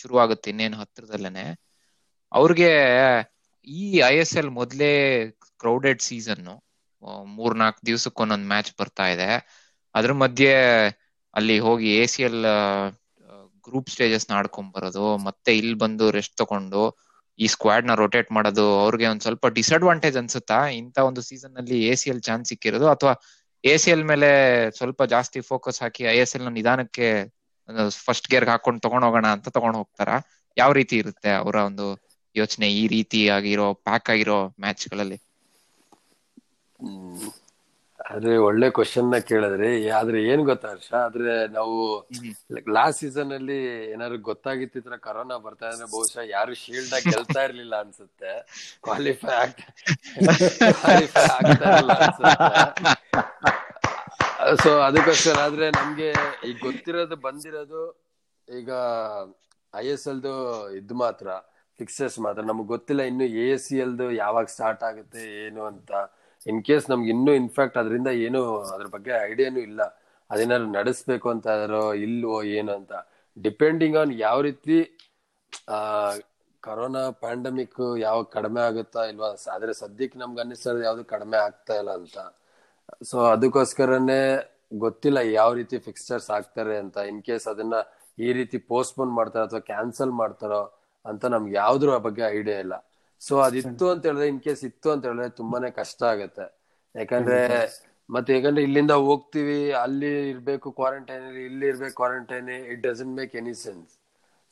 [0.00, 1.46] ಶುರುವಾಗುತ್ತೆ ಇನ್ನೇನು ಹತ್ತಿರದಲ್ಲೇನೆ
[2.32, 2.70] ಅವ್ರಿಗೆ
[3.66, 4.90] ಈ ಐ ಎಸ್ ಎಲ್ ಮೊದ್ಲೇ
[5.60, 6.48] ಕ್ರೌಡೆಡ್ ಸೀಸನ್
[7.36, 9.28] ಮೂರ್ ನಾಲ್ಕು ದಿವ್ಸಕ್ಕೆ ಒಂದೊಂದು ಮ್ಯಾಚ್ ಬರ್ತಾ ಇದೆ.
[9.94, 10.52] ಅದ್ರ ಮಧ್ಯೆ
[11.34, 12.40] ಅಲ್ಲಿ ಹೋಗಿ A C L
[13.64, 16.82] group stages ಆಡ್ಕೊಂಡ್ ಬರೋದು, ಮತ್ತೆ ಇಲ್ಲಿ ಬಂದು ರೆಸ್ಟ್ ತಗೊಂಡು
[17.38, 20.58] ಈ ಸ್ಕ್ವಾಡ್ನ ರೊಟೇಟ್ ಮಾಡೋದು ಅವ್ರಿಗೆ ಒಂದ್ ಸ್ವಲ್ಪ ಡಿಸ್ಅಡ್ವಾಂಟೇಜ್ ಅನ್ಸುತ್ತಾ?
[20.80, 22.86] ಇಂತ ಒಂದು ಸೀಸನ್ ಅಲ್ಲಿ ಎ ಸಿ ಎಲ್ ಚಾನ್ಸ್ ಸಿಕ್ಕಿರೋದು?
[22.94, 23.12] ಅಥವಾ
[23.64, 24.28] ಎ ಸಿ ಎಲ್ ಮೇಲೆ
[24.78, 27.08] ಸ್ವಲ್ಪ ಜಾಸ್ತಿ ಫೋಕಸ್ ಹಾಕಿ ಐ ಎಸ್ ಎಲ್ನ ನಿಧಾನಕ್ಕೆ
[28.06, 30.10] ಫಸ್ಟ್ ಗೇರ್ ಹಾಕೊಂಡು ತಗೊಂಡ್ ಹೋಗೋಣ ಅಂತ ತಗೊಂಡ್ ಹೋಗ್ತಾರ?
[30.56, 31.86] ಯಾವ ರೀತಿ ಇರುತ್ತೆ ಅವರ ಒಂದು
[32.36, 35.18] ಯೋಚನೆ ಈ ರೀತಿ ಆಗಿರೋ ಪ್ಯಾಕ್ ಆಗಿರೋ ಮ್ಯಾಚ್ಗಳಲ್ಲಿ?
[38.06, 40.90] ಆದ್ರೆ ಒಳ್ಳೆ ಕ್ವಶನ್ನ ಕೇಳಿದ್ರಿ ಆದ್ರೆ ಏನ್ ಗೊತ್ತಾ ಹರ್ಷ?
[41.06, 41.76] ಆದ್ರೆ ನಾವು
[42.76, 43.58] ಲಾಸ್ಟ್ ಸೀಸನ್ ಅಲ್ಲಿ
[43.94, 48.32] ಏನಾದ್ರು ಗೊತ್ತಾಗಿತ್ತಿದ್ರ ಕರೋನಾ ಬರ್ತಾ ಇದ್ರೆ ಬಹುಶಃ ಯಾರು ಶೀಲ್ಡ್ ಆಗಿ ಗೆಲ್ತಾ ಇರ್ಲಿಲ್ಲ ಅನ್ಸುತ್ತೆ.
[48.86, 49.66] ಕ್ವಾಲಿಫೈ ಆಗ್ತಾ
[50.80, 52.52] ಕ್ವಾಲಿಫೈ ಆಗ್ತಾ ಇರಲಿಲ್ಲ ಅನ್ಸುತ್ತೆ.
[54.62, 56.08] ಸೊ ಅದಕ್ಕೋಸ್ಕರ ಆದ್ರೆ ನಮ್ಗೆ
[56.48, 57.82] ಈಗ ಗೊತ್ತಿರೋದು ಬಂದಿರೋದು
[58.48, 58.70] ಈಗ
[59.74, 60.32] ಐ ಎಸ್ ಎಲ್ದು
[60.80, 61.28] ಇದ್ ಮಾತ್ರ
[61.80, 62.42] ಫಿಕ್ಸಸ್ ಮಾತ್ರ.
[62.50, 65.90] ನಮ್ಗೆ ಗೊತ್ತಿಲ್ಲ ಇನ್ನು ಎ ಸಿ ಎಲ್ದು ಯಾವಾಗ ಸ್ಟಾರ್ಟ್ ಆಗುತ್ತೆ ಏನು ಅಂತ.
[66.46, 68.40] ಇನ್ ಕೇಸ್ ನಮ್ಗೆ ಇನ್ನೂ ಇನ್ಫ್ಯಾಕ್ಟ್ ಅದರಿಂದ ಏನು
[68.74, 69.82] ಅದ್ರ ಬಗ್ಗೆ ಐಡಿಯಾನು ಇಲ್ಲ.
[70.30, 72.92] ಅದೇನಾದ್ರು ನಡೆಸ್ಬೇಕು ಅಂತ ಇದಾರೋ ಇಲ್ವೋ ಏನು ಅಂತ.
[73.36, 74.76] ಡಿಪೆಂಡಿಂಗ್ ಆನ್ ಯಾವ ರೀತಿ,
[75.76, 75.78] ಆ
[76.62, 82.18] ಕರೋನಾ ಪ್ಯಾಂಡಮಿಕ್ ಯಾವ ಕಡಿಮೆ ಆಗುತ್ತಾ ಇಲ್ವಾ ಆದ್ರೆ ಸದ್ಯಕ್ಕೆ ನಮ್ಗೆ ಅನ್ನಿಸ್ತದೆ ಯಾವ್ದು ಕಡಿಮೆ ಆಗ್ತಾ ಇಲ್ಲ ಅಂತ.
[83.10, 84.22] ಸೊ ಅದಕ್ಕೋಸ್ಕರನೇ
[84.84, 86.96] ಗೊತ್ತಿಲ್ಲ ಯಾವ ರೀತಿ ಫಿಕ್ಸ್ಚರ್ಸ್ ಆಗ್ತಾರೆ ಅಂತ.
[87.10, 87.76] ಇನ್ ಕೇಸ್ ಅದನ್ನ
[88.18, 90.62] ಈ ರೀತಿ ಪೋಸ್ಟ್ಪೋನ್ ಮಾಡ್ತಾರೋ ಅಥವಾ ಕ್ಯಾನ್ಸಲ್ ಮಾಡ್ತಾರೋ
[91.04, 92.74] ಅಂತ ನಮ್ಗೆ ಯಾವ್ದ್ರ ಬಗ್ಗೆ ಐಡಿಯಾ ಇಲ್ಲ.
[93.22, 96.46] ಸೊ ಅದಿತ್ತು ಅಂತ ಹೇಳಿದ್ರೆ ಇನ್ ಕೇಸ್ ಇತ್ತು ಅಂತ ಹೇಳಿದ್ರೆ ತುಂಬಾನೇ ಕಷ್ಟ ಆಗುತ್ತೆ.
[96.94, 97.40] ಯಾಕಂದ್ರೆ
[98.08, 103.92] ಮತ್ತೆ ಯಾಕಂದ್ರೆ ಇಲ್ಲಿಂದ ಹೋಗ್ತಿವಿ ಅಲ್ಲಿ ಇರ್ಬೇಕು ಕ್ವಾರಂಟೈನ್ ಇಲ್ಲಿ ಇರ್ಬೇಕು quarantine it doesn't make any sense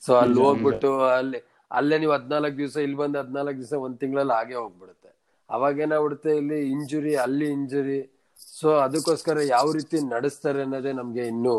[0.02, 1.40] so ಅಲ್ಲಿ ಹೋಗ್ಬಿಟ್ಟು ಅಲ್ಲಿ
[1.70, 5.10] ಅಲ್ಲೇ ನೀವು ಹದ್ನಾಲ್ಕು ದಿವಸ ಇಲ್ಲಿ ಬಂದು ಹದ್ನಾಲ್ಕು ದಿವಸ ಒಂದ್ ತಿಂಗಳಲ್ಲಿ ಹಾಗೆ ಹೋಗ್ಬಿಡುತ್ತೆ.
[5.50, 7.98] ಅವಾಗ ಏನಾಗ್ಬಿಡುತ್ತೆ ಇಲ್ಲಿ ಇಂಜುರಿ ಅಲ್ಲಿ ಇಂಜುರಿ
[8.58, 11.56] ಸೊ ಅದಕ್ಕೋಸ್ಕರ ಯಾವ ರೀತಿ ನಡೆಸ್ತಾರೆ ಅನ್ನೋದೇ ನಮ್ಗೆ ಇನ್ನೂ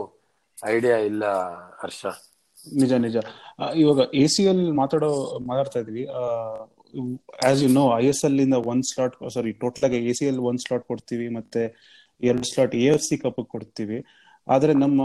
[0.58, 1.24] ಐಡಿಯಾ ಇಲ್ಲ
[1.82, 2.02] ಹರ್ಷ.
[2.80, 3.18] ನಿಜ ನಿಜ.
[3.82, 5.10] ಇವಾಗ ಎ ಸಿ ಎಲ್ ಮಾತಾಡೋ
[5.50, 6.04] ಮಾತಾಡ್ತಾ ಇದ್ವಿ.
[7.50, 10.42] As you know I S L ಇಂದ ಒಂದ್ ಸ್ಲಾಟ್ ಸಾರಿ ಟೋಟಲ್ ಆಗಿ ಎ ಸಿ ಎಲ್
[10.50, 11.64] ಒಂದ್ ಸ್ಲಾಟ್ ಕೊಡ್ತೀವಿ, ಮತ್ತೆ
[12.30, 14.00] ಎರಡು slot A F C cup ಕೊಡ್ತೀವಿ.
[14.48, 15.02] ಆದ್ರೆ ನಮ್ಮ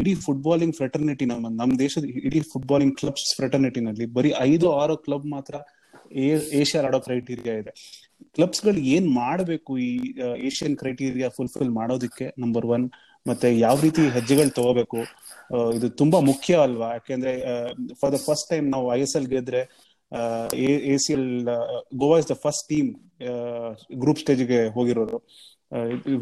[0.00, 5.54] ಇಡೀ ಫುಟ್ಬಾಲಿಂಗ್ ಫ್ರೆಟರ್ನಿಟಿ ನಮ್ಮ ನಮ್ಮ ದೇಶದ ಇಡೀ ಫುಟ್ಬಾಲಿಂಗ್ ಕ್ಲಬ್ಸ್ ಫ್ರೆಟರ್ನಿಟಿನಲ್ಲಿ ಬರೀ ಐದು, ಆರು ಕ್ಲಬ್ ಮಾತ್ರ
[6.60, 7.72] ಏಷ್ಯಾ ಆಡೋ ಕ್ರೈಟೀರಿಯಾ ಇದೆ.
[8.36, 9.90] ಕ್ಲಬ್ಸ್ಗಳು ಏನ್ ಮಾಡಬೇಕು ಈ
[10.48, 12.26] ಏಷ್ಯನ್ ಕ್ರೈಟೀರಿಯಾ ಫುಲ್ಫಿಲ್ ಮಾಡೋದಕ್ಕೆ?
[12.42, 12.84] ನಂಬರ್ ಒನ್
[13.26, 15.00] ಮತ್ತೆ ಯಾವ ರೀತಿ ಹೆಜ್ಜೆಗಳು ತಗೋಬೇಕು?
[15.76, 16.88] ಇದು ತುಂಬಾ ಮುಖ್ಯ ಅಲ್ವಾ?
[16.96, 17.32] ಯಾಕೆಂದ್ರೆ
[18.00, 19.62] ಫಾರ್ ದ ಫಸ್ಟ್ ಟೈಮ್ ನಾವು ಐ ಎಸ್ ಎಲ್ ಗೆದ್ರೆ
[20.92, 21.28] A C L
[22.02, 22.90] Goa is the first team
[24.02, 25.18] group ಸ್ಟೇಜ್ಗೆ ಹೋಗಿರೋರು.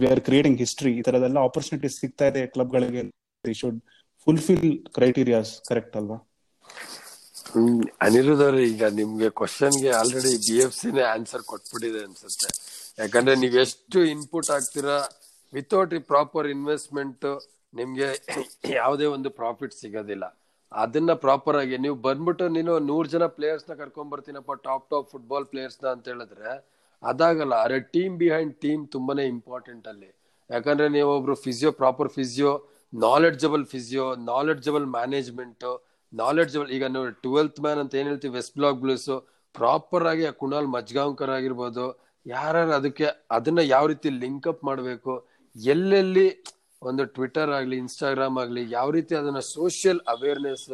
[0.01, 3.03] ವಿ ಆರ್ ಕ್ರಿಯೇಟಿಂಗ್ ಹಿಸ್ಟ್ರಿ ಈ ತರದೆಲ್ಲ ಆಪರ್ಚುನಿಟಿ ಸಿಗ್ತಾ ಇದೆ ಕ್ಲಬ್ಗಳಿಗೆ
[3.45, 3.81] ಶುಡ್
[4.27, 6.19] ಫುಲ್ಫಿಲ್ ಕ್ರೈಟೀರಿಯಾಸ್ ಕರೆಕ್ಟ್ ಅಲ್ವಾ?
[8.05, 12.51] ಅನಿರುದ್ ಅವ್ರೆ, ಈಗ ನಿಮ್ಗೆ ಕ್ವಶನ್ಗೆ ಆಲ್ರೆಡಿ ಬಿ ಎಫ್ ಸಿನೇ ಆನ್ಸರ್ ಕೊಟ್ಬಿಟ್ಟಿದೆ ಅನ್ಸುತ್ತೆ.
[13.01, 14.97] ಯಾಕಂದ್ರೆ ನೀವ್ ಎಷ್ಟು ಇನ್ಪುಟ್ ಆಗ್ತೀರಾ
[15.53, 17.27] ವಿತೌಟ್ ಈ ಪ್ರಾಪರ್ ಇನ್ವೆಸ್ಟ್ಮೆಂಟ್
[17.81, 18.09] ನಿಮ್ಗೆ
[18.79, 20.25] ಯಾವುದೇ ಒಂದು ಪ್ರಾಫಿಟ್ ಸಿಗೋದಿಲ್ಲ.
[20.83, 25.87] ಅದನ್ನ ಪ್ರಾಪರ್ ಆಗಿ, ನೀವು ಬಂದ್ಬಿಟ್ಟು ನೀನು ನೂರ್ ಜನ ಪ್ಲೇಯರ್ಸ್ನ ಕರ್ಕೊಂಡ್ ಬರ್ತೀನಪ್ಪ ಟಾಪ್ ಟಾಪ್ ಫುಟ್ಬಾಲ್ ಪ್ಲೇಯರ್ಸ್ನ
[25.95, 26.53] ಅಂತ ಹೇಳಿದ್ರೆ,
[27.03, 27.55] ಅದಾಗಲ್ಲ.
[27.67, 30.11] ಅರೆ ಟೀಮ್ ಬಿಹೈಂಡ್ ಟೀಮ್ ತುಂಬಾನೇ ಇಂಪಾರ್ಟೆಂಟ್ ಅಲ್ಲಿ.
[30.51, 32.53] ಯಾಕಂದ್ರೆ ನೀವು ಒಬ್ರು physio proper physio
[32.93, 35.65] knowledgeable physio knowledgeable management
[36.13, 39.13] knowledgeable ಈಗ ನೀವು ಟ್ವೆಲ್ತ್ ಮ್ಯಾನ್ ಅಂತ ಏನ್ ಹೇಳ್ತೀವಿ ವೆಸ್ಟ್ ಬ್ಲಾಕ್ ಬ್ಲೂಸ್
[39.55, 41.87] ಪ್ರಾಪರ್ ಆಗಿ ಆ ಕುಣಾಲ್ ಮಜ್ಗಾಂವ್ಕರ್ ಆಗಿರ್ಬೋದು
[42.27, 43.07] ಯಾರು ಅದಕ್ಕೆ,
[43.37, 45.15] ಅದನ್ನ ಯಾವ ರೀತಿ ಲಿಂಕ್ ಅಪ್ ಮಾಡಬೇಕು,
[45.57, 46.27] ಎಲ್ಲೆಲ್ಲಿ
[46.83, 50.67] ಒಂದು ಟ್ವಿಟರ್ ಆಗಲಿ ಇನ್ಸ್ಟಾಗ್ರಾಮ್ ಆಗಲಿ ಯಾವ ರೀತಿ ಅದನ್ನ ಸೋಷಿಯಲ್ ಅವೇರ್ನೆಸ್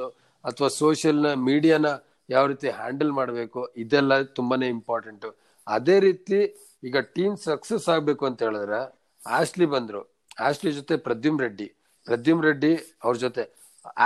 [0.44, 1.88] ಅಥವಾ ಸೋಷಿಯಲ್ನ ಮೀಡಿಯಾನ
[2.30, 5.26] ಯಾವ ರೀತಿ ಹ್ಯಾಂಡಲ್ ಮಾಡಬೇಕು ಇದೆಲ್ಲ ತುಂಬಾನೇ ಇಂಪಾರ್ಟೆಂಟ್
[5.66, 6.38] ಅದೇ ರೀತಿ
[6.84, 8.80] ಈಗ ಟೀಮ್ ಸಕ್ಸಸ್ ಆಗಬೇಕು ಅಂತ ಹೇಳಿದ್ರೆ
[9.20, 10.00] ಆಶ್ಲಿ ಬಂದ್ರು.
[10.40, 11.68] ಆಶ್ಲಿ ಜೊತೆ ಪ್ರದ್ಯುಮ್ ರೆಡ್ಡಿ.
[12.06, 12.72] ಪ್ರದ್ಯುಮ್ ರೆಡ್ಡಿ
[13.04, 13.44] ಅವ್ರ ಜೊತೆ.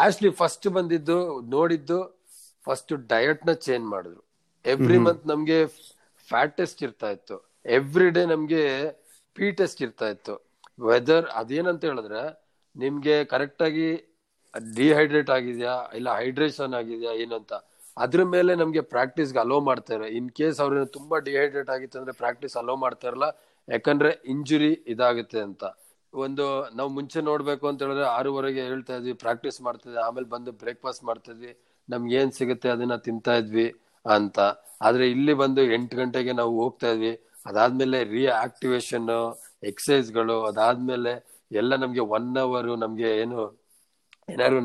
[0.02, 1.16] ಆಶ್ಲಿ ಫಸ್ಟ್ ಬಂದಿದ್ದು
[1.54, 1.98] ನೋಡಿದ್ದು
[2.66, 4.22] ಫಸ್ಟ್ ಡಯಟ್ನ ಚೇಂಜ್ ಮಾಡಿದ್ರು.
[4.64, 5.58] ಎವ್ರಿ ಮಂತ್ ನಮ್ಗೆ
[6.28, 7.36] ಫ್ಯಾಟ್ ಟೆಸ್ಟ್ ಇರ್ತಾ ಇತ್ತು.
[7.78, 8.62] ಎವ್ರಿ ಡೇ ನಮ್ಗೆ
[9.36, 10.34] ಪಿ ಟೆಸ್ಟ್ ಇರ್ತಾ ಇತ್ತು.
[10.78, 12.22] ವೆದರ್ ಅದೇನಂತ ಹೇಳಿದ್ರೆ,
[12.76, 13.88] ನಿಮ್ಗೆ ಕರೆಕ್ಟ್ ಆಗಿ
[14.74, 17.52] ಡಿಹೈಡ್ರೇಟ್ ಆಗಿದ್ಯಾ, ಇಲ್ಲ ಹೈಡ್ರೇಷನ್ ಆಗಿದ್ಯಾ, ಏನಂತ,
[17.96, 22.74] ಅದ್ರ ಮೇಲೆ ನಮ್ಗೆ ಪ್ರಾಕ್ಟೀಸ್ಗೆ ಅಲೋ ಮಾಡ್ತಾರೆ ಇನ್ ಕೇಸ್ ಅವ್ರ ತುಂಬಾ ಡಿಹೈಡ್ರೇಟ್ ಆಗಿತ್ತು ಅಂದ್ರೆ ಪ್ರಾಕ್ಟೀಸ್ ಅಲೋ
[22.84, 23.26] ಮಾಡ್ತಾ ಇರಲ್ಲ,
[23.68, 25.64] ಯಾಕಂದ್ರೆ ಇಂಜುರಿ ಇದಾಗುತ್ತೆ ಅಂತ.
[26.12, 31.52] ಒಂದು ನಾವು ಮುಂಚೆ ನೋಡ್ಬೇಕು ಅಂತ ಹೇಳಿದ್ರೆ ಆರೂವರೆಗೆ ಹೇಳ್ತಾ ಇದ್ವಿ ಪ್ರಾಕ್ಟೀಸ್ ಮಾಡ್ತಿದ್ವಿ ಆಮೇಲೆ ಬಂದು ಬ್ರೇಕ್ಫಾಸ್ಟ್ ಮಾಡ್ತಿದ್ವಿ
[31.88, 33.66] ನಮ್ಗೆ ಏನ್ ಸಿಗುತ್ತೆ ಅದನ್ನ ತಿಂತಾ ಇದ್ವಿ
[34.04, 34.38] ಅಂತ.
[34.82, 37.12] ಆದ್ರೆ ಇಲ್ಲಿ ಬಂದು ಎಂಟು ಗಂಟೆಗೆ ನಾವು ಹೋಗ್ತಾ ಇದ್ವಿ
[37.46, 39.38] ಅದಾದ್ಮೇಲೆ ರಿಆಕ್ಟಿವೇಶನ್ ಆಕ್ಟಿವೇಶನ್
[39.70, 41.12] ಎಕ್ಸಸೈಸ್ಗಳು ಅದಾದ್ಮೇಲೆ
[41.60, 43.40] ಎಲ್ಲ ನಮ್ಗೆ ಒನ್ ಅವರ್ ನಮ್ಗೆ ಏನು
[44.32, 44.60] ಏನಾದ್ರು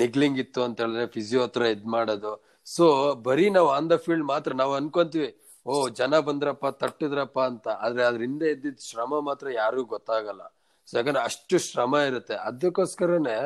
[0.00, 2.32] ನಿಗ್ಲಿಂಗ್ ಇತ್ತು ಅಂತ ಹೇಳಿದ್ರೆ ಫಿಸಿಯೋ ಹತ್ರ ಇದ್ ಮಾಡೋದು.
[2.66, 2.84] ಸೊ
[3.26, 5.28] ಬರೀ ನಾವು ಆನ್ ದ ಫೀಲ್ಡ್ ಮಾತ್ರ ನಾವು ಅನ್ಕೊಂತೀವಿ
[5.66, 7.66] ಓ ಜನ ಬಂದ್ರಪ್ಪ ತಟ್ಟಿದ್ರಪ್ಪ ಅಂತ.
[7.84, 10.42] ಆದ್ರೆ ಅದ್ರ ಹಿಂದೆ ಇದ್ದಿದ್ ಶ್ರಮ ಮಾತ್ರ ಯಾರಿಗೂ ಗೊತ್ತಾಗಲ್ಲ.
[10.88, 12.36] ಸೊ ಯಾಕಂದ್ರೆ ಅಷ್ಟು ಶ್ರಮ ಇರುತ್ತೆ.
[12.48, 13.36] ಅದಕ್ಕೋಸ್ಕರನೇ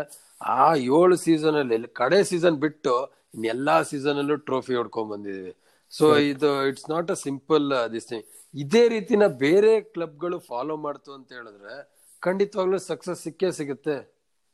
[0.57, 0.67] ಆ
[0.99, 2.95] ಏಳು ಸೀಸನ್ ಅಲ್ಲಿ ಕಡೆ ಸೀಸನ್ ಬಿಟ್ಟು
[3.37, 5.53] ಇನ್ ಎಲ್ಲಾ ಸೀಸನ್ ಅಲ್ಲೂ ಟ್ರೋಫಿ ಹೊಡ್ಕೊಂಡ್ ಬಂದಿದೀವಿ.
[5.93, 11.28] ಸೊ ಇದು it's not a simple this thing ಇದೇ ರೀತಿನ ಬೇರೆ ಕ್ಲಬ್ಗಳು ಫಾಲೋ ಮಾಡ್ತು ಅಂತ
[11.32, 11.74] ಹೇಳಿದ್ರೆ
[12.22, 13.96] ಖಂಡಿತವಾಗ್ಲೂ ಸಕ್ಸಸ್ ಸಿಕ್ಕೇ ಸಿಗುತ್ತೆ.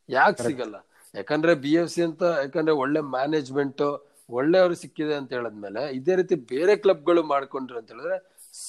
[0.09, 0.77] ಯಾಕೆ ಸಿಗಲ್ಲ?
[1.15, 3.83] ಯಾಕಂದ್ರೆ ಬಿ ಎಫ್ ಸಿ ಅಂತ ಯಾಕಂದ್ರೆ ಒಳ್ಳೆ ಮ್ಯಾನೇಜ್ಮೆಂಟ್
[4.31, 8.19] ಒಳ್ಳೆಯವರು ಸಿಕ್ಕಿದೆ ಅಂತ ಹೇಳದ್ಮೇಲೆ ಇದೇ ರೀತಿ ಬೇರೆ ಕ್ಲಬ್ಗಳು ಮಾಡ್ಕೊಂಡ್ರು ಅಂತ ಹೇಳಿದ್ರೆ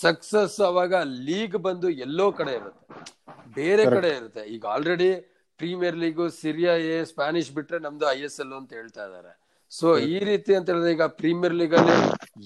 [0.03, 0.93] ಸಕ್ಸಸ್ ಅವಾಗ
[1.27, 2.85] ಲೀಗ್ ಬಂದು ಎಲ್ಲೋ ಕಡೆ ಇರುತ್ತೆ.
[3.55, 4.43] ಬೇರೆ ಕಡೆ ಇರುತ್ತೆ.
[4.55, 5.09] ಈಗ already
[5.59, 9.33] premier league Serie A Spanish ಬಿಟ್ರೆ ನಮ್ದು ಐ ಎಸ್ ಎಲ್ ಅಂತ ಹೇಳ್ತಾ ಇದಾರೆ
[9.71, 11.95] ಸೊ ಈ ರೀತಿ ಅಂತ ಹೇಳಿದ್ರೆ ಈಗ ಪ್ರೀಮಿಯರ್ ಲೀಗ್ ಅಲ್ಲಿ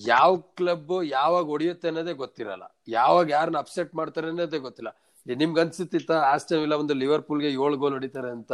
[0.07, 2.65] ಯಾವ ಕ್ಲಬ್ ಯಾವಾಗ ಹೊಡಿಯುತ್ತೆ ಅನ್ನೋದೇ ಗೊತ್ತಿರಲ್ಲ.
[2.87, 4.91] ಯಾವಾಗ ಯಾರನ್ನ ಅಪ್ಸೆಟ್ ಮಾಡ್ತಾರೆ ಅನ್ನೋದೇ ಗೊತ್ತಿಲ್ಲ.
[5.25, 8.53] ನಿಮ್ಗೆ ಅನ್ಸುತ್ತಿತ್ತ ಆಸ್ಟನ್ ಇಲ್ಲ ಒಂದು ಲಿವರ್ಪೂಲ್ಗೆ ಏಳು ಗೋಲ್ ಹೊಡಿತಾರೆ ಅಂತ?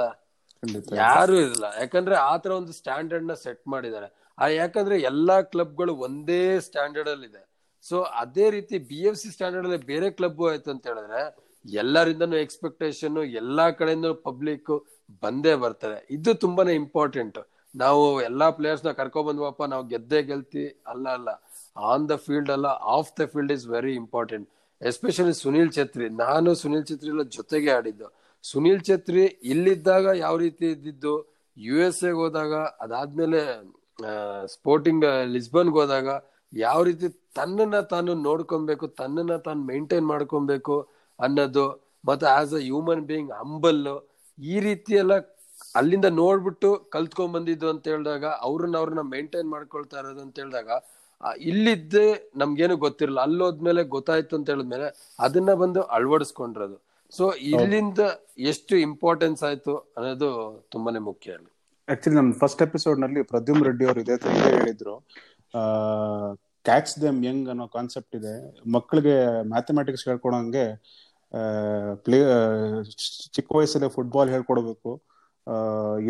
[0.96, 4.08] ಯಾರು ಇರಲ್ಲ ಯಾಕಂದ್ರೆ ಆತರ ಒಂದು ಸ್ಟ್ಯಾಂಡರ್ಡ್ನ ಸೆಟ್ ಮಾಡಿದ್ದಾರೆ.
[4.38, 7.44] ಆ ಯಾಕಂದ್ರೆ ಎಲ್ಲಾ ಕ್ಲಬ್ಗಳು ಒಂದೇ ಸ್ಟ್ಯಾಂಡರ್ಡ್ ಅಲ್ಲಿ ಇದೆ.
[7.86, 11.22] ಸೊ ಅದೇ ರೀತಿ ಬಿ ಎಫ್ ಸಿ ಸ್ಟ್ಯಾಂಡರ್ಡ್ ಅಲ್ಲಿ ಬೇರೆ ಕ್ಲಬ್ ಆಯ್ತು ಅಂತ ಹೇಳಿದ್ರೆ
[11.66, 14.72] ಎಲ್ಲರಿಂದನೂ ಎಕ್ಸ್ಪೆಕ್ಟೇಷನ್ ಎಲ್ಲಾ ಕಡೆಯಿಂದ ಪಬ್ಲಿಕ್
[15.24, 17.40] ಬಂದೇ ಬರ್ತಾರೆ ಇದು ತುಂಬಾನೇ ಇಂಪಾರ್ಟೆಂಟ್
[17.76, 21.30] ನಾವು ಎಲ್ಲಾ ಪ್ಲೇಯರ್ಸ್ನ ಕರ್ಕೊಂಡ್ ಬಂದ್ವಪ್ಪ, ನಾವು ಗೆದ್ದೇ ಗೆಲ್ತಿ, ಅಲ್ಲ ಅಲ್ಲ.
[21.90, 24.48] ಆನ್ ದ ಫೀಲ್ಡ್ ಅಲ್ಲ off the field is very important
[24.82, 28.08] especially Sunil Chhetri ನಾನು ಸುನಿಲ್ ಛತ್ರಿ ಎಲ್ಲ ಜೊತೆಗೆ ಆಡಿದ್ದು.
[28.44, 31.14] ಸುನಿಲ್ ಛತ್ರಿ ಇಲ್ಲಿದ್ದಾಗ ಯಾವ ರೀತಿ ಇದ್ದಿದ್ದು?
[31.58, 32.54] ಯು ಎಸ್ ಎಗೆ ಹೋದಾಗ,
[32.84, 33.40] ಅದಾದ್ಮೇಲೆ
[34.56, 35.06] ಸ್ಪೋರ್ಟಿಂಗ್
[35.36, 36.10] ಲಿಸ್ಬನ್ಗೆ ಹೋದಾಗ
[36.54, 40.78] ಯಾವ ರೀತಿ ತನ್ನನ್ನ ತಾನು ನೋಡ್ಕೊಬೇಕು, ತನ್ನನ್ನ ತಾನು ಮೇಂಟೈನ್ ಮಾಡ್ಕೊಬೇಕು
[41.20, 41.66] ಅನ್ನೋದು,
[42.06, 43.82] ಮತ್ತೆ as a human being humble
[44.38, 45.14] ಈ ರೀತಿ ಎಲ್ಲ
[45.76, 50.70] ಅಲ್ಲಿಂದ ನೋಡ್ಬಿಟ್ಟು ಕಲ್ತ್ಕೊಂಡ್ ಬಂದಿದ್ದು ಅಂತ ಹೇಳಿದಾಗ, ಅವ್ರನ್ನ ಅವ್ರನ್ನ ಮೇಂಟೈನ್ ಮಾಡ್ಕೊಳ್ತಾ ಇರೋದು ಅಂತ ಹೇಳಿದಾಗ
[51.50, 52.06] ಇಲ್ಲಿದ್ದೆ
[52.36, 54.88] ನಮ್ಗೇನು ಗೊತ್ತಿರಲ್ಲ ಅಲ್ಲೋದ್ಮೇಲೆ ಗೊತ್ತಾಯ್ತು ಅಂತ ಹೇಳಿದ್ಮೇಲೆ
[55.20, 56.78] ಅದನ್ನ ಬಂದು ಅಳವಡಿಸ್ಕೊಂಡಿರೋದು.
[57.12, 58.02] ಸೊ ಇಲ್ಲಿಂದ
[58.52, 60.30] ಎಷ್ಟು ಇಂಪಾರ್ಟೆನ್ಸ್ ಆಯ್ತು ಅನ್ನೋದು
[60.72, 61.52] ತುಂಬಾನೇ ಮುಖ್ಯ ಅಲ್ಲಿ.
[61.88, 64.96] ಆಕ್ಚುಲಿ ನಮ್ ಫಸ್ಟ್ ಎಪಿಸೋಡ್ನಲ್ಲಿ ಪ್ರದ್ಯುಮ್ ರೆಡ್ಡಿ ಅವರು ಇದೇ ತರ ಹೇಳಿದ್ರು.
[66.66, 68.34] ಕ್ಯಾಚ್ ದೆಮ್ ಯಂಗ್ ಅನ್ನೋ ಕಾನ್ಸೆಪ್ಟ್ ಇದೆ.
[68.76, 69.16] ಮಕ್ಕಳಿಗೆ
[69.54, 70.66] ಮ್ಯಾಥಮೆಟಿಕ್ಸ್ ಹೇಳ್ಕೊಡಂಗೆ
[72.06, 72.20] ಪ್ಲೇ
[73.36, 74.92] ಚಿಕ್ಕ ವಯಸ್ಸಲ್ಲೇ ಫುಟ್ಬಾಲ್ ಹೇಳ್ಕೊಡ್ಬೇಕು.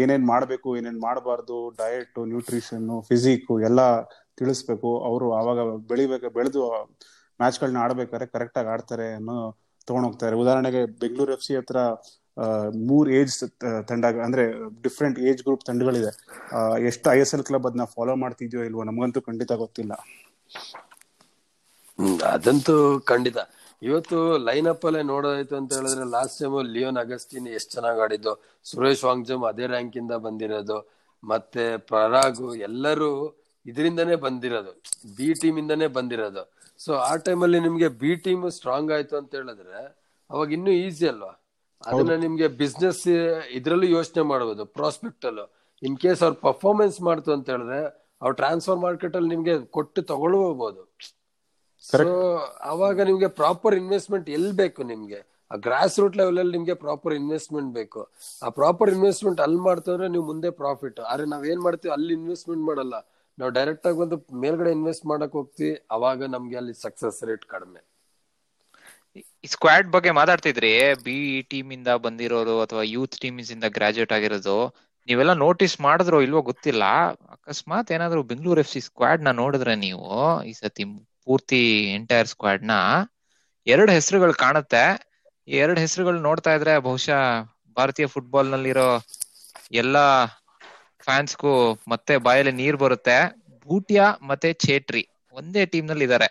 [0.04, 3.82] ಏನೇನ್ ಮಾಡ್ಬೇಕು, ಏನೇನ್ ಮಾಡಬಾರ್ದು ಡಯಟ್ ನ್ಯೂಟ್ರಿಷನ್ ಫಿಸಿಕ್ ಎಲ್ಲ
[4.40, 4.90] ತಿಳಿಸ್ಬೇಕು.
[5.10, 5.60] ಅವರು ಅವಾಗ
[5.92, 6.62] ಬೆಳಿಬೇಕು, ಬೆಳೆದು
[7.40, 9.38] ಮ್ಯಾಚ್ಗಳನ್ನ ಆಡ್ಬೇಕಾದ್ರೆ ಕರೆಕ್ಟ್ ಆಗಿ ಆಡ್ತಾರೆ ಅನ್ನೋ
[9.88, 10.36] ತಗೊಂಡ್ ಹೋಗ್ತಾರೆ.
[10.44, 11.78] ಉದಾಹರಣೆಗೆ ಬೆಂಗಳೂರು ಎಫ್ ಸಿ ಹತ್ರ
[12.90, 13.34] ಮೂರ್ ಏಜ್
[13.90, 14.44] ತಂಡ ಅಂದ್ರೆ
[14.86, 16.12] ಡಿಫ್ರೆಂಟ್ ಏಜ್ ಗ್ರೂಪ್ ತಂಡಗಳಿದೆ.
[16.90, 19.94] ಎಷ್ಟು ಐ ಎಸ್ ಎಲ್ ಕ್ಲಬ್ ಅದನ್ನ ಫಾಲೋ ಮಾಡ್ತಿದ್ಯೋ ಇಲ್ವೋ ನಮಗಂತೂ ಖಂಡಿತ ಗೊತ್ತಿಲ್ಲ.
[22.34, 22.76] ಅದಂತೂ
[23.12, 23.38] ಖಂಡಿತ.
[23.82, 28.34] ಇವತ್ತು ಲೈನ್ ಅಪ್ ಅಲ್ಲೇ ನೋಡೋದಾಯ್ತು ಅಂತ ಹೇಳಿದ್ರೆ ಲಾಸ್ಟ್ ಟೈಮ್ ಲಿಯೋನ್ ಅಗಸ್ಟಿನ್ ಎಷ್ಟ್ ಚೆನ್ನಾಗ್ ಆಡಿದ್ದು
[28.66, 30.78] ಸುರೇಶ್ ವಾಂಗ್ಜಮ್ ಅದೇ ರ್ಯಾಂಕ್ ಇಂದ ಬಂದಿರೋದು
[31.24, 33.12] ಮತ್ತೆ ಪರಾಗು ಎಲ್ಲರೂ
[33.66, 34.72] ಇದರಿಂದನೇ ಬಂದಿರೋದು
[35.18, 36.44] ಬಿ ಟೀಮ್ ಇಂದಾನೇ ಬಂದಿರೋದು.
[36.80, 39.82] ಸೊ ಆ ಟೈಮಲ್ಲಿ ನಿಮ್ಗೆ ಬಿ ಟೀಮ್ ಸ್ಟ್ರಾಂಗ್ ಆಯ್ತು ಅಂತ ಹೇಳಿದ್ರೆ
[40.30, 41.32] ಅವಾಗ ಇನ್ನೂ ಈಸಿ ಅಲ್ವಾ?
[41.82, 43.04] ಅದನ್ನ ನಿಮ್ಗೆ ಬಿಸ್ನೆಸ್
[43.58, 45.46] ಇದ್ರಲ್ಲೂ ಯೋಚನೆ ಮಾಡಬಹುದು ಪ್ರಾಸ್ಪೆಕ್ಟ್ ಅಲ್ಲೂ.
[45.84, 47.80] ಇನ್ ಕೇಸ್ ಅವ್ರ ಪರ್ಫಾರ್ಮೆನ್ಸ್ ಮಾಡ್ತು ಅಂತ ಹೇಳಿದ್ರೆ
[48.22, 50.82] ಅವ್ರ ಟ್ರಾನ್ಸ್ಫರ್ ಮಾರ್ಕೆಟ್ ಅಲ್ಲಿ ನಿಮ್ಗೆ ಕೊಟ್ಟು ತಗೊಳ್ಬಹುದು
[51.84, 52.08] ಸೊ
[52.62, 55.20] ಅವಾಗ ನಿಮ್ಗೆ ಪ್ರಾಪರ್ ಇನ್ವೆಸ್ಟ್ಮೆಂಟ್ ಎಲ್ಲಿ ಬೇಕು ನಿಮ್ಗೆ?
[55.52, 58.02] ಆ ಗ್ರಾಸ್ ರೂಟ್ ಲೆವೆಲ್ ಅಲ್ಲಿ ನಿಮ್ಗೆ ಪ್ರಾಪರ್ ಇನ್ವೆಸ್ಟ್ಮೆಂಟ್ ಬೇಕು.
[58.44, 61.94] ಆ ಪ್ರಾಪರ್ ಇನ್ವೆಸ್ಟ್ಮೆಂಟ್ ಅಲ್ಲಿ ಮಾಡ್ತಂದ್ರೆ ನೀವು ಮುಂದೆ ಪ್ರಾಫಿಟ್ ಆದ್ರೆ ನಾವ್ ಏನ್ ಮಾಡ್ತೀವಿ?
[61.94, 62.96] ಅಲ್ಲಿ ಇನ್ವೆಸ್ಟ್ಮೆಂಟ್ ಮಾಡಲ್ಲ.
[63.38, 65.86] ನಾವು ಡೈರೆಕ್ಟ್ ಆಗಿ ಬಂದು ಮೇಲ್ಗಡೆ ಇನ್ವೆಸ್ಟ್ ಮಾಡಕ್ ಹೋಗ್ತಿವಿ.
[65.92, 67.82] ಅವಾಗ ನಮ್ಗೆ ಅಲ್ಲಿ ಸಕ್ಸಸ್ ರೇಟ್ ಕಡಿಮೆ.
[69.16, 70.72] ಈ ಸ್ಕ್ವಾಡ್ ಬಗ್ಗೆ ಮಾತಾಡ್ತಿದ್ರಿ.
[71.04, 74.58] ಬಿ ಟೀಮ್ ಇಂದ ಬಂದಿರೋರು ಅಥವಾ ಯೂತ್ ಟೀಮ್ ಇಂದ ಗ್ರಾಜುಯೇಟ್ ಆಗಿರೋದು
[75.08, 76.84] ನೀವೆಲ್ಲ ನೋಟಿಸ್ ಮಾಡಿದ್ರೋ ಇಲ್ವೋ ಗೊತ್ತಿಲ್ಲ.
[77.36, 80.10] ಅಕಸ್ಮಾತ್ ಏನಾದ್ರು ಬೆಂಗಳೂರು ಎಫ್ ಸಿ ಸ್ಕ್ವಾಡ್ನ ನೋಡಿದ್ರೆ ನೀವು
[80.44, 80.86] ಈ ಸತಿ
[81.28, 81.62] ಪೂರ್ತಿ
[81.96, 82.74] ಎಂಟೈರ್ ಸ್ಕ್ವಾಡ್ನ
[83.68, 84.84] ಎರಡು ಹೆಸರುಗಳು ಕಾಣುತ್ತೆ.
[85.48, 87.22] ಈ ಎರಡು ಹೆಸರುಗಳು ನೋಡ್ತಾ ಇದ್ರೆ ಬಹುಶಃ
[87.78, 88.90] ಭಾರತೀಯ ಫುಟ್ಬಾಲ್ ನಲ್ಲಿರೋ
[89.80, 90.06] ಎಲ್ಲಾ
[91.04, 91.54] ಫ್ಯಾನ್ಸ್ಗೂ
[91.92, 93.18] ಮತ್ತೆ ಬಾಯಲ್ಲಿ ನೀರ್ ಬರುತ್ತೆ.
[93.66, 95.04] ಬೂಟಿಯಾ ಮತ್ತೆ ಚೇಟ್ರಿ
[95.36, 96.30] ಒಂದೇ ಟೀಮ್ನಲ್ಲಿ ಇದಾರೆ.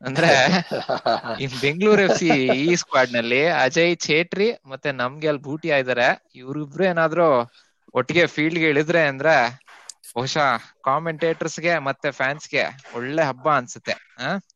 [0.00, 0.30] ಅಂದ್ರೆ
[1.62, 2.28] ಬೆಂಗಳೂರು ಎಫ್ ಸಿ
[2.62, 6.08] ಈ ಸ್ಕ್ವಾಡ್ನಲ್ಲಿ ಅಜಯ್ ಚೇಟ್ರಿ ಮತ್ತೆ ನಮ್ಗೆ ಅಲ್ಲಿ ಬೂಟಿಯಾ ಇದಾರೆ.
[6.34, 7.28] ಇವ್ರಿಬ್ರು ಏನಾದ್ರು
[7.94, 9.34] ಒಟ್ಟಿಗೆ ಫೀಲ್ಡ್ಗೆ ಇಳಿದ್ರೆ ಅಂದ್ರೆ
[10.16, 10.50] ಬಹುಶಃ
[10.84, 12.62] ಕಾಮೆಂಟೇಟರ್ಸ್ಗೆ ಮತ್ತೆ ಫ್ಯಾನ್ಸ್ಗೆ
[12.94, 13.94] ಒಳ್ಳೆ ಹಬ್ಬ ಅನ್ಸುತ್ತೆ.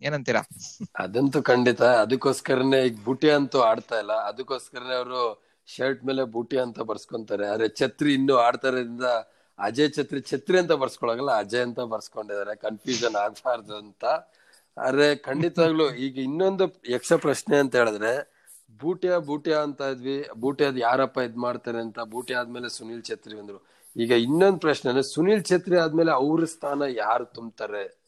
[0.03, 0.43] ಏನಂತೀರಾ?
[0.97, 1.83] ಅದಂತೂ ಖಂಡಿತ.
[2.05, 4.13] ಅದಕ್ಕೋಸ್ಕರನೇ ಈಗ ಬೂಟಿ ಅಂತೂ ಆಡ್ತಾ ಇಲ್ಲ.
[4.31, 5.21] ಅದಕ್ಕೋಸ್ಕರನೇ ಅವರು
[5.69, 7.47] ಶರ್ಟ್ ಮೇಲೆ ಬೂಟಿ ಅಂತ ಬರ್ಸ್ಕೊಂತಾರೆ.
[7.47, 9.05] ಆದ್ರೆ ಛತ್ರಿ ಇನ್ನು ಆಡ್ತಾರಿಂದ
[9.59, 12.55] ಅಜಯ್ ಛತ್ರಿ ಛತ್ರಿ ಅಂತ ಬರ್ಸ್ಕೊಳಗಲ್ಲ ಅಜಯ್ ಅಂತ ಬರ್ಸ್ಕೊಂಡಿದ್ದಾರೆ.
[12.57, 14.05] ಕನ್ಫ್ಯೂಷನ್ ಆಗ್ಬಾರ್ದು ಅಂತ.
[14.77, 18.13] ಆದ್ರೆ ಖಂಡಿತವಾಗ್ಲು ಈಗ ಇನ್ನೊಂದು ಯಕ್ಷ ಪ್ರಶ್ನೆ ಅಂತ ಹೇಳಿದ್ರೆ,
[18.81, 20.17] ಬೂಟ್ಯಾ ಬೂಟಿಯಾ ಅಂತ ಇದ್ವಿ.
[20.37, 21.99] ಬೂಟ್ಯಾದ್ ಯಾರಪ್ಪ ಇದ್ ಮಾಡ್ತಾರೆ ಅಂತ.
[22.15, 23.61] ಬೂಟಿ ಆದ್ಮೇಲೆ ಸುನಿಲ್ ಛತ್ರಿ ಬಂದ್ರು.
[23.97, 28.01] ಈಗ ಇನ್ನೊಂದು ಪ್ರಶ್ನೆ ಸುನಿಲ್ ಛತ್ರಿ ಆದ್ಮೇಲೆ ಅವ್ರ ಸ್ಥಾನ ಯಾರು ತುಂಬ್ತಾರೆ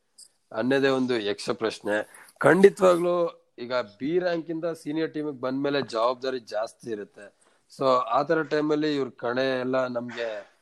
[0.53, 2.25] ಅನ್ನೋದೇ ಒಂದು ಯಕ್ಷ ಪ್ರಶ್ನೆ.
[2.39, 7.35] ಖಂಡಿತವಾಗ್ಲು ಈಗ ಬಿ ರ್ಯಾಂಕ್ ಇಂದ ಸೀನಿಯರ್ ಟೀಮ್ ಬಂದ್ಮೇಲೆ ಜವಾಬ್ದಾರಿ ಜಾಸ್ತಿ ಇರುತ್ತೆ.
[7.71, 10.53] ಸೊ ಆತರ ತರ ಟೈಮಲ್ಲಿ ಇವ್ರ ಕಣೆ ಎಲ್ಲ ನಮ್ಗೆ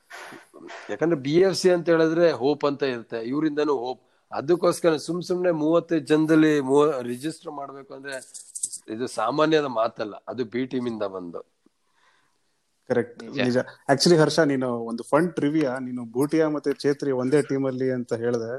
[0.90, 3.22] ಯಾಕಂದ್ರೆ ಬಿ ಎಫ್ ಸಿ ಅಂತ ಹೇಳಿದ್ರೆ ಹೋಪ್ ಅಂತ ಇರುತ್ತೆ.
[3.22, 4.02] ಇವರಿಂದನೂ ಹೋಪ್
[4.32, 8.16] ಅದಕ್ಕೋಸ್ಕರ ಸುಮ್ ಸುಮ್ನೆ ಮೂವತ್ತೈದು ಜನದಲ್ಲಿ ಮೂವ ರಿಜಿಸ್ಟರ್ ಮಾಡ್ಬೇಕು ಅಂದ್ರೆ
[8.94, 10.14] ಇದು ಸಾಮಾನ್ಯದ ಮಾತಲ್ಲ.
[10.28, 11.59] ಅದು ಬಿ ಟೀಮ್ ಇಂದ ಬಂದು.
[12.90, 13.56] ಕರೆಕ್ಟ್ ನಿಜ.
[13.92, 18.52] ಆಕ್ಚುಲಿ ಹರ್ಷ ನೀನು ಒಂದು ಫಂಡ್ ಟ್ರಿವಿಯಾ ನೀನು ಬೂಟಿಯಾ ಮತ್ತೆ ಚೇತ್ರಿ ಒಂದೇ ಟೀಮ್ ಅಲ್ಲಿ ಅಂತ ಹೇಳಿದೆ.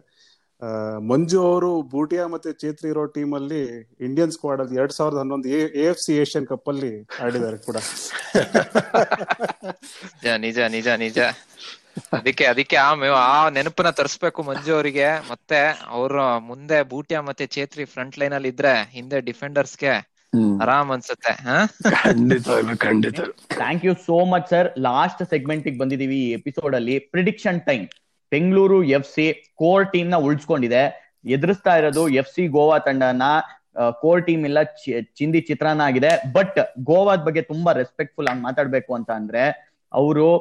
[1.10, 3.62] ಮಂಜು ಅವರು ಬೂಟಿಯಾ ಮತ್ತೆ ಚೇತ್ರಿ ಇರೋ ಟೀಮ್ ಅಲ್ಲಿ
[4.08, 7.78] ಇಂಡಿಯನ್ ಸ್ಕ್ವಾಡ್ ಅಲ್ಲಿ ಎರಡ್ ಸಾವಿರದ ಹನ್ನೊಂದು A F C Asian cup ಅಲ್ಲಿ ಆಡಿದ್ದಾರೆ ಕೂಡ.
[10.16, 11.18] ನಿಜ ನಿಜ ನಿಜ ನಿಜ.
[12.18, 12.90] ಅದಕ್ಕೆ ಅದಕ್ಕೆ ಆ
[13.24, 15.08] ಆ ನೆನಪನ್ನ ತರಿಸ್ಬೇಕು ಮಂಜು ಅವರಿಗೆ.
[15.32, 15.60] ಮತ್ತೆ
[15.90, 16.16] ಅವ್ರ
[16.50, 19.94] ಮುಂದೆ ಬೂಟಿಯಾ ಮತ್ತೆ ಚೇತ್ರಿ ಫ್ರಂಟ್ ಲೈನ್ ಅಲ್ಲಿ ಇದ್ರೆ ಹಿಂದೆ ಡಿಫೆಂಡರ್ಸ್ಗೆ
[20.62, 21.38] ಆರಾಮ್ ಅನ್ಸುತ್ತೆ
[22.76, 27.88] ಖಂಡಿತ thank you so much sir last segment ಬಂದಿದೀವಿ ಈ ಎಪಿಸೋಡ್ ಅಲ್ಲಿ prediction time
[28.32, 31.12] Bengaluru F C core ಟೀಮ್ನ ಉಳಿಸ್ಕೊಂಡಿದೆ.
[31.26, 33.22] ಎದುರಿಸ್ತಾ ಇರೋದು ಎಫ್ ಸಿ ಗೋವಾ ತಂಡನ.
[34.02, 36.34] ಕೋರ್ ಟೀಮ್ ಎಲ್ಲ ಚಿ- ಚಿಂದಿ ಚಿತ್ರಾನ್ನ ಆಗಿದೆ.
[36.34, 40.38] ಬಟ್ ಗೋವಾದ ಬಗ್ಗೆ ತುಂಬಾ ರೆಸ್ಪೆಕ್ಟ್ಫುಲ್ ಆಗಿ ಮಾತಾಡ್ಬೇಕು ಅಂತ ಅಂದ್ರೆ ಅವರು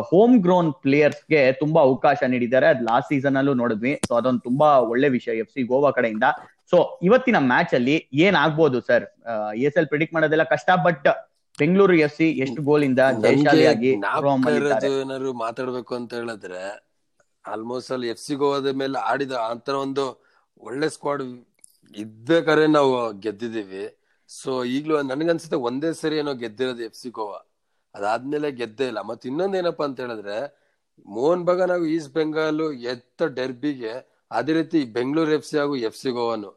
[0.00, 2.66] ಹೋಮ್ ಗ್ರೋನ್ ಪ್ಲೇಯರ್ಸ್ಗೆ ತುಂಬಾ ಅವಕಾಶ ನೀಡಿದ್ದಾರೆ.
[2.66, 4.00] ಅದ್ ಲಾಸ್ಟ್ ಸೀಸನ್ ಅಲ್ಲೂ ನೋಡಿದ್ವಿ.
[4.08, 6.24] ಸೊ ಅದೊಂದು ತುಂಬಾ ಒಳ್ಳೆ ವಿಷಯ ಎಫ್ ಸಿ ಗೋವಾ ಕಡೆಯಿಂದ.
[6.72, 7.94] ಸೊ ಇವತ್ತಿನ ಮ್ಯಾಚ್ ಅಲ್ಲಿ
[8.24, 9.04] ಏನ್ ಆಗ್ಬೋದು ಸರ್
[9.66, 11.06] ಎಸ್ ಎಲ್ ಪ್ರಿಡಿಕ್ಟ್ ಮಾಡೋದೆಲ್ಲ ಕಷ್ಟ ಬಟ್
[11.58, 13.90] ಬೆಂಗಳೂರು ಎಫ್ ಸಿ ಎಷ್ಟು ಗೋಲ್ ಇಂದ ಜಯಶಾಲಿಯಾಗಿ
[14.98, 16.60] ಏನಾದ್ರು ಮಾತಾಡ್ಬೇಕು ಅಂತ ಹೇಳಿದ್ರೆ
[17.44, 20.04] ಆಲ್ಮೋಸ್ಟ್ ಅಲ್ಲಿ ಎಫ್ ಸಿ ಗೋವಾದ ಮೇಲೆ ಆಡಿದ ಆತರ ಒಂದು
[20.60, 21.22] ಒಳ್ಳೆ ಸ್ಕ್ವಾಡ್
[21.94, 22.92] ಇದ್ಬೇಕಾದ್ರೆ ನಾವು
[23.24, 23.84] ಗೆದ್ದಿದೀವಿ
[24.30, 27.38] ಸೊ ಈಗ್ಲೂ ನನ್ಗನ್ಸುತ್ತೆ ಒಂದೇ ಸರಿ ಏನೋ ಗೆದ್ದಿರೋದು ಎಫ್ ಸಿ ಗೋವಾ
[27.94, 29.00] ಅದಾದ್ಮೇಲೆ ಗೆದ್ದೇ ಇಲ್ಲ.
[29.08, 30.36] ಮತ್ತೆ ಇನ್ನೊಂದೇನಪ್ಪಾ ಅಂತ ಹೇಳಿದ್ರೆ
[31.06, 32.60] ಮೋಹನ್ ಬಗಾನ್ ಹಾಗೂ ಈಸ್ಟ್ ಬೆಂಗಾಲ್
[32.90, 33.92] ಎತ್ತ ಡೆರ್ಬಿಗೆ
[34.30, 36.50] ಅದೇ ರೀತಿ ಬೆಂಗಳೂರು ಎಫ್ ಸಿ ಹಾಗೂ ಎಫ್ ಸಿ ಗೋವಾನು.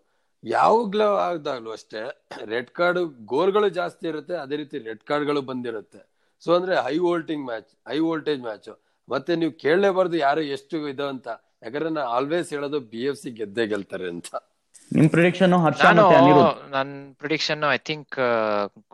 [0.43, 2.01] ಯಾವಾಗ್ಲೂ ಆಗ್ದಾಗ್ಲೂ ಅಷ್ಟೇ
[2.45, 2.99] ರೆಡ್ ಕಾರ್ಡ್
[3.31, 6.01] ಗೋಲ್ಗಳು ಜಾಸ್ತಿ ಇರುತ್ತೆ ಅದೇ ರೀತಿ ರೆಡ್ ಕಾರ್ಡ್ಗಳು ಬಂದಿರುತ್ತೆ.
[6.43, 8.69] ಸೊ ಅಂದ್ರೆ high voltage match high voltage match
[9.09, 11.27] ಮತ್ತೆ ನೀವು ಕೇಳಲೇಬಾರ್ದು ಯಾರು ಎಷ್ಟು ಇದು ಅಂತ.
[11.63, 14.29] ಯಾಕಂದ್ರೆ ನಾ ಆಲ್ವೇಸ್ ಹೇಳೋದು ಬಿ ಎಫ್ ಸಿ ಗೆದ್ದೇ ಗೆಲ್ತಾರೆ ಅಂತ.
[14.91, 16.05] ನಿಮ್ ಪ್ರಿಡಿಕ್ಷನ್ ಹರ್ಷ ನಾನು
[16.73, 18.15] ನನ್ ಪ್ರಿಡಿಕ್ಷನ್ ಐ ಥಿಂಕ್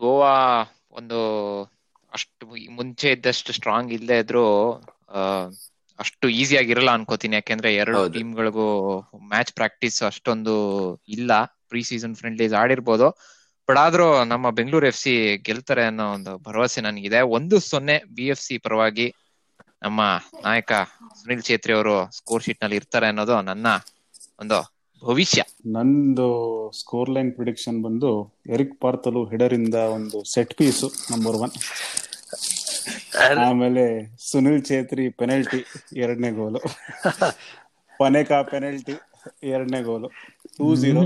[0.01, 0.33] ಗೋವಾ
[0.99, 1.19] ಒಂದು
[2.11, 2.45] ಅಷ್ಟು
[2.77, 4.45] ಮುಂಚೆ ಇದ್ದಷ್ಟು ಸ್ಟ್ರಾಂಗ್ ಇಲ್ಲದೆ ಇದ್ರು
[5.11, 5.21] ಆ,
[5.99, 7.35] ಅಷ್ಟು ಈಸಿ ಆಗಿರಲ್ಲ ಅನ್ಕೋತೀನಿ.
[7.39, 8.65] ಯಾಕೆಂದ್ರೆ ಎರಡು ಟೀಮ್ ಟೀಮ್ಗಳಿಗೂ
[9.31, 10.55] ಮ್ಯಾಚ್ ಪ್ರಾಕ್ಟೀಸ್ ಅಷ್ಟೊಂದು
[11.15, 11.31] ಇಲ್ಲ.
[11.69, 13.07] ಪ್ರೀ ಸೀಸನ್ ಫ್ರೆಂಡ್ಲೀಸ್ ಆಡಿರ್ಬೋದು.
[13.69, 15.13] ಬಟ್ ಆದ್ರೂ ನಮ್ಮ ಬೆಂಗಳೂರು ಎಫ್ ಸಿ
[15.47, 17.21] ಗೆಲ್ತಾರೆ ಅನ್ನೋ ಒಂದು ಭರವಸೆ ನನಗಿದೆ.
[17.37, 19.07] ಒಂದು ಸೊನ್ನೆ ಬಿ ಎಫ್ ಸಿ ಪರವಾಗಿ
[19.85, 20.01] ನಮ್ಮ
[20.45, 20.71] ನಾಯಕ
[21.19, 23.67] ಸುನಿಲ್ ಛೇತ್ರಿ ಅವರು ಸ್ಕೋರ್ ಶೀಟ್ನಲ್ಲಿ ಇರ್ತಾರೆ ಅನ್ನೋದು ನನ್ನ
[24.43, 24.57] ಒಂದು
[25.03, 25.41] ಭವಿಷ್ಯ.
[25.75, 26.27] ನಂದು
[26.79, 28.11] ಸ್ಕೋರ್ ಲೈನ್ ಪ್ರಿಡಿಕ್ಷನ್ ಬಂದು
[28.55, 30.83] ಎರಿಕ್ ಪಾರ್ತಲು ಹೆಡರ್ ಇಂದ ಒಂದು ಸೆಟ್ ಪೀಸ್
[31.13, 31.53] ನಂಬರ್ ಒನ್
[33.45, 33.83] ಆಮೇಲೆ
[34.31, 35.59] ಸುನಿಲ್ ಛೇತ್ರಿ ಪೆನಲ್ಟಿ
[35.99, 36.61] ಎರಡನೇ ಗೋಲು.
[37.99, 38.95] ಪನೇಕಾ ಪೆನಲ್ಟಿ
[39.43, 40.09] ಎರಡನೇ ಗೋಲು.
[40.57, 41.03] ಟೂ ಝೀರೋ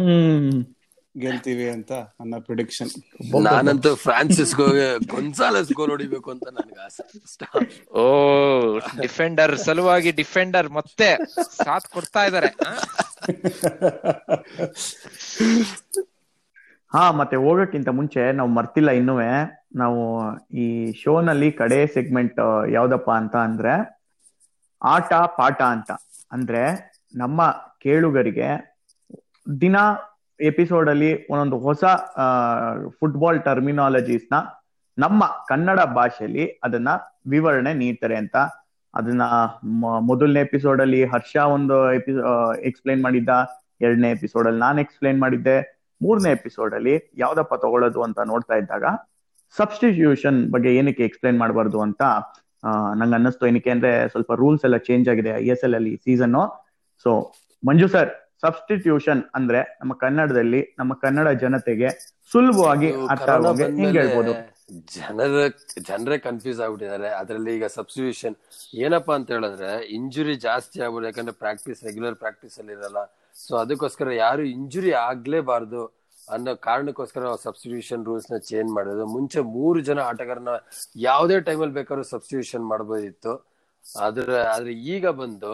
[1.17, 2.91] ಗೆಲ್ತೀವಿ ಅಂತ ನನ್ನ ಪ್ರಿಡಿಕ್ಷನ್
[3.43, 4.55] ನಾನಂತೂ ಫ್ರಾನ್ಸಿಸ್
[5.13, 7.03] ಗೊನ್ಸಾಲಸ್ ಗೋಲ್ ಹೊಡಿಬೇಕು ಅಂತ ನನ್ಗೆ ಆಸೆ.
[7.91, 8.03] ಓ
[9.01, 11.09] ಡಿಫೆಂಡರ್ ಸಲುವಾಗಿ ಡಿಫೆಂಡರ್ ಮತ್ತೆ
[11.65, 12.51] ಸಾಥ್ ಕೊಡ್ತಾ ಇದಾರೆ
[16.93, 19.27] ಹಾ ಮತ್ತೆ ಹೋಗಕ್ಕಿಂತ ಮುಂಚೆ ನಾವು ಮರ್ತಿಲ್ಲ ಇನ್ನುವೆ.
[19.71, 20.01] ನಾವು
[20.55, 22.39] ಈ ಶೋ ನಲ್ಲಿ ಕಡೆ ಸೆಗ್ಮೆಂಟ್
[22.71, 23.73] ಯಾವ್ದಪ್ಪ ಅಂತ ಅಂದ್ರೆ
[24.81, 25.91] ಆಟ ಪಾಠ ಅಂತ.
[26.31, 26.61] ಅಂದ್ರೆ
[27.13, 27.41] ನಮ್ಮ
[27.83, 28.49] ಕೇಳುಗರಿಗೆ
[29.61, 29.77] ದಿನ
[30.39, 31.83] ಎಪಿಸೋಡ್ ಅಲ್ಲಿ ಒಂದೊಂದು ಹೊಸ
[32.99, 34.35] ಫುಟ್ಬಾಲ್ ಟರ್ಮಿನಾಲಜೀಸ್ನ
[34.97, 36.89] ನಮ್ಮ ಕನ್ನಡ ಭಾಷೆಯಲ್ಲಿ ಅದನ್ನ
[37.27, 38.37] ವಿವರಣೆ ನೀಡ್ತಾರೆ ಅಂತ
[38.93, 39.23] ಅದನ್ನ
[40.09, 42.25] ಮೊದಲನೇ ಎಪಿಸೋಡ್ ಅಲ್ಲಿ ಹರ್ಷ ಒಂದು ಎಪಿಸೋಡ್
[42.69, 43.29] ಎಕ್ಸ್ಪ್ಲೈನ್ ಮಾಡಿದ್ದ,
[43.81, 45.55] ಎರಡನೇ ಎಪಿಸೋಡ್ ಅಲ್ಲಿ ನಾನು ಎಕ್ಸ್ಪ್ಲೈನ್ ಮಾಡಿದ್ದೆ,
[46.01, 48.85] ಮೂರನೇ ಎಪಿಸೋಡ್ ಅಲ್ಲಿ ಯಾವ್ದಪ್ಪ ತಗೊಳ್ಳೋದು ಅಂತ ನೋಡ್ತಾ ಇದ್ದಾಗ
[49.57, 52.01] ಸಬ್ಸ್ಟಿಟ್ಯೂಷನ್ ಬಗ್ಗೆ ಏನಕ್ಕೆ ಎಕ್ಸ್ಪ್ಲೈನ್ ಮಾಡಬಾರ್ದು ಅಂತ
[52.99, 53.43] ನಂಗೆ ಅನ್ನಿಸ್ತು.
[53.51, 56.35] ಏನಕ್ಕೆ ಅಂದ್ರೆ ಸ್ವಲ್ಪ ರೂಲ್ಸ್ ಎಲ್ಲ ಚೇಂಜ್ ಆಗಿದೆ ಐ ಎಸ್ ಎಲ್ ಅಲ್ಲಿ season
[57.05, 57.11] so
[57.63, 58.11] Manju sir
[58.43, 61.89] substitution ಅಂದ್ರೆ ನಮ್ಮ ಕನ್ನಡದಲ್ಲಿ ನಮ್ಮ ಕನ್ನಡ ಜನತೆಗೆ
[62.31, 63.29] ಸುಲಭವಾಗಿ ಅರ್ಥ
[63.79, 64.33] ಹಿಂಗ್ ಹೇಳ್ಬೋದು.
[64.95, 65.39] ಜನರ
[65.89, 67.09] ಜನರೇ ಕನ್ಫ್ಯೂಸ್ ಆಗ್ಬಿಟ್ಟಿದ್ದಾರೆ.
[67.21, 68.35] ಅದರಲ್ಲಿ ಈಗ ಸಬ್ಸ್ಟಿಟ್ಯೂಷನ್
[68.85, 73.01] ಏನಪ್ಪಾ ಅಂತ ಹೇಳಿದ್ರೆ ಇಂಜುರಿ ಜಾಸ್ತಿ ಆಗ್ಬಿಡು ಯಾಕಂದ್ರೆ ಪ್ರಾಕ್ಟೀಸ್ ರೆಗ್ಯುಲರ್ ಪ್ರಾಕ್ಟೀಸ್ ಅಲ್ಲಿ ಇರಲ್ಲ.
[73.43, 75.81] ಸೊ ಅದಕ್ಕೋಸ್ಕರ ಯಾರು ಇಂಜುರಿ ಆಗ್ಲೇಬಾರ್ದು.
[76.35, 80.53] ಅನ್ನೋ ಕಾರಣಕ್ಕೋಸ್ಕರ ಸಬ್ಸ್ಟಿಟ್ಯೂಷನ್ ರೂಲ್ಸ್ನ ಚೇಂಜ್ ಮಾಡೋದು ಮುಂಚೆ ಮೂರು ಜನ ಆಟಗಾರನ
[81.09, 83.33] ಯಾವುದೇ ಟೈಮಲ್ಲಿ ಬೇಕಾದ್ರೂ ಸಬ್ಸ್ಟಿಟ್ಯೂಷನ್ ಮಾಡಬಹುದಿತ್ತು
[83.85, 85.53] ಆದ್ರೆ ಆದ್ರೆ ಈಗ ಬಂದು,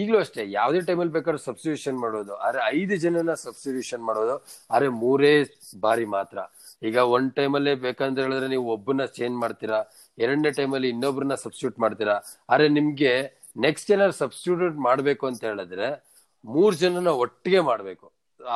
[0.00, 2.32] ಈಗಲೂ ಅಷ್ಟೇ, ಯಾವುದೇ ಟೈಮಲ್ಲಿ ಬೇಕಾದ್ರೂ ಸಬ್ಸ್ಟಿಟ್ಯೂಷನ್ ಮಾಡೋದು.
[2.44, 4.34] ಆದ್ರೆ ಐದು ಜನನ ಸಬ್ಸ್ಟಿಟ್ಯೂಷನ್ ಮಾಡೋದು,
[4.72, 5.32] ಆದ್ರೆ ಮೂರೇ
[5.84, 6.38] ಬಾರಿ ಮಾತ್ರ.
[6.88, 9.78] ಈಗ ಒನ್ ಟೈಮಲ್ಲೇ ಬೇಕಂತ ಹೇಳಿದ್ರೆ ನೀವು ಒಬ್ಬನ ಚೇಂಜ್ ಮಾಡ್ತೀರಾ,
[10.24, 12.16] ಎರಡನೇ ಟೈಮಲ್ಲಿ ಇನ್ನೊಬ್ಬರನ್ನ ಸಬ್ಸ್ಟಿಟ್ಯೂಟ್ ಮಾಡ್ತೀರಾ.
[12.52, 13.12] ಆದ್ರೆ ನಿಮ್ಗೆ
[13.66, 15.88] ನೆಕ್ಸ್ಟ್ ಏನಾದ್ರು ಸಬ್ಸ್ಟಿಟ್ಯೂಟ್ ಮಾಡ್ಬೇಕು ಅಂತ ಹೇಳಿದ್ರೆ
[16.44, 18.06] ಮೂರು ಜನನ ಒಟ್ಟಿಗೆ ಮಾಡ್ಬೇಕು.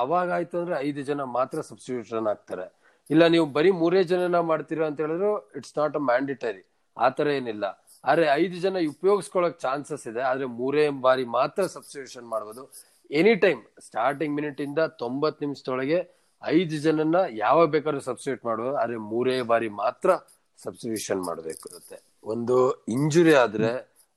[0.01, 2.67] ಅವಾಗ ಆಯ್ತು ಅಂದ್ರೆ ಐದು ಜನ ಮಾತ್ರ ಸಬ್ಸ್ಟಿಟ್ಯೂಷನ್ ಆಗ್ತಾರೆ.
[3.11, 6.63] ಇಲ್ಲ, ನೀವು ಬರೀ ಮೂರೇ ಜನನ ಮಾಡ್ತೀರಾ ಅಂತ ಹೇಳಿದ್ರು ಇಟ್ಸ್ ನಾಟ್ ಅ ಮ್ಯಾಂಡಿಟರಿ
[6.97, 7.65] ಆತರ ಏನಿಲ್ಲ.
[8.05, 10.23] ಆದ್ರೆ ಐದು ಜನ ಉಪಯೋಗಿಸ್ಕೊಳಕ್ ಚಾನ್ಸಸ್ ಇದೆ.
[10.31, 12.63] ಆದ್ರೆ ಮೂರೇ ಬಾರಿ ಮಾತ್ರ ಸಬ್ಸ್ಟಿಟ್ಯೂಷನ್ ಮಾಡ್ಬೋದು.
[13.11, 15.99] ಎನಿ ಟೈಮ್ ಸ್ಟಾರ್ಟಿಂಗ್ ಮಿನಿಟ್ ಇಂದ ತೊಂಬತ್ ನಿಮಿಷದೊಳಗೆ
[16.43, 18.77] ಐದು ಜನನ ಯಾವ ಬೇಕಾದ್ರೂ ಸಬ್ಸ್ಟಿಟ್ಯೂಟ್ ಮಾಡ್ಬೋದು.
[18.83, 20.11] ಆದ್ರೆ ಮೂರೇ ಬಾರಿ ಮಾತ್ರ
[20.59, 21.97] ಸಬ್ಸ್ಟಿಟ್ಯೂಷನ್ ಮಾಡ್ಬೇಕಿರುತ್ತೆ
[22.35, 22.57] ಒಂದು
[22.97, 23.71] ಇಂಜುರಿ ಆದ್ರೆ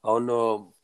[0.04, 0.36] ಅವನು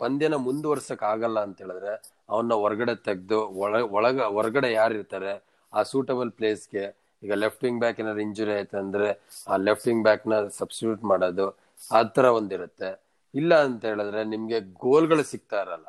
[0.02, 1.94] ಪಂದ್ಯನ ಮುಂದುವರ್ಸಕ್ ಆಗಲ್ಲ ಅಂತ ಹೇಳಿದ್ರೆ
[2.30, 5.44] ಅವನ್ನ ಹೊರಗಡೆ ತೆಗೆದು, ಒಳ, ಒಳಗ, ಹೊರಗಡೆ ಯಾರು ಇರ್ತಾರೆ
[5.74, 6.84] ಆ ಸೂಟಬಲ್ ಪ್ಲೇಸ್ಗೆ
[7.24, 9.08] ಈಗ ಲೆಫ್ಟ್ ವಿಂಗ್ ಬ್ಯಾಕ್ ಏನಾದ್ರು ಇಂಜುರಿ ಆಯ್ತು ಅಂದ್ರೆ,
[9.48, 11.48] ಆ ಲೆಫ್ಟ್ ವಿಂಗ್ ಬ್ಯಾಕ್ನ ಸಬ್ಸ್ಟಿಟ್ಯೂಟ್ ಮಾಡೋದು,
[11.92, 13.02] ಆ ತರ ಒಂದಿರುತ್ತೆ.
[13.36, 15.86] ಇಲ್ಲ ಅಂತ ಹೇಳಿದ್ರೆ ನಿಮ್ಗೆ ಗೋಲ್ಗಳು ಸಿಗ್ತಾ ಇರಲ್ಲ.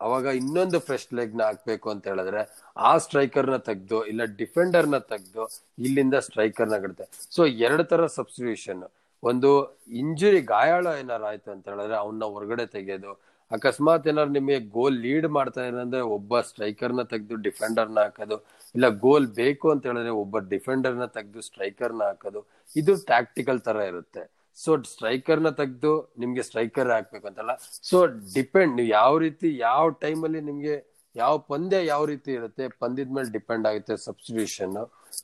[0.00, 2.40] ಅವಾಗ ಇನ್ನೊಂದು ಫ್ರೆಶ್ ಲೆಗ್ನ ಹಾಕ್ಬೇಕು ಅಂತ ಹೇಳಿದ್ರೆ,
[2.76, 5.44] ಆ ಸ್ಟ್ರೈಕರ್ನ ತೆಗ್ದು, ಇಲ್ಲ ಡಿಫೆಂಡರ್ನ ತೆಗ್ದು,
[5.78, 8.82] ಇಲ್ಲಿಂದ ಸ್ಟ್ರೈಕರ್ನ ಕಡುತ್ತೆ ಸೊ ಎರಡು ತರ ಸಬ್ಸ್ಟಿಟ್ಯೂಷನ್
[9.22, 15.26] ಒಂದು ಇಂಜುರಿ ಗಾಯಾಳ ಏನಾರು ಆಯ್ತು ಅಂತ ಹೇಳಿದ್ರೆ ಅವನ್ನ ಹೊರಗಡೆ ತೆಗೆಯೋದು ಅಕಸ್ಮಾತ್ ಏನಾದ್ರು ನಿಮಗೆ ಗೋಲ್ ಲೀಡ್
[15.36, 18.36] ಮಾಡ್ತಾ ಅಂದ್ರೆ ಒಬ್ಬ ಸ್ಟ್ರೈಕರ್ನ ತೆಗೆದು ಡಿಫೆಂಡರ್ನ ಹಾಕೋದು,
[18.76, 22.40] ಇಲ್ಲ ಗೋಲ್ ಬೇಕು ಅಂತ ಹೇಳಿದ್ರೆ ಒಬ್ಬ ಡಿಫೆಂಡರ್ನ ತೆಗೆದು ಸ್ಟ್ರೈಕರ್ನ ಹಾಕೋದು,
[22.80, 24.24] ಇದು ಟ್ಯಾಕ್ಟಿಕಲ್ ತರ ಇರುತ್ತೆ.
[24.58, 25.92] ಸೊ ಸ್ಟ್ರೈಕರ್ನ ತೆಗೆದು
[26.22, 27.52] ನಿಮ್ಗೆ ಸ್ಟ್ರೈಕರ್ ಹಾಕ್ಬೇಕು ಅಂತಲ್ಲ.
[27.90, 27.98] ಸೊ
[28.38, 30.74] ಡಿಪೆಂಡ್ ನೀವು ಯಾವ ರೀತಿ, ಯಾವ ಟೈಮಲ್ಲಿ ನಿಮ್ಗೆ
[31.16, 34.76] ಯಾವ ಪಂದ್ಯ ಯಾವ ರೀತಿ ಇರುತ್ತೆ, ಪಂದ್ಯದ ಮೇಲೆ ಡಿಪೆಂಡ್ ಆಗುತ್ತೆ ಸಬ್ಸ್ಟಿಟ್ಯೂಷನ್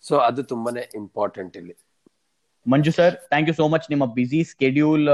[0.06, 1.74] ಸೊ ಅದು ತುಂಬಾನೇ ಇಂಪಾರ್ಟೆಂಟ್ ಇಲ್ಲಿ.
[2.66, 5.06] Manju sir thank you so much ನಿಮ್ಮ ಬಿಸಿ ಸ್ಕೆಡ್ಯೂಲ್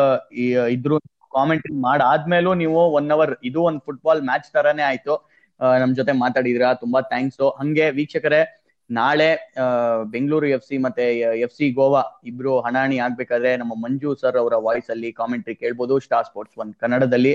[0.77, 0.97] ಇದ್ರು
[1.35, 5.15] ಕಾಮೆಂಟ್ ಮಾಡಾದ್ಮೇಲೂ ನೀವು ಒನ್ ಅವರ್ ಇದು ಒಂದು ಫುಟ್ಬಾಲ್ ಮ್ಯಾಚ್ ತರಾನೇ ಆಯ್ತು.
[5.61, 6.67] ಆ, ನಮ್ ಜೊತೆ ಮಾತಾಡಿದ್ರ?
[6.81, 8.43] ತುಂಬಾ ಥ್ಯಾಂಕ್ಸ್ ಹಂಗೆ ವೀಕ್ಷಕರೇ
[8.91, 9.67] ನಾಳೆ ಆ,
[10.13, 11.05] ಬೆಂಗಳೂರು ಎಫ್ ಸಿ ಮತ್ತೆ
[11.45, 16.27] ಎಫ್ ಸಿ ಗೋವಾ ಇಬ್ರು ಹಣಾಣಿ ಆಗ್ಬೇಕಾದ್ರೆ ನಮ್ಮ ಮಂಜು ಸರ್ ಅವರ ವಾಯ್ಸ್ ಅಲ್ಲಿ ಕಾಮೆಂಟ್ರಿ ಕೇಳ್ಬೋದು ಸ್ಟಾರ್
[16.27, 17.35] ಸ್ಪೋರ್ಟ್ಸ್ ಒಂದ್ ಕನ್ನಡದಲ್ಲಿ.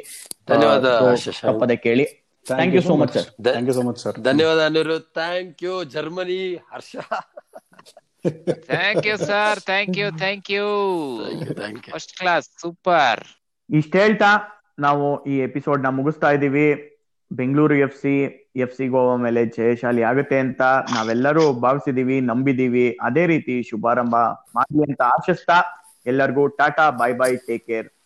[1.44, 2.06] ತಪ್ಪದೆ ಕೇಳಿ.
[2.46, 6.42] Thank you so much sir thank you so much sir ಧನ್ಯವಾದ Anirudh thank you Germany
[6.72, 6.94] Harsha.
[8.70, 10.66] Thank you sir thank you thank you
[11.60, 13.22] thank you first class super
[13.70, 14.30] ಇಷ್ಟ ಹೇಳ್ತಾ
[14.80, 16.68] ನಾವು ಈ ಎಪಿಸೋಡ್ನ ಮುಗಿಸ್ತಾ ಇದೀವಿ.
[17.32, 18.14] Bengaluru F C
[18.64, 20.62] F C Goa ಮೇಲೆ ಜಯಶಾಲಿ ಆಗುತ್ತೆ ಅಂತ
[20.96, 22.88] ನಾವೆಲ್ಲರೂ ಭಾವಿಸಿದೀವಿ, ನಂಬಿದೀವಿ.
[23.08, 24.16] ಅದೇ ರೀತಿ ಶುಭಾರಂಭ.
[24.58, 25.58] ಮಾಡಿ ಅಂತ ಆಶಿಸ್ತಾ
[26.06, 27.90] ಎಲ್ಲರಿಗೂ tata bye bye take care